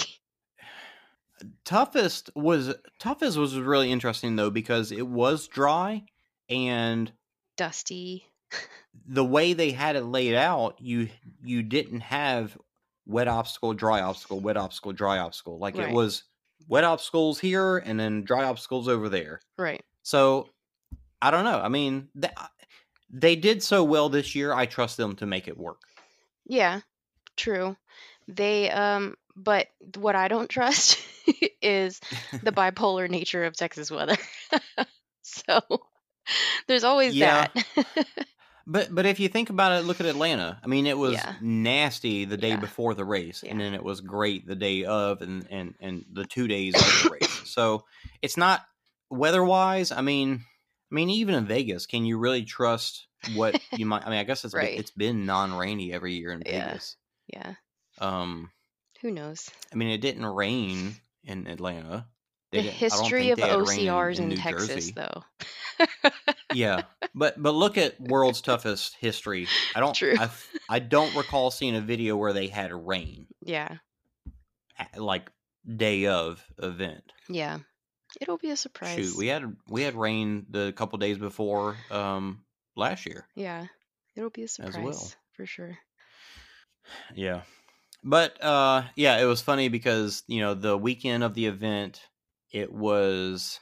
[1.65, 6.05] Toughest was toughest was really interesting though because it was dry
[6.49, 7.13] and
[7.57, 8.27] Dusty.
[9.07, 11.09] the way they had it laid out, you
[11.43, 12.57] you didn't have
[13.07, 15.59] wet obstacle, dry obstacle, wet obstacle, dry obstacle.
[15.59, 16.25] Like it was
[16.69, 19.41] wet obstacles here and then dry obstacles over there.
[19.59, 19.83] Right.
[20.03, 20.49] So
[21.23, 21.61] I don't know.
[21.61, 22.35] I mean, th-
[23.11, 24.53] they did so well this year.
[24.53, 25.81] I trust them to make it work.
[26.47, 26.81] Yeah,
[27.37, 27.77] true.
[28.29, 30.99] They um but what I don't trust
[31.63, 32.01] is
[32.43, 34.17] the bipolar nature of Texas weather.
[35.23, 35.61] so
[36.67, 37.87] there's always Yeah, that.
[38.67, 40.59] but but if you think about it, look at Atlanta.
[40.63, 41.35] I mean, it was yeah.
[41.41, 42.57] nasty the day Yeah.
[42.57, 46.25] before the race, and then it was great the day of, and and and the
[46.25, 47.43] two days of the race.
[47.45, 47.85] So
[48.23, 48.63] it's not
[49.11, 49.93] weather wise.
[49.93, 50.41] I mean,
[50.91, 54.07] I mean, even in Vegas, can you really trust what you might?
[54.07, 54.79] I mean, I guess it's been, Right.
[54.79, 56.69] it's been non rainy every year in Yeah.
[56.69, 56.97] Vegas.
[57.33, 57.55] Yeah.
[57.99, 58.51] Um,
[59.03, 59.49] Who knows?
[59.73, 62.07] I mean, it didn't rain in Atlanta.
[62.53, 62.77] They The didn't.
[62.77, 64.93] I don't history of they had rain in, OCRs in in Texas Jersey.
[64.93, 65.25] though.
[66.55, 66.83] Yeah,
[67.15, 69.49] but but look at world's toughest history.
[69.75, 69.95] I don't.
[69.95, 70.15] True.
[70.19, 70.31] I
[70.71, 73.77] I don't recall seeing a video where they had rain Yeah.
[74.97, 75.31] like
[75.67, 77.13] day of event.
[77.29, 77.59] Yeah.
[78.21, 79.15] It'll be a Shoot, surprise.
[79.17, 82.45] we had we had rain the couple days before um
[82.77, 83.67] last year Yeah.
[84.15, 84.71] It'll be a as well.
[84.73, 85.77] surprise for sure.
[87.15, 87.43] Yeah.
[88.09, 92.01] But uh yeah, it was funny because, you know, the weekend of the event
[92.53, 93.59] it was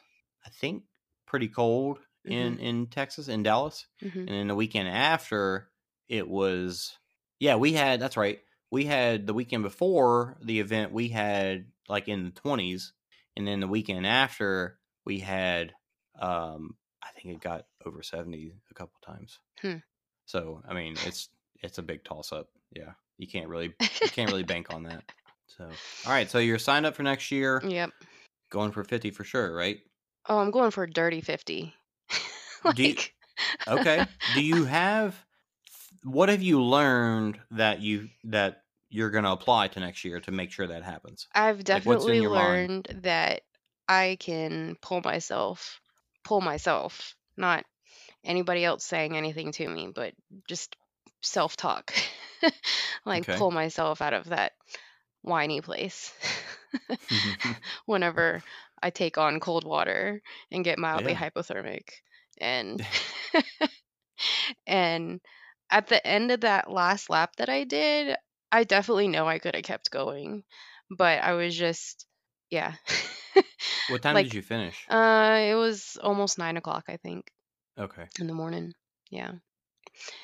[0.46, 0.84] I think
[1.26, 2.60] pretty cold in Mhm.
[2.60, 3.86] in Texas in Dallas.
[4.02, 4.14] Mhm.
[4.20, 5.70] And then the weekend after
[6.08, 6.98] it was
[7.40, 8.40] yeah, we had that's right.
[8.70, 12.92] We had the weekend before the event we had like in the 20s
[13.36, 15.72] and then the weekend after we had
[16.20, 19.38] um I think it got over 70 a couple times.
[19.60, 19.78] Hmm.
[20.26, 21.30] So, I mean, it's
[21.62, 22.50] it's a big toss up.
[22.70, 22.92] Yeah.
[23.18, 25.04] You can't really you can't really bank on that.
[25.46, 28.04] So, all right, so you're signed up for next year, Yep.
[28.50, 29.78] going for 50 for sure, right?
[30.28, 31.74] Oh, I'm going for a dirty 50.
[32.72, 33.14] Do you- like,
[33.68, 34.08] Okay.
[34.30, 35.24] Do you have
[36.04, 40.32] what have you learned that you that you're going to apply to next year to
[40.32, 41.28] make sure that happens?
[41.34, 42.70] I've Like, definitely mind?
[42.70, 43.42] learned that
[43.88, 45.80] I can pull myself,
[46.22, 47.64] pull myself, not
[48.24, 50.14] anybody else saying anything to me, but
[50.48, 50.76] just
[51.24, 51.94] self talk.
[53.06, 53.34] like Okay.
[53.34, 54.52] pull myself out of that
[55.22, 56.12] whiny place
[57.86, 58.42] whenever
[58.82, 61.16] I take on cold water and get mildly Yeah.
[61.16, 61.88] hypothermic.
[62.40, 62.84] And
[64.66, 65.20] and
[65.70, 68.16] at the end of that last lap that I did,
[68.52, 70.44] I definitely know I could have kept going,
[70.90, 72.06] but I was just
[72.50, 72.74] yeah.
[73.86, 74.90] what time like did you finish?
[74.90, 77.30] uh it was almost nine o'clock, I think,
[77.78, 78.08] Okay.
[78.20, 78.74] in the morning.
[79.10, 79.34] Yeah.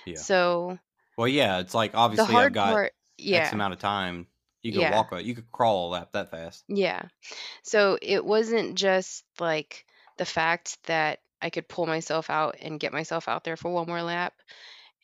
[0.05, 0.25] Yeah.
[0.25, 0.79] So
[1.21, 3.55] Well, yeah, it's like obviously I've got part X yeah.
[3.55, 4.27] amount of time.
[4.63, 4.97] You could Yeah.
[4.97, 6.65] walk you could crawl lap that fast.
[6.67, 7.03] Yeah.
[7.63, 9.85] So it wasn't just like
[10.17, 13.87] the fact that I could pull myself out and get myself out there for one
[13.87, 14.33] more lap.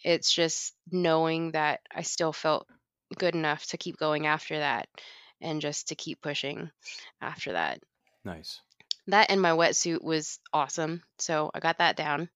[0.02, 2.66] It's just knowing that I still felt
[3.18, 4.88] good enough to keep going after that
[5.42, 6.70] and just to keep pushing
[7.20, 7.82] after that.
[8.24, 8.62] Nice.
[9.08, 11.02] That and my wetsuit was awesome.
[11.18, 12.30] So I got that down.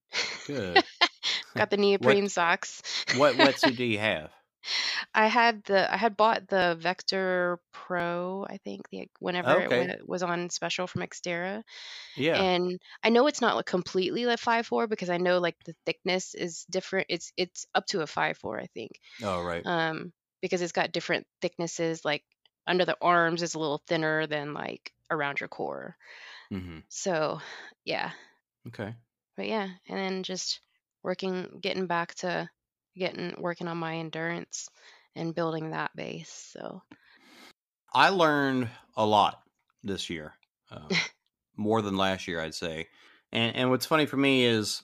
[0.46, 0.84] Good.
[1.56, 2.82] got the neoprene socks.
[3.16, 4.30] what wetsuit do you have?
[5.14, 9.86] I had the I had bought the Vector Pro, I think, the whenever it Okay.
[9.86, 11.62] went- was on special from Xterra.
[12.14, 12.36] Yeah.
[12.40, 15.74] and I know it's not like completely like five four because I know like the
[15.86, 17.06] thickness is different.
[17.08, 18.90] It's it's up to a five four, I think.
[19.22, 19.64] oh, right.
[19.64, 20.12] Um,
[20.42, 22.04] because it's got different thicknesses.
[22.04, 22.22] Like
[22.66, 25.96] under the arms is a little thinner than like around your core.
[26.52, 26.80] Mm-hmm.
[26.90, 27.40] So
[27.86, 28.10] yeah,
[28.68, 28.94] Okay.
[29.38, 30.60] but yeah, and then just
[31.02, 32.48] working, getting back to
[32.96, 34.68] getting working on my endurance
[35.16, 36.52] and building that base.
[36.52, 36.82] So
[37.92, 39.42] I learned a lot
[39.82, 40.34] this year,
[40.70, 40.88] um,
[41.56, 42.88] more than last year, I'd say.
[43.32, 44.82] And and what's funny for me is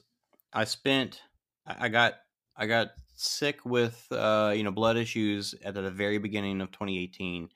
[0.52, 1.20] I spent
[1.66, 2.14] I I got
[2.56, 7.48] I got sick with uh, you know blood issues at the very beginning of 2018.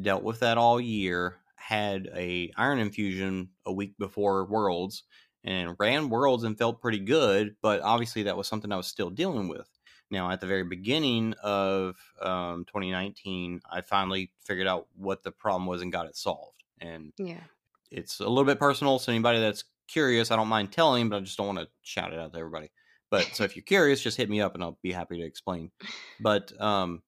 [0.00, 1.38] Dealt with that all year.
[1.56, 5.02] Had a iron infusion a week before Worlds,
[5.46, 7.56] and ran Worlds and felt pretty good.
[7.62, 9.68] But obviously, that was something I was still dealing with.
[10.10, 15.66] Now, at the very beginning of um, 2019, I finally figured out what the problem
[15.66, 16.64] was and got it solved.
[16.80, 17.40] And yeah,
[17.90, 18.98] it's a little bit personal.
[18.98, 22.12] So, anybody that's curious, I don't mind telling, but I just don't want to shout
[22.12, 22.70] it out to everybody.
[23.10, 25.70] But so, if you're curious, just hit me up and I'll be happy to explain.
[26.18, 27.02] But um,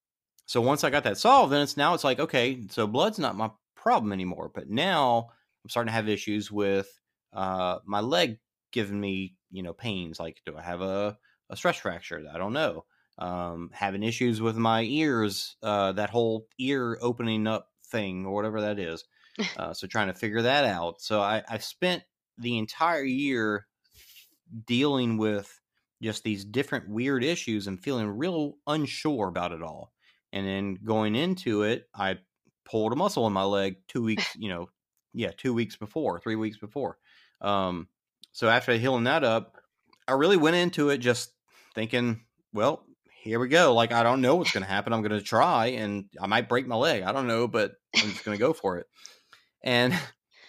[0.47, 3.36] so once I got that solved, then it's now it's like okay, so blood's not
[3.36, 4.51] my problem anymore.
[4.55, 5.31] But now
[5.65, 6.89] I'm starting to have issues with
[7.32, 8.38] uh, my leg
[8.72, 10.20] giving me you know pains.
[10.20, 11.18] Like, do I have a
[11.50, 12.24] a stress fracture?
[12.32, 12.84] I don't know.
[13.18, 18.60] Um, having issues with my ears, uh, that whole ear opening up thing or whatever
[18.60, 19.05] that is.
[19.56, 21.00] Uh, so trying to figure that out.
[21.00, 22.02] So I, I spent
[22.38, 23.66] the entire year
[24.66, 25.60] dealing with
[26.02, 29.92] just these different weird issues and feeling real unsure about it all.
[30.32, 32.18] And then going into it, I
[32.64, 34.68] pulled a muscle in my leg two weeks, you know,
[35.12, 36.98] yeah, two weeks before, three weeks before.
[37.40, 37.89] Um,
[38.32, 39.56] so after healing that up,
[40.06, 41.32] I really went into it just
[41.74, 42.85] thinking, well,
[43.23, 43.74] here we go.
[43.74, 44.93] Like I don't know what's going to happen.
[44.93, 47.02] I'm going to try, and I might break my leg.
[47.02, 48.86] I don't know, but I'm just going to go for it.
[49.62, 49.93] And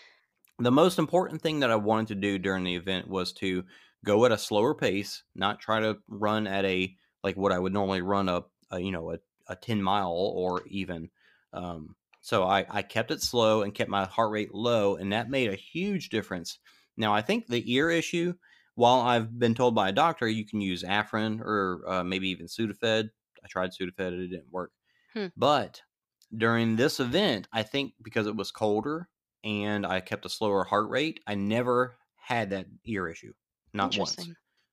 [0.59, 3.63] the most important thing that I wanted to do during the event was to
[4.05, 7.73] go at a slower pace, not try to run at a like what I would
[7.73, 9.17] normally run up, a, you know, a,
[9.47, 11.09] a 10 mile or even.
[11.51, 15.29] Um, so I, I kept it slow and kept my heart rate low, and that
[15.29, 16.59] made a huge difference.
[16.99, 18.33] Now, I think the ear issue,
[18.75, 22.45] while I've been told by a doctor you can use Afrin or uh, maybe even
[22.45, 23.09] Sudafed,
[23.43, 24.71] I tried Sudafed, it didn't work.
[25.13, 25.27] Hmm.
[25.35, 25.81] But
[26.37, 29.09] during this event, I think because it was colder
[29.43, 33.33] and I kept a slower heart rate, I never had that ear issue,
[33.73, 34.29] not once.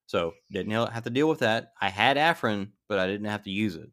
[0.07, 1.73] So didn't have to deal with that.
[1.81, 3.91] I had Afrin, but I didn't have to use it.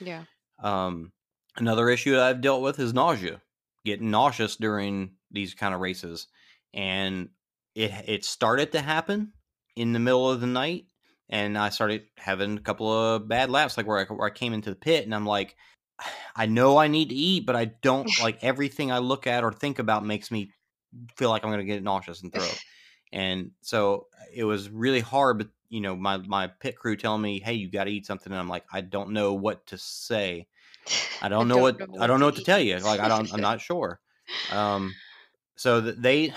[0.00, 0.24] Yeah.
[0.62, 1.12] Um,
[1.56, 3.40] another issue that I've dealt with is nausea,
[3.84, 6.28] getting nauseous during these kind of races,
[6.72, 7.28] and
[7.74, 9.32] it it started to happen
[9.76, 10.86] in the middle of the night,
[11.28, 14.52] and I started having a couple of bad laps, like where I, where I came
[14.52, 15.56] into the pit, and I'm like,
[16.36, 19.52] I know I need to eat, but I don't like everything I look at or
[19.52, 20.50] think about makes me
[21.16, 22.48] feel like I'm going to get nauseous and throw.
[23.12, 27.40] and so it was really hard, but you know, my my pit crew telling me,
[27.40, 30.46] "Hey, you got to eat something," and I'm like, I don't know what to say.
[31.22, 32.46] I don't know what I don't know what to eat.
[32.46, 32.78] tell you.
[32.78, 34.00] Like I don't, I'm not sure.
[34.52, 34.94] Um,
[35.56, 36.32] so they,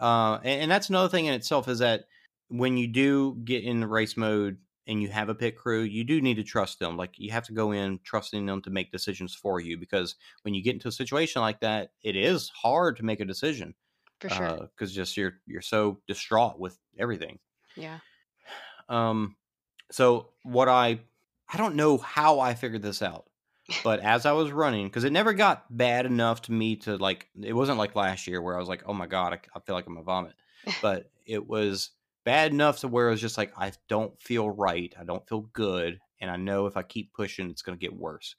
[0.00, 2.04] uh, and, and that's another thing in itself is that
[2.48, 6.02] when you do get in the race mode and you have a pit crew, you
[6.02, 6.96] do need to trust them.
[6.96, 10.54] Like you have to go in trusting them to make decisions for you because when
[10.54, 13.74] you get into a situation like that, it is hard to make a decision
[14.20, 14.68] For sure.
[14.74, 17.38] because just you're you're so distraught with everything.
[17.76, 17.98] yeah.
[18.88, 19.36] Um,
[19.90, 21.00] so what I
[21.52, 23.26] I don't know how I figured this out,
[23.84, 27.28] but as I was running, because it never got bad enough to me to like,
[27.40, 29.74] it wasn't like last year where I was like, oh my god, I, I feel
[29.74, 30.34] like I'm a vomit,
[30.82, 31.90] but it was
[32.24, 35.42] bad enough to where it was just like I don't feel right, I don't feel
[35.52, 38.36] good, and I know if I keep pushing, it's going to get worse.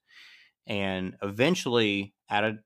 [0.67, 2.57] And eventually, out of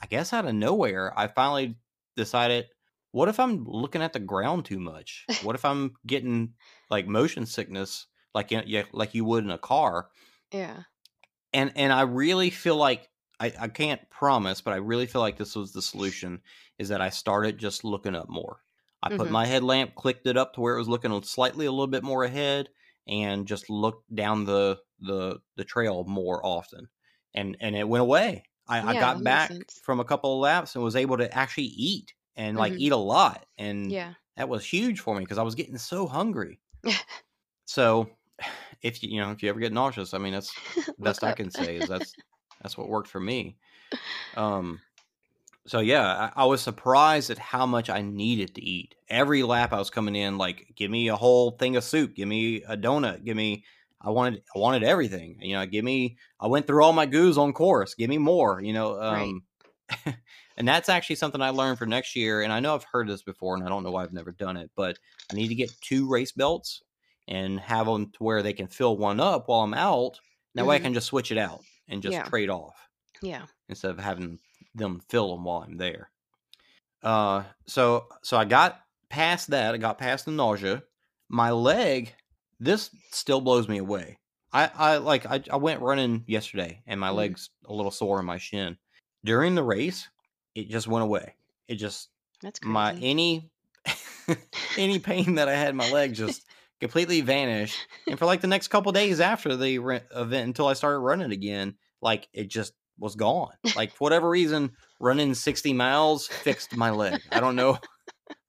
[0.00, 1.76] I guess out of nowhere, I finally
[2.16, 2.66] decided,
[3.12, 5.24] what if I'm looking at the ground too much?
[5.42, 6.54] What if I'm getting
[6.90, 10.08] like motion sickness, like in, yeah, like you would in a car?
[10.52, 10.82] Yeah.
[11.52, 13.10] And and I really feel like
[13.40, 16.42] I, I can't promise, but I really feel like this was the solution.
[16.78, 18.62] Is that I started just looking up more.
[19.02, 19.30] I put Mhm.
[19.30, 22.24] my headlamp, clicked it up to where it was looking slightly a little bit more
[22.24, 22.68] ahead,
[23.06, 26.88] and just looked down the the the trail more often.
[27.34, 28.44] And and it went away.
[28.66, 32.14] I, I got back from a couple of laps and was able to actually eat
[32.36, 32.78] and like Mhm.
[32.78, 33.46] eat a lot.
[33.56, 34.14] And Yeah.
[34.36, 36.60] that was huge for me because I was getting so hungry.
[37.66, 38.17] so
[38.82, 40.52] if you you know if you ever get nauseous, I mean that's
[40.98, 42.14] best I can say is that's
[42.62, 43.56] that's what worked for me.
[44.36, 44.80] Um
[45.66, 48.94] so yeah, I, I was surprised at how much I needed to eat.
[49.08, 52.26] Every lap I was coming in, like, give me a whole thing of soup, give
[52.26, 53.64] me a donut, give me
[54.00, 55.38] I wanted I wanted everything.
[55.40, 58.60] You know, give me I went through all my goos on course, give me more,
[58.60, 58.96] you know.
[58.96, 59.22] Right.
[59.22, 59.42] Um
[60.56, 62.42] and that's actually something I learned for next year.
[62.42, 64.56] And I know I've heard this before, and I don't know why I've never done
[64.56, 64.98] it, but
[65.30, 66.82] I need to get two race belts
[67.28, 70.18] and have them to where they can fill one up while I'm out.
[70.54, 70.82] That way I Mhm.
[70.82, 72.24] can just switch it out and just Yeah.
[72.24, 72.88] trade off
[73.22, 73.46] Yeah.
[73.68, 74.40] instead of having
[74.74, 76.10] them fill them while I'm there.
[77.02, 79.74] Uh, so so I got past that.
[79.74, 80.82] I got past the nausea.
[81.28, 82.14] My leg,
[82.58, 84.18] this still blows me away.
[84.52, 87.14] I I like I, I went running yesterday and my Mhm.
[87.16, 88.76] legs a little sore in my shin.
[89.24, 90.08] During the race,
[90.54, 91.34] it just went away.
[91.68, 92.08] It just
[92.40, 92.72] That's crazy.
[92.72, 93.50] my any
[94.76, 96.46] any pain that I had in my leg just
[96.80, 97.78] completely vanished.
[98.06, 101.74] And for like the next couple days after the event until I started running again,
[102.00, 103.52] like it just was gone.
[103.76, 107.20] Like for whatever reason, running 60 miles fixed my leg.
[107.30, 107.78] I don't know.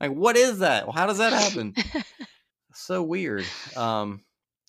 [0.02, 0.86] Like what is that?
[0.94, 1.76] How does that happen?
[2.72, 3.46] So weird.
[3.76, 4.24] Um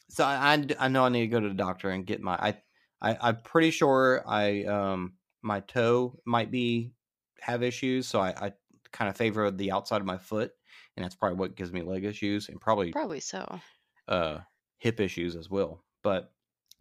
[0.09, 2.57] so i i know I need to go to the doctor and get my I,
[3.01, 5.13] I I'm pretty sure I um
[5.43, 6.93] my toe might be
[7.41, 8.53] have issues, so I, I
[8.93, 10.53] kind of favor the outside of my foot,
[10.97, 13.61] and that's probably what gives me leg issues and probably Probably so.
[14.09, 14.39] uh
[14.79, 15.85] hip issues as well.
[16.03, 16.33] But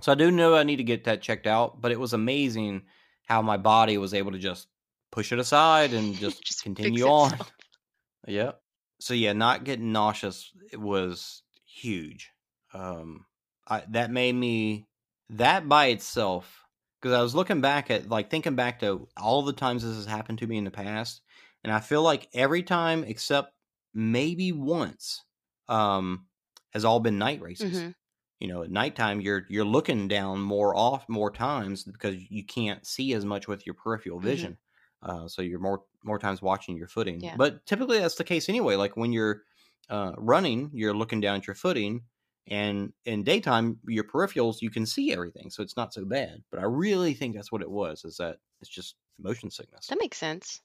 [0.02, 1.82] so I do know I need to get that checked out.
[1.82, 2.84] But it was amazing
[3.28, 4.68] how my body was able to just
[5.12, 7.38] push it aside and just, Just continue on.
[8.28, 8.62] Yep.
[9.00, 12.30] So yeah, not getting nauseous it was huge.
[12.74, 13.26] Um,
[13.68, 14.88] I that made me
[15.30, 16.64] that by itself
[17.02, 20.06] because I was looking back at like thinking back to all the times this has
[20.06, 21.22] happened to me in the past,
[21.64, 23.54] and I feel like every time except
[23.94, 25.24] maybe once,
[25.68, 26.28] um,
[26.74, 27.86] has all been night races.
[27.86, 27.94] Mhm.
[28.40, 32.86] You know, at nighttime you're you're looking down more off more times because you can't
[32.88, 34.22] see as much with your peripheral Mhm.
[34.22, 34.58] vision.
[35.02, 37.22] Uh, so you're more more times watching your footing.
[37.22, 37.36] Yeah.
[37.36, 38.76] But typically that's the case anyway.
[38.76, 39.44] Like when you're
[39.90, 42.06] uh, running, you're looking down at your footing,
[42.48, 46.44] and in daytime, your peripherals you can see everything, so it's not so bad.
[46.52, 48.06] But I really think that's what it was.
[48.06, 49.88] Is that it's just motion sickness.
[49.88, 50.62] That makes sense.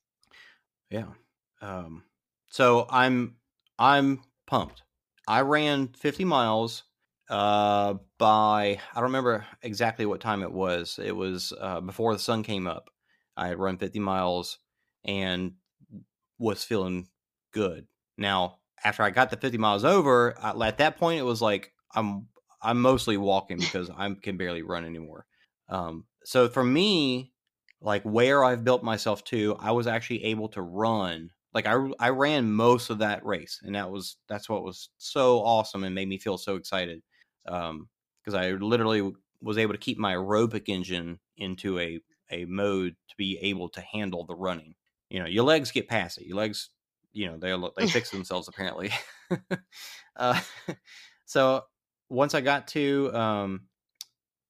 [0.91, 1.13] Yeah.
[1.61, 2.05] Um,
[2.49, 3.37] so I'm
[3.79, 4.83] I'm pumped.
[5.27, 6.85] I ran 50 miles
[7.31, 10.99] uh by I don't remember exactly what time it was.
[11.03, 12.91] It was uh before the sun came up.
[13.37, 14.59] I had run 50 miles
[15.05, 15.53] and
[16.39, 17.09] was feeling
[17.53, 17.87] good.
[18.17, 21.73] Now, after I got the 50 miles over, I, at that point it was like
[21.95, 22.29] I'm
[22.63, 25.27] I'm mostly walking because I can barely run anymore.
[25.69, 27.33] Um so for me,
[27.81, 31.31] like where I've built myself to, I was actually able to run.
[31.55, 35.39] Like I I ran most of that race, and that was that's what was so
[35.41, 37.03] awesome and made me feel so excited.
[37.47, 37.89] Um,
[38.23, 39.13] because I literally
[39.43, 42.01] was able to keep my aerobic engine into a
[42.31, 44.75] a mode to be able to handle the running.
[45.11, 46.27] You know, your legs get past it.
[46.27, 46.71] Your legs,
[47.13, 48.91] you know, they they fix themselves apparently.
[50.17, 50.41] uh,
[51.25, 51.65] so
[52.09, 53.69] once I got to um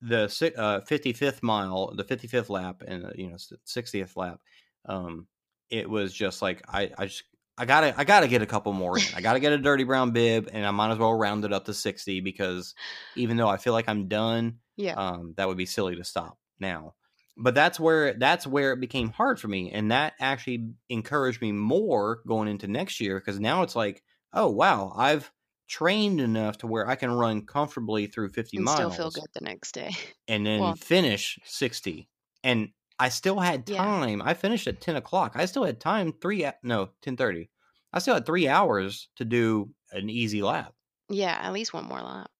[0.00, 0.24] the
[0.56, 4.40] uh, 55th mile, the 55th lap, and uh, you know 60th lap,
[4.86, 5.26] um,
[5.70, 7.24] it was just like I, I just
[7.56, 9.04] I gotta I gotta get a couple more in.
[9.16, 11.64] I gotta get a dirty brown bib, and I might as well round it up
[11.66, 12.74] to 60 because
[13.16, 14.94] even though I feel like I'm done, Yeah.
[14.94, 16.94] um, that would be silly to stop now.
[17.36, 21.52] But that's where that's where it became hard for me, and that actually encouraged me
[21.52, 25.30] more going into next year because now it's like, oh wow, I've
[25.68, 29.30] trained enough to where I can run comfortably through 50 and miles still feel good
[29.32, 29.90] the next day.
[30.28, 32.08] and then Well- finish 60.
[32.44, 32.68] And
[32.98, 33.76] I still had Yeah.
[33.76, 34.22] time.
[34.22, 35.32] I finished at 10 o'clock.
[35.36, 37.50] I still had time three, no, 1030.
[37.92, 40.74] I still had three hours to do an easy lap.
[41.08, 42.30] Yeah, at least one more lap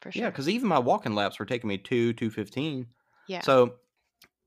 [0.00, 0.22] for sure.
[0.22, 2.86] Yeah, because even my walking laps were taking me two, 215.
[3.26, 3.78] yeah, So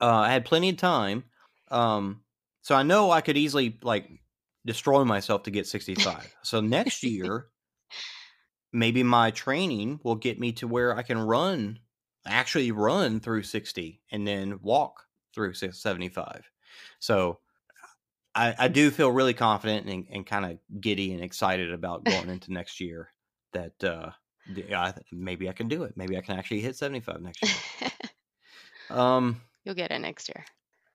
[0.02, 1.26] uh, I had plenty of time.
[1.70, 2.24] Um,
[2.64, 4.10] so I know I could easily like
[4.66, 6.36] destroy myself to get 65.
[6.44, 7.50] so next year,
[8.72, 11.80] maybe my training will get me to where I can run,
[12.26, 15.07] actually run through 60 and then walk
[15.38, 16.50] through six- 75.
[17.00, 17.40] So
[18.36, 22.30] I, I do feel really confident and, and kind of giddy and excited about going
[22.30, 23.10] into next year
[23.54, 24.10] that uh,
[24.54, 25.94] the- I, maybe I can do it.
[25.96, 27.92] Maybe I can actually hit 75 next year.
[28.90, 30.46] Um, you'll get it next year.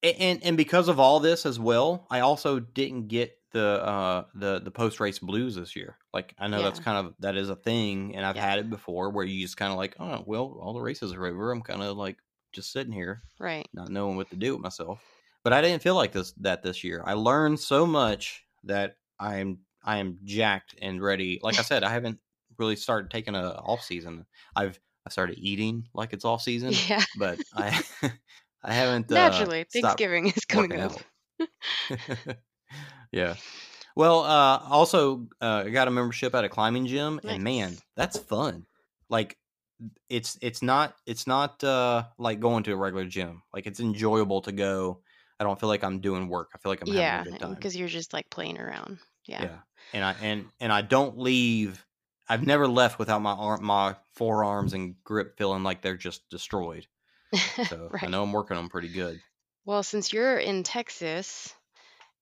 [0.03, 4.61] and and because of all this as well, I also didn't get the uh the
[4.61, 5.99] the post race blues this year.
[6.15, 8.49] Like I know that's kind of that is a thing, and I've Yeah.
[8.49, 11.27] had it before where you just kind of like, oh well, all the races are
[11.27, 11.53] over.
[11.53, 12.17] I'm kind of like
[12.53, 13.69] just sitting here, Right.
[13.73, 15.01] not knowing what to do with myself.
[15.45, 17.03] But I didn't feel like this that this year.
[17.05, 21.41] I learned so much that I am I am jacked and ready.
[21.43, 22.19] Like I said, I haven't
[22.59, 24.25] really started taking a off season.
[24.55, 27.03] I've I started eating like it's off season, Yeah.
[27.19, 27.81] but I
[28.63, 30.93] I haven't uh, Naturally, stopped Thanksgiving is coming up.
[33.11, 33.35] yeah.
[33.95, 38.17] Well, uh, also uh, I got a membership at a climbing gym, and man, that's
[38.19, 38.65] fun.
[39.11, 39.37] Like,
[40.09, 43.43] it's it's not it's not uh, like going to a regular gym.
[43.53, 45.03] Like, it's enjoyable to go.
[45.41, 46.51] I don't feel like I'm doing work.
[46.55, 47.59] I feel like I'm Yeah, having a good time.
[47.59, 48.99] because you're just like playing around.
[49.27, 49.47] Yeah.
[49.47, 49.61] Yeah.
[49.93, 51.87] and I and and I don't leave.
[52.29, 56.87] I've never left without my arm, my forearms and grip feeling like they're just destroyed.
[57.61, 59.23] So I know I'm working them pretty good.
[59.65, 61.55] Well, since you're in Texas,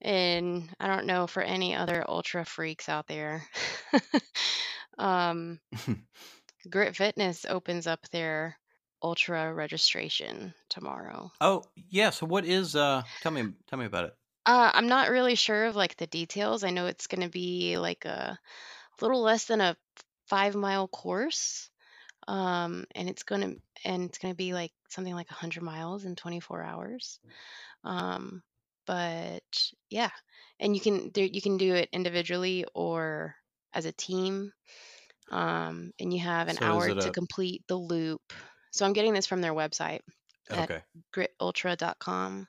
[0.01, 3.49] and I don't know for any other ultra freaks out there,
[4.99, 5.61] um,
[6.71, 8.57] Grit Fitness opens up their
[9.03, 11.31] ultra registration tomorrow.
[11.41, 12.11] Oh yeah.
[12.11, 13.03] So what is uh?
[13.21, 14.15] Tell me tell me about it.
[14.47, 16.65] Uh, I'm not really sure of like the details.
[16.65, 18.39] I know it's going to be like a
[19.01, 19.77] little less than a
[20.27, 21.71] five mile course.
[22.29, 26.05] Um, and it's going to, and it's going to be like something like 100 miles
[26.05, 27.19] in 24 hours.
[27.85, 28.43] Um,
[28.87, 30.11] but yeah,
[30.59, 33.35] and you can, there, you can do it individually or
[33.73, 34.53] as a team.
[35.31, 38.33] Um, and you have an So hour to a- complete the loop.
[38.73, 40.01] So I'm getting this from their website
[40.53, 40.83] at Okay.
[41.15, 42.49] gritultra.com.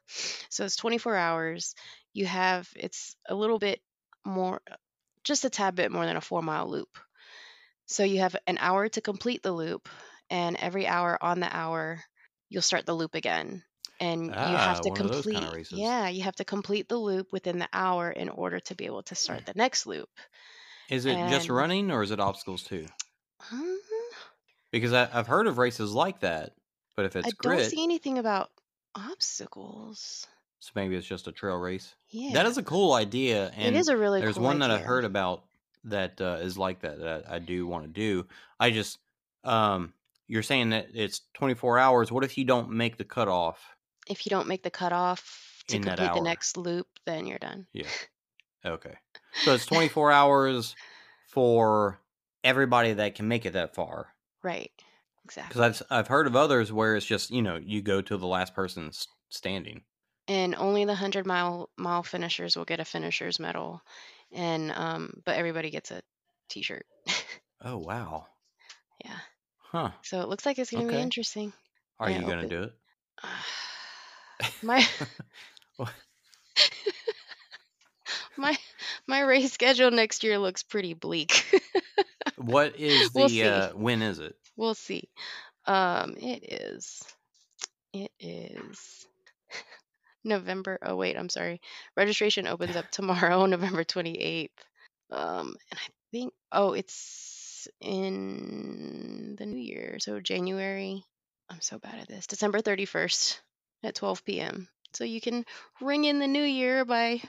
[0.50, 1.76] So it's 24 hours.
[2.14, 3.82] You have it's a little bit
[4.26, 4.62] more
[5.24, 6.90] just a tad bit more than a 4 mile loop.
[7.86, 9.90] So you have an hour to complete the loop
[10.30, 12.04] and every hour on the hour
[12.50, 13.64] you'll start the loop again.
[14.00, 15.62] And you Ah, have to one of those complete kinda.
[15.70, 19.04] Yeah, you have to complete the loop within the hour in order to be able
[19.04, 20.10] to start the next loop.
[20.92, 22.86] Is it just running or is it obstacles too?
[23.40, 23.76] Hmm,
[24.72, 26.54] Because I, I've heard of races like that,
[26.96, 28.52] but if it's I grit, don't see anything about
[28.96, 30.28] obstacles.
[30.60, 31.96] so maybe it's just a trail race.
[32.10, 32.34] Yeah.
[32.34, 34.76] That is a cool idea, and it is a really there's cool one that I
[34.76, 34.86] idea.
[34.88, 35.44] heard about
[35.86, 38.28] that uh, is like that that I do want to do.
[38.60, 39.00] I just,
[39.44, 39.94] um,
[40.28, 42.12] you're saying that it's 24 hours.
[42.12, 43.76] What if you don't make the cutoff?
[44.10, 47.68] if you don't make the cutoff to complete the next loop, then you're done.
[47.72, 47.88] Yeah.
[48.66, 48.96] Okay.
[49.34, 50.76] So it's 24 hours
[51.28, 52.00] for
[52.44, 54.08] everybody that can make it that far.
[54.44, 54.72] Right.
[55.26, 55.62] Exactly.
[55.62, 58.28] Because I've I've heard of others where it's just you know you go to the
[58.28, 58.92] last person
[59.30, 59.82] standing.
[60.28, 63.82] And only the hundred mile mile finishers will get a finisher's medal,
[64.32, 66.02] and um, but everybody gets a
[66.50, 66.86] T-shirt.
[67.64, 68.26] Oh wow.
[69.06, 69.20] yeah.
[69.60, 69.92] Huh.
[70.02, 71.54] So it looks like it's gonna be interesting.
[72.00, 72.74] Are you gonna open- do it?
[74.64, 74.84] my
[78.38, 78.58] my
[79.12, 81.46] my race schedule next year looks pretty bleak.
[82.38, 84.36] What is the We'll uh, when is it?
[84.58, 85.10] we'll see.
[85.66, 86.44] Um, it
[86.76, 87.04] is.
[87.94, 89.06] It is.
[90.24, 90.80] November.
[90.82, 91.62] Oh wait, I'm sorry.
[91.96, 94.50] Registration opens up tomorrow, November 28th.
[95.12, 101.04] Um, and I think oh, it's in the new year, so January.
[101.50, 102.28] I'm so bad at this.
[102.28, 103.40] December 31st
[103.84, 104.68] at 12 p.m.
[104.94, 105.46] So you can
[105.82, 107.22] ring in the new year by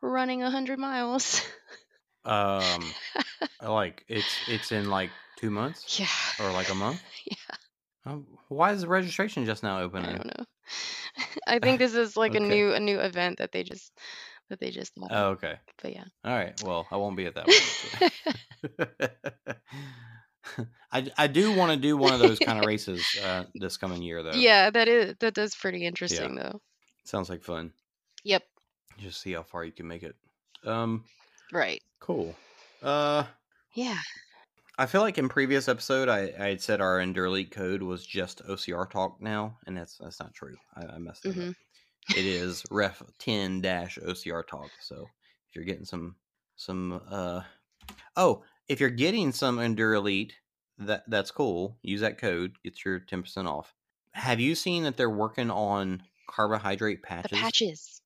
[0.00, 1.42] running a 100 miles.
[2.24, 2.82] Um,
[3.62, 6.06] like it's it's in like two months yeah.
[6.40, 7.02] or like a month.
[7.24, 7.36] Yeah.
[8.06, 10.04] Um, why is the registration just now open?
[10.04, 10.44] I don't know.
[11.46, 13.92] I think this is like a new a new event that they just
[14.50, 15.56] that they just thought Oh, okay.
[15.82, 16.04] But yeah.
[16.24, 16.60] All right.
[16.62, 17.56] Well, I won't be at that one.
[20.90, 24.02] I, I do want to do one of those kind of races uh, this coming
[24.02, 24.32] year, though.
[24.32, 26.60] Yeah, that is that does pretty interesting though.
[27.04, 27.72] Sounds like fun.
[28.24, 28.42] Yep.
[28.98, 30.16] Just see how far you can make it.
[30.64, 31.04] Um,
[31.52, 31.82] Right.
[32.00, 32.40] cool.
[32.82, 33.24] Uh,
[33.74, 34.02] Yeah.
[34.78, 38.06] I feel like in previous episode I, I had said our Endure Elite code was
[38.06, 40.56] just OCR talk now, and that's that's not true.
[40.74, 41.54] I, I messed it Mhm.
[42.12, 42.18] up.
[42.18, 44.72] It is ref ten dash OCR talk.
[44.80, 45.12] So
[45.48, 46.16] if you're getting some
[46.56, 47.44] some uh
[48.16, 50.34] oh if you're getting some Endure Elite,
[50.78, 51.78] that that's cool.
[51.82, 53.74] Use that code, get your ten percent off.
[54.12, 57.30] Have you seen that they're working on carbohydrate patches?
[57.30, 57.97] The patches.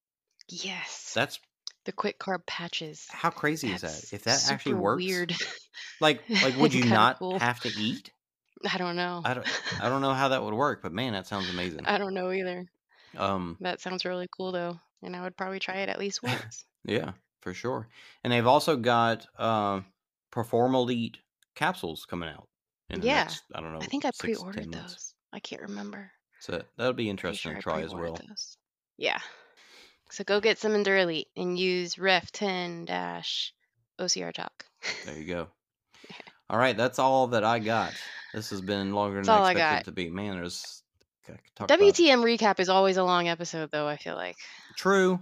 [0.52, 1.12] Yes.
[1.14, 1.40] That's
[1.84, 3.06] the quick carb patches.
[3.10, 4.12] how crazy is that?
[4.12, 5.34] If that actually works, weird.
[6.00, 7.38] like like would you not cool.
[7.38, 8.10] have to eat?
[8.70, 9.22] I don't know.
[9.24, 9.48] I don't
[9.80, 11.84] I don't know how that would work, but man, that sounds amazing.
[11.86, 12.64] I don't know either.
[13.16, 16.64] Um, That sounds really cool though, and I would probably try it at least once.
[16.84, 17.88] yeah, for sure.
[18.22, 19.86] And they've also got um
[20.30, 21.18] Perform Elite
[21.54, 22.48] capsules coming out.
[22.90, 23.24] In the Yeah.
[23.24, 23.80] next, I don't know.
[23.80, 25.14] I think I six to 10 pre-ordered those.
[25.32, 26.10] I can't remember.
[26.40, 28.16] So that'll be interesting sure to try as well.
[28.28, 28.56] those.
[28.98, 29.18] Yeah.
[30.12, 33.54] So go get some Endure Elite and use Ref 10 dash
[33.98, 34.66] OCR Talk.
[35.06, 35.48] There you go.
[36.50, 37.94] All right, that's all that I got.
[38.34, 39.84] This has been longer than That's all I I expected got.
[39.86, 40.10] to be.
[40.10, 40.82] Man, there's
[41.26, 43.86] I could about- WTM recap is always a long episode though.
[43.88, 44.36] I feel like.
[44.76, 45.18] True,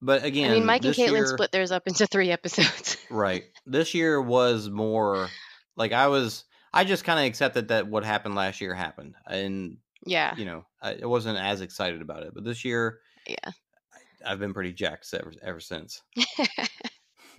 [0.00, 2.96] but again, I mean, Mike and Caitlin year- split theirs up into three episodes.
[3.10, 3.44] Right.
[3.66, 5.28] This year was more
[5.76, 6.44] like I was.
[6.72, 10.36] I just kind of accepted that what happened last year happened, and yeah.
[10.36, 12.32] you know, I, I wasn't as excited about it.
[12.32, 13.50] But this year, Yeah.
[14.26, 16.02] I've been pretty jacked ever ever since.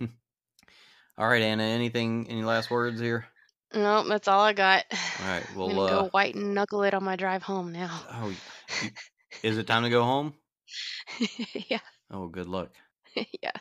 [1.18, 1.62] All right, Anna.
[1.64, 2.26] Anything?
[2.28, 3.26] Any last words here?
[3.74, 4.84] no, that's all I got.
[5.20, 5.44] All right.
[5.50, 8.00] I'm Well, gonna uh, go white and knuckle it on my drive home now.
[8.10, 8.32] oh,
[9.42, 10.34] is it time to go home?
[11.68, 11.78] yeah,
[12.10, 12.70] Oh, good luck.
[13.42, 13.52] yeah.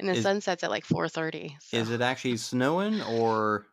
[0.00, 1.52] And the Is- sun sets at like 4:30.
[1.72, 3.66] Is it actually snowing or?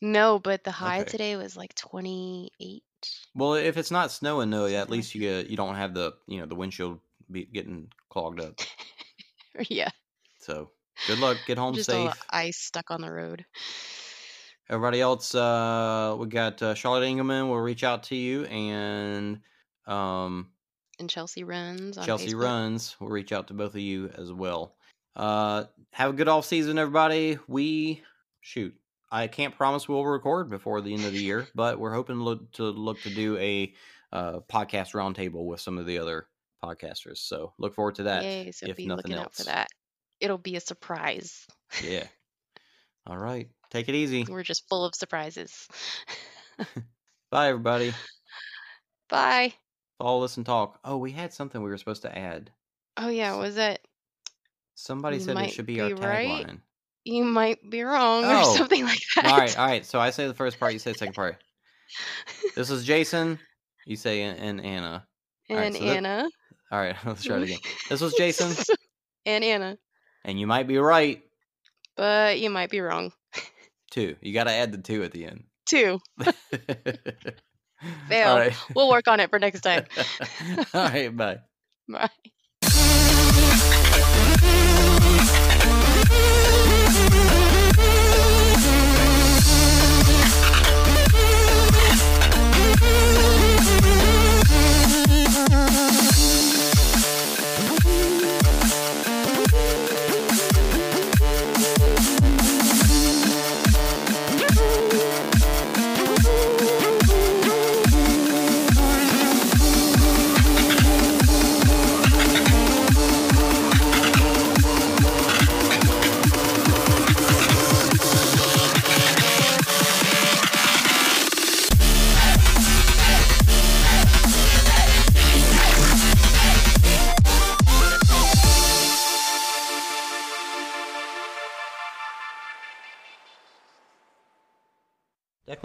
[0.00, 1.10] No, but the high Okay.
[1.10, 2.82] today was like 28.
[3.34, 6.38] Well, if it's not snowing though, at least you get, you don't have the you
[6.40, 8.60] know the windshield be getting clogged up.
[9.68, 9.90] yeah,
[10.40, 10.70] So
[11.06, 11.38] good luck.
[11.46, 12.12] Get home just safe.
[12.30, 13.44] ice stuck on the road.
[14.70, 17.48] Everybody else, uh, we got uh, Charlotte Engelman.
[17.48, 19.40] will reach out to you, and
[19.86, 20.50] um,
[20.98, 22.42] And Chelsea runs Chelsea Facebook.
[22.42, 22.96] Runs.
[23.00, 24.76] will reach out to both of you as well.
[25.16, 27.38] Uh, have a good off season, everybody.
[27.48, 28.02] We
[28.40, 28.74] shoot.
[29.10, 32.52] I can't promise we'll record before the end of the year, but we're hoping look,
[32.52, 33.72] to look to do a
[34.12, 36.26] uh, podcast roundtable with some of the other
[36.64, 37.18] podcasters.
[37.18, 38.22] So look forward to that.
[38.24, 38.50] Yay!
[38.52, 39.46] So if be nothing looking out for else.
[39.48, 39.68] that.
[40.20, 41.46] It'll be a surprise.
[41.84, 42.06] Yeah.
[43.06, 43.48] All right.
[43.70, 44.24] Take it easy.
[44.28, 45.68] We're just full of surprises.
[47.30, 47.92] Bye, everybody.
[49.08, 49.54] Bye.
[49.98, 50.78] Follow us and talk.
[50.84, 52.50] Oh, we had something we were supposed to add.
[52.96, 53.80] Oh yeah, was it?
[54.74, 56.46] Somebody You said it should be our be right.
[56.46, 56.60] tagline.
[57.04, 58.56] You might be wrong or Oh.
[58.56, 59.26] something like that.
[59.26, 59.84] all right, all right.
[59.86, 61.36] So I say the first part, you say the second part.
[62.54, 63.38] This is Jason.
[63.86, 65.06] You say and, and Anna.
[65.50, 66.28] all right, and so that- Anna.
[66.70, 67.58] All right, let's try it again.
[67.88, 68.54] This was Jason,
[69.26, 69.78] and Anna.
[70.24, 71.22] and you might be right
[71.96, 73.12] But you might be wrong.
[73.90, 74.16] two.
[74.20, 75.44] You got to add the two at the end.
[75.66, 75.98] Two.
[78.08, 78.36] Fail.
[78.36, 78.52] right.
[78.74, 79.84] We'll work on it for next time.
[80.74, 81.14] all right.
[81.16, 81.38] Bye.
[81.88, 82.08] Bye.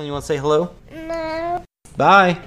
[0.06, 0.72] You want to say hello?
[0.92, 1.64] No.
[1.98, 2.40] Bye.